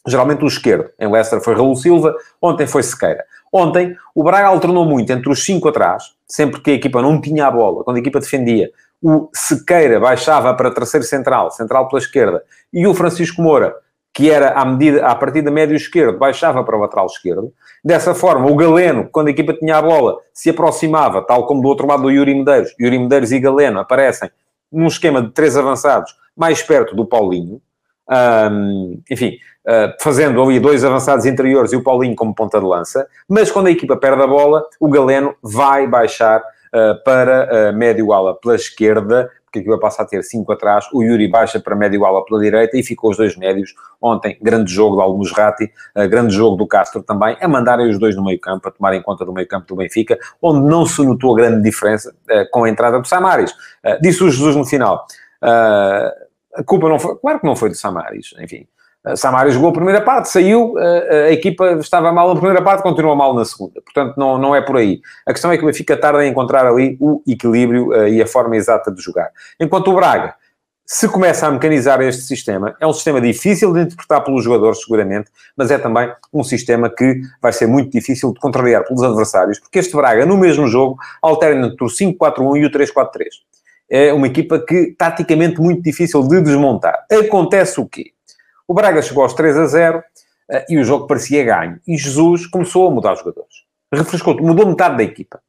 Geralmente 0.07 0.43
o 0.43 0.47
esquerdo. 0.47 0.91
Em 0.99 1.11
Leicester 1.11 1.41
foi 1.41 1.55
Raul 1.55 1.75
Silva, 1.75 2.15
ontem 2.41 2.67
foi 2.67 2.83
Sequeira. 2.83 3.25
Ontem, 3.51 3.95
o 4.13 4.23
Braga 4.23 4.47
alternou 4.47 4.85
muito 4.85 5.11
entre 5.11 5.29
os 5.29 5.43
cinco 5.43 5.69
atrás, 5.69 6.03
sempre 6.27 6.61
que 6.61 6.71
a 6.71 6.73
equipa 6.73 7.01
não 7.01 7.19
tinha 7.19 7.47
a 7.47 7.51
bola, 7.51 7.83
quando 7.83 7.97
a 7.97 7.99
equipa 7.99 8.19
defendia, 8.19 8.69
o 9.01 9.29
Sequeira 9.33 9.99
baixava 9.99 10.53
para 10.53 10.71
terceiro 10.71 11.05
central, 11.05 11.49
central 11.51 11.87
pela 11.87 11.99
esquerda, 11.99 12.43
e 12.73 12.85
o 12.85 12.93
Francisco 12.93 13.41
Moura, 13.41 13.73
que 14.13 14.29
era 14.29 14.51
à 14.51 14.65
medida, 14.65 15.05
a 15.05 15.15
partir 15.15 15.41
da 15.41 15.51
médio 15.51 15.75
esquerdo, 15.75 16.17
baixava 16.17 16.63
para 16.63 16.77
o 16.77 16.81
lateral 16.81 17.05
esquerdo. 17.05 17.51
Dessa 17.83 18.15
forma, 18.15 18.49
o 18.49 18.55
Galeno, 18.55 19.09
quando 19.11 19.27
a 19.27 19.31
equipa 19.31 19.53
tinha 19.53 19.77
a 19.77 19.81
bola, 19.81 20.17
se 20.33 20.49
aproximava, 20.49 21.21
tal 21.21 21.45
como 21.45 21.61
do 21.61 21.67
outro 21.67 21.87
lado 21.87 22.03
do 22.03 22.11
Yuri 22.11 22.33
Medeiros. 22.33 22.73
Yuri 22.79 22.97
Medeiros 22.97 23.31
e 23.31 23.39
Galeno 23.39 23.79
aparecem 23.79 24.29
num 24.75 24.87
esquema 24.87 25.21
de 25.21 25.31
três 25.31 25.55
avançados, 25.55 26.13
mais 26.35 26.61
perto 26.61 26.95
do 26.95 27.05
Paulinho, 27.05 27.61
um, 28.51 29.01
enfim, 29.09 29.37
uh, 29.65 29.93
fazendo 29.99 30.41
ali 30.43 30.59
dois 30.59 30.83
avançados 30.83 31.25
interiores 31.25 31.71
e 31.71 31.75
o 31.75 31.83
Paulinho 31.83 32.15
como 32.15 32.35
ponta 32.35 32.59
de 32.59 32.65
lança, 32.65 33.07
mas 33.27 33.51
quando 33.51 33.67
a 33.67 33.71
equipa 33.71 33.97
perde 33.97 34.21
a 34.21 34.27
bola, 34.27 34.63
o 34.79 34.89
Galeno 34.89 35.33
vai 35.41 35.87
baixar 35.87 36.39
uh, 36.39 37.03
para 37.03 37.71
uh, 37.71 37.77
médio 37.77 38.13
ala 38.13 38.35
pela 38.35 38.55
esquerda, 38.55 39.31
porque 39.55 39.59
equipa 39.59 39.77
passa 39.79 40.03
a 40.03 40.05
ter 40.05 40.21
cinco 40.23 40.51
atrás, 40.51 40.87
o 40.93 41.01
Yuri 41.01 41.27
baixa 41.27 41.59
para 41.59 41.75
médio 41.75 42.05
ala 42.05 42.23
pela 42.25 42.41
direita 42.41 42.77
e 42.77 42.83
ficou 42.83 43.11
os 43.11 43.17
dois 43.17 43.37
médios. 43.37 43.73
Ontem, 44.01 44.37
grande 44.41 44.71
jogo 44.71 44.95
do 44.95 45.01
Almusrati, 45.01 45.71
grande 46.09 46.33
jogo 46.33 46.57
do 46.57 46.67
Castro 46.67 47.01
também, 47.01 47.37
a 47.39 47.47
mandarem 47.47 47.89
os 47.89 47.97
dois 47.97 48.15
no 48.15 48.23
meio 48.23 48.39
campo, 48.39 48.67
a 48.67 48.71
tomarem 48.71 49.01
conta 49.01 49.23
do 49.23 49.31
meio 49.31 49.47
campo 49.47 49.65
do 49.67 49.75
Benfica, 49.75 50.17
onde 50.41 50.67
não 50.67 50.85
se 50.85 51.03
notou 51.05 51.33
grande 51.33 51.61
diferença 51.61 52.13
com 52.51 52.65
a 52.65 52.69
entrada 52.69 52.99
do 52.99 53.07
Samaris. 53.07 53.53
disse 54.01 54.23
o 54.23 54.29
Jesus 54.29 54.55
no 54.55 54.65
final, 54.65 55.05
a 55.41 56.63
culpa 56.65 56.89
não 56.89 56.99
foi, 56.99 57.15
claro 57.17 57.39
que 57.39 57.45
não 57.45 57.55
foi 57.55 57.69
do 57.69 57.75
Samaris, 57.75 58.33
enfim. 58.39 58.67
Samaris 59.15 59.53
jogou 59.53 59.69
a 59.69 59.73
primeira 59.73 60.01
parte, 60.01 60.29
saiu, 60.29 60.73
a 60.77 61.31
equipa 61.31 61.73
estava 61.73 62.11
mal 62.11 62.33
na 62.33 62.39
primeira 62.39 62.61
parte, 62.61 62.81
continua 62.81 63.15
mal 63.15 63.33
na 63.33 63.45
segunda. 63.45 63.81
Portanto, 63.81 64.15
não, 64.17 64.37
não 64.37 64.55
é 64.55 64.61
por 64.61 64.77
aí. 64.77 64.99
A 65.25 65.31
questão 65.31 65.51
é 65.51 65.57
que 65.57 65.63
o 65.63 65.67
Benfica 65.67 65.95
tarda 65.95 66.25
em 66.25 66.31
encontrar 66.31 66.65
ali 66.65 66.97
o 66.99 67.21
equilíbrio 67.27 67.93
e 68.07 68.21
a 68.21 68.27
forma 68.27 68.55
exata 68.55 68.91
de 68.91 69.01
jogar. 69.01 69.29
Enquanto 69.59 69.91
o 69.91 69.95
Braga 69.95 70.33
se 70.87 71.07
começa 71.09 71.47
a 71.47 71.51
mecanizar 71.51 71.99
este 72.01 72.21
sistema, 72.21 72.75
é 72.79 72.85
um 72.85 72.93
sistema 72.93 73.19
difícil 73.19 73.73
de 73.73 73.81
interpretar 73.81 74.23
pelos 74.23 74.43
jogadores, 74.43 74.81
seguramente, 74.81 75.31
mas 75.57 75.71
é 75.71 75.79
também 75.79 76.11
um 76.31 76.43
sistema 76.43 76.91
que 76.91 77.21
vai 77.41 77.51
ser 77.51 77.65
muito 77.65 77.91
difícil 77.91 78.31
de 78.31 78.39
contrariar 78.39 78.83
pelos 78.85 79.01
adversários, 79.01 79.59
porque 79.59 79.79
este 79.79 79.95
Braga, 79.95 80.27
no 80.27 80.37
mesmo 80.37 80.67
jogo, 80.67 80.97
alterna 81.21 81.67
entre 81.67 81.83
o 81.83 81.87
5-4-1 81.87 82.57
e 82.57 82.65
o 82.65 82.69
3-4-3. 82.69 83.09
É 83.89 84.13
uma 84.13 84.27
equipa 84.27 84.59
que, 84.59 84.95
taticamente, 84.97 85.59
muito 85.59 85.81
difícil 85.81 86.21
de 86.27 86.41
desmontar. 86.41 87.05
Acontece 87.11 87.79
o 87.79 87.87
quê? 87.87 88.11
O 88.67 88.73
Braga 88.73 89.01
chegou 89.01 89.23
aos 89.23 89.33
3 89.33 89.57
a 89.57 89.65
0 89.65 90.03
eh, 90.49 90.65
e 90.69 90.77
o 90.77 90.83
jogo 90.83 91.07
parecia 91.07 91.43
ganho. 91.43 91.79
E 91.87 91.97
Jesus 91.97 92.47
começou 92.47 92.87
a 92.87 92.91
mudar 92.91 93.13
os 93.13 93.19
jogadores. 93.19 93.63
Refrescou, 93.93 94.35
mudou 94.41 94.65
metade 94.67 94.97
da 94.97 95.03
equipa. 95.03 95.39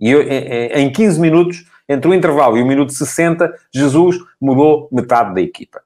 E 0.00 0.12
em 0.12 0.90
15 0.90 1.20
minutos 1.20 1.64
entre 1.90 2.08
o 2.08 2.14
intervalo 2.14 2.56
e 2.56 2.62
o 2.62 2.66
minuto 2.66 2.92
60, 2.92 3.52
Jesus 3.74 4.16
mudou 4.40 4.88
metade 4.92 5.34
da 5.34 5.40
equipa. 5.40 5.82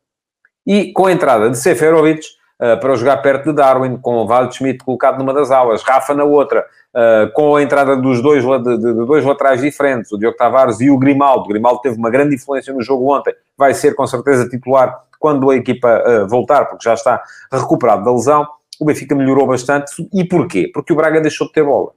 E 0.66 0.92
com 0.92 1.06
a 1.06 1.12
entrada 1.12 1.48
de 1.48 1.56
Seferovic 1.56 2.20
uh, 2.60 2.78
para 2.78 2.94
jogar 2.94 3.16
perto 3.22 3.46
de 3.46 3.54
Darwin, 3.54 3.96
com 3.96 4.16
o 4.16 4.26
Waldschmidt 4.26 4.84
colocado 4.84 5.18
numa 5.18 5.32
das 5.32 5.50
aulas, 5.50 5.82
Rafa 5.82 6.12
na 6.12 6.24
outra, 6.24 6.60
uh, 6.94 7.32
com 7.32 7.56
a 7.56 7.62
entrada 7.62 7.96
dos 7.96 8.20
dois, 8.20 8.44
de, 8.44 8.76
de, 8.76 8.92
dois 9.06 9.24
laterais 9.24 9.62
diferentes, 9.62 10.12
o 10.12 10.18
Diogo 10.18 10.36
Tavares 10.36 10.78
e 10.82 10.90
o 10.90 10.98
Grimaldo. 10.98 11.44
O 11.44 11.48
Grimaldo 11.48 11.80
teve 11.80 11.96
uma 11.96 12.10
grande 12.10 12.34
influência 12.34 12.72
no 12.74 12.82
jogo 12.82 13.10
ontem, 13.10 13.34
vai 13.56 13.72
ser 13.72 13.94
com 13.94 14.06
certeza 14.06 14.46
titular 14.46 15.02
quando 15.24 15.50
a 15.50 15.56
equipa 15.56 16.02
uh, 16.06 16.28
voltar, 16.28 16.66
porque 16.66 16.84
já 16.84 16.92
está 16.92 17.22
recuperado 17.50 18.04
da 18.04 18.12
lesão. 18.12 18.46
O 18.78 18.84
Benfica 18.84 19.14
melhorou 19.14 19.46
bastante. 19.46 20.06
E 20.12 20.22
porquê? 20.22 20.70
Porque 20.70 20.92
o 20.92 20.96
Braga 20.96 21.18
deixou 21.18 21.46
de 21.46 21.54
ter 21.54 21.64
bola. 21.64 21.92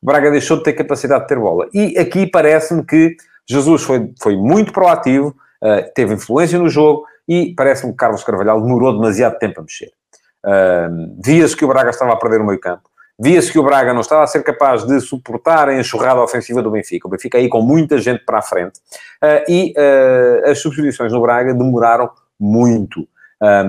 O 0.00 0.06
Braga 0.06 0.30
deixou 0.30 0.56
de 0.56 0.62
ter 0.62 0.72
capacidade 0.72 1.24
de 1.24 1.28
ter 1.28 1.38
bola. 1.38 1.68
E 1.74 1.98
aqui 1.98 2.26
parece-me 2.26 2.82
que 2.82 3.18
Jesus 3.46 3.82
foi, 3.82 4.10
foi 4.18 4.34
muito 4.34 4.72
proativo, 4.72 5.36
uh, 5.62 5.92
teve 5.94 6.14
influência 6.14 6.58
no 6.58 6.70
jogo 6.70 7.04
e 7.28 7.54
parece-me 7.54 7.92
que 7.92 7.98
Carlos 7.98 8.24
Carvalhal 8.24 8.62
demorou 8.62 8.94
demasiado 8.94 9.38
tempo 9.38 9.60
a 9.60 9.62
mexer. 9.62 9.90
Uh, 10.42 11.20
Via-se 11.22 11.54
que 11.54 11.66
o 11.66 11.68
Braga 11.68 11.90
estava 11.90 12.14
a 12.14 12.16
perder 12.16 12.40
o 12.40 12.46
meio 12.46 12.58
campo. 12.58 12.88
Via-se 13.20 13.52
que 13.52 13.58
o 13.58 13.62
Braga 13.62 13.92
não 13.92 14.00
estava 14.00 14.24
a 14.24 14.26
ser 14.26 14.42
capaz 14.42 14.86
de 14.86 15.00
suportar 15.00 15.68
a 15.68 15.78
enxurrada 15.78 16.22
ofensiva 16.22 16.62
do 16.62 16.70
Benfica. 16.70 17.06
O 17.06 17.10
Benfica 17.10 17.36
aí 17.36 17.46
com 17.46 17.60
muita 17.60 17.98
gente 17.98 18.24
para 18.24 18.38
a 18.38 18.42
frente. 18.42 18.80
Uh, 19.22 19.50
e 19.50 19.74
uh, 19.76 20.50
as 20.50 20.60
substituições 20.60 21.12
no 21.12 21.20
Braga 21.20 21.52
demoraram 21.52 22.10
muito. 22.38 23.06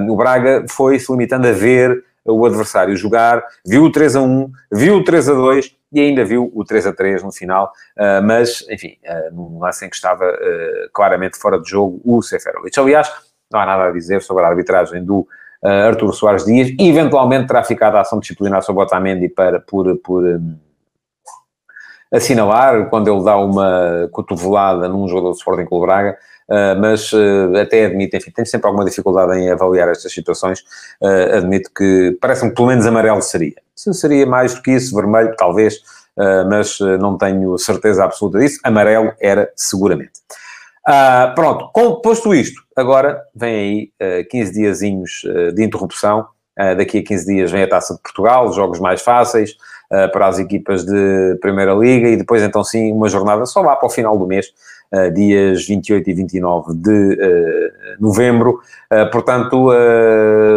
o 0.09 0.15
Braga 0.15 0.65
foi 0.69 0.99
se 0.99 1.11
limitando 1.11 1.47
a 1.47 1.51
ver 1.51 2.03
o 2.25 2.45
adversário 2.45 2.95
jogar, 2.97 3.43
viu 3.65 3.83
o 3.83 3.91
3 3.91 4.15
a 4.15 4.21
1, 4.21 4.51
viu 4.71 4.97
o 4.97 5.03
3 5.03 5.29
a 5.29 5.33
2 5.33 5.75
e 5.93 5.99
ainda 5.99 6.25
viu 6.25 6.51
o 6.53 6.65
3 6.65 6.87
a 6.87 6.93
3 6.93 7.23
no 7.23 7.31
final, 7.31 7.71
uh, 7.97 8.21
mas, 8.23 8.65
enfim, 8.69 8.97
uh, 9.05 9.33
num 9.33 9.59
lance 9.59 9.85
em 9.85 9.89
que 9.89 9.95
estava 9.95 10.25
uh, 10.25 10.89
claramente 10.91 11.37
fora 11.37 11.59
de 11.59 11.69
jogo 11.69 12.01
o 12.03 12.21
Seferovic. 12.21 12.77
Aliás, 12.79 13.09
não 13.51 13.59
há 13.59 13.65
nada 13.65 13.85
a 13.85 13.91
dizer 13.91 14.21
sobre 14.21 14.43
a 14.43 14.47
arbitragem 14.47 15.05
do 15.05 15.19
uh, 15.19 15.67
Artur 15.87 16.11
Soares 16.13 16.45
Dias, 16.45 16.69
eventualmente 16.79 17.47
terá 17.47 17.63
ficado 17.63 17.95
a 17.95 18.01
ação 18.01 18.19
disciplinar 18.19 18.63
sobre 18.63 18.81
o 18.81 18.85
Otamendi 18.85 19.29
para, 19.29 19.59
por, 19.59 19.95
por 19.99 20.23
um, 20.23 20.57
assinalar, 22.11 22.89
quando 22.89 23.09
ele 23.09 23.23
dá 23.23 23.37
uma 23.37 24.09
cotovelada 24.11 24.89
num 24.89 25.07
jogador 25.07 25.29
do 25.29 25.37
Sporting 25.37 25.65
Clube 25.65 25.85
Braga, 25.85 26.17
Uh, 26.49 26.79
mas 26.79 27.11
uh, 27.11 27.57
até 27.59 27.85
admito, 27.85 28.15
enfim, 28.15 28.29
tenho 28.29 28.45
sempre 28.45 28.67
alguma 28.67 28.85
dificuldade 28.85 29.35
em 29.39 29.49
avaliar 29.49 29.89
estas 29.89 30.13
situações, 30.13 30.59
uh, 31.01 31.37
admito 31.37 31.71
que 31.75 32.15
parece-me 32.21 32.51
que 32.51 32.55
pelo 32.55 32.67
menos 32.67 32.85
amarelo 32.85 33.21
seria. 33.21 33.55
Se 33.75 33.91
seria 33.93 34.27
mais 34.27 34.53
do 34.53 34.61
que 34.61 34.71
isso, 34.71 34.95
vermelho, 34.95 35.35
talvez, 35.35 35.81
mas 36.49 36.79
não 36.79 37.17
tenho 37.17 37.57
certeza 37.57 38.05
absoluta 38.05 38.39
disso, 38.39 38.57
amarelo 38.63 39.11
era 39.19 39.51
seguramente. 39.53 40.13
pronto, 41.35 41.69
com, 41.73 41.99
posto 41.99 42.33
isto, 42.33 42.61
agora 42.73 43.21
vem 43.35 43.91
aí 43.99 44.23
15 44.29 44.53
diazinhos 44.53 45.11
de 45.53 45.61
interrupção, 45.61 46.25
daqui 46.77 46.99
a 46.99 47.03
15 47.03 47.25
dias 47.25 47.51
vem 47.51 47.63
a 47.63 47.67
Taça 47.67 47.95
de 47.95 48.01
Portugal, 48.01 48.51
jogos 48.53 48.79
mais 48.79 49.01
fáceis, 49.01 49.57
para 50.13 50.27
as 50.27 50.39
equipas 50.39 50.85
de 50.85 51.37
Primeira 51.41 51.73
Liga 51.73 52.07
e 52.07 52.15
depois 52.15 52.41
então 52.41 52.63
sim 52.63 52.93
uma 52.93 53.09
jornada 53.09 53.45
só 53.45 53.61
lá 53.61 53.75
para 53.75 53.87
o 53.87 53.91
final 53.91 54.17
do 54.17 54.25
mês 54.25 54.47
uh, 54.95 55.11
dias 55.11 55.67
28 55.67 56.09
e 56.09 56.13
29 56.13 56.73
de 56.73 56.89
uh, 56.89 57.99
novembro. 57.99 58.61
Uh, 58.91 59.09
portanto, 59.11 59.69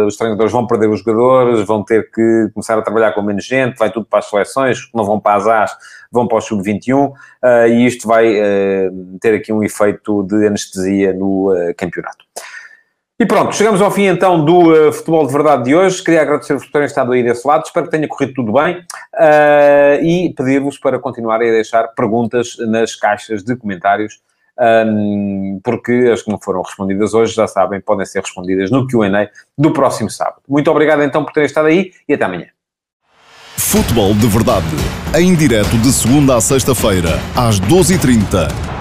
os 0.07 0.15
treinadores 0.15 0.51
vão 0.51 0.65
perder 0.65 0.89
os 0.89 0.99
jogadores, 0.99 1.65
vão 1.65 1.83
ter 1.83 2.09
que 2.11 2.49
começar 2.53 2.77
a 2.77 2.81
trabalhar 2.81 3.11
com 3.11 3.21
menos 3.21 3.45
gente, 3.45 3.77
vai 3.77 3.91
tudo 3.91 4.05
para 4.05 4.19
as 4.19 4.29
seleções, 4.29 4.89
não 4.93 5.03
vão 5.03 5.19
para 5.19 5.35
as 5.35 5.47
AS, 5.47 5.77
vão 6.11 6.27
para 6.27 6.37
o 6.37 6.41
sub-21, 6.41 7.11
e 7.69 7.85
isto 7.85 8.07
vai 8.07 8.25
ter 9.19 9.35
aqui 9.35 9.51
um 9.51 9.63
efeito 9.63 10.23
de 10.23 10.47
anestesia 10.47 11.13
no 11.13 11.53
campeonato. 11.77 12.25
E 13.21 13.25
pronto, 13.25 13.53
chegamos 13.53 13.81
ao 13.81 13.91
fim 13.91 14.05
então 14.05 14.45
do 14.45 14.71
uh, 14.71 14.93
Futebol 14.93 15.27
de 15.27 15.33
Verdade 15.33 15.65
de 15.65 15.75
hoje. 15.75 16.01
Queria 16.01 16.21
agradecer-vos 16.21 16.63
por 16.63 16.71
terem 16.71 16.85
estado 16.85 17.11
aí 17.11 17.21
desse 17.21 17.45
lado. 17.45 17.65
Espero 17.65 17.85
que 17.85 17.91
tenha 17.91 18.07
corrido 18.07 18.33
tudo 18.33 18.53
bem. 18.53 18.77
Uh, 19.13 20.01
e 20.01 20.33
pedir-vos 20.33 20.77
para 20.77 20.97
continuarem 20.97 21.49
a 21.49 21.51
deixar 21.51 21.89
perguntas 21.89 22.55
nas 22.59 22.95
caixas 22.95 23.43
de 23.43 23.57
comentários. 23.57 24.21
Um, 24.59 25.61
porque 25.63 26.09
as 26.13 26.21
que 26.21 26.29
não 26.29 26.37
foram 26.37 26.61
respondidas 26.61 27.13
hoje, 27.13 27.33
já 27.33 27.47
sabem, 27.47 27.79
podem 27.79 28.05
ser 28.05 28.19
respondidas 28.19 28.69
no 28.69 28.85
QA 28.85 29.29
do 29.57 29.71
próximo 29.71 30.09
sábado. 30.09 30.41
Muito 30.47 30.69
obrigado 30.69 31.01
então 31.01 31.23
por 31.23 31.31
terem 31.31 31.47
estado 31.47 31.67
aí 31.67 31.91
e 32.07 32.13
até 32.13 32.25
amanhã. 32.25 32.47
Futebol 33.55 34.13
de 34.13 34.27
Verdade, 34.27 34.65
em 35.15 35.33
direto 35.35 35.77
de 35.77 35.91
segunda 35.93 36.35
a 36.35 36.41
sexta-feira, 36.41 37.19
às 37.35 37.59
12h30 37.59 38.78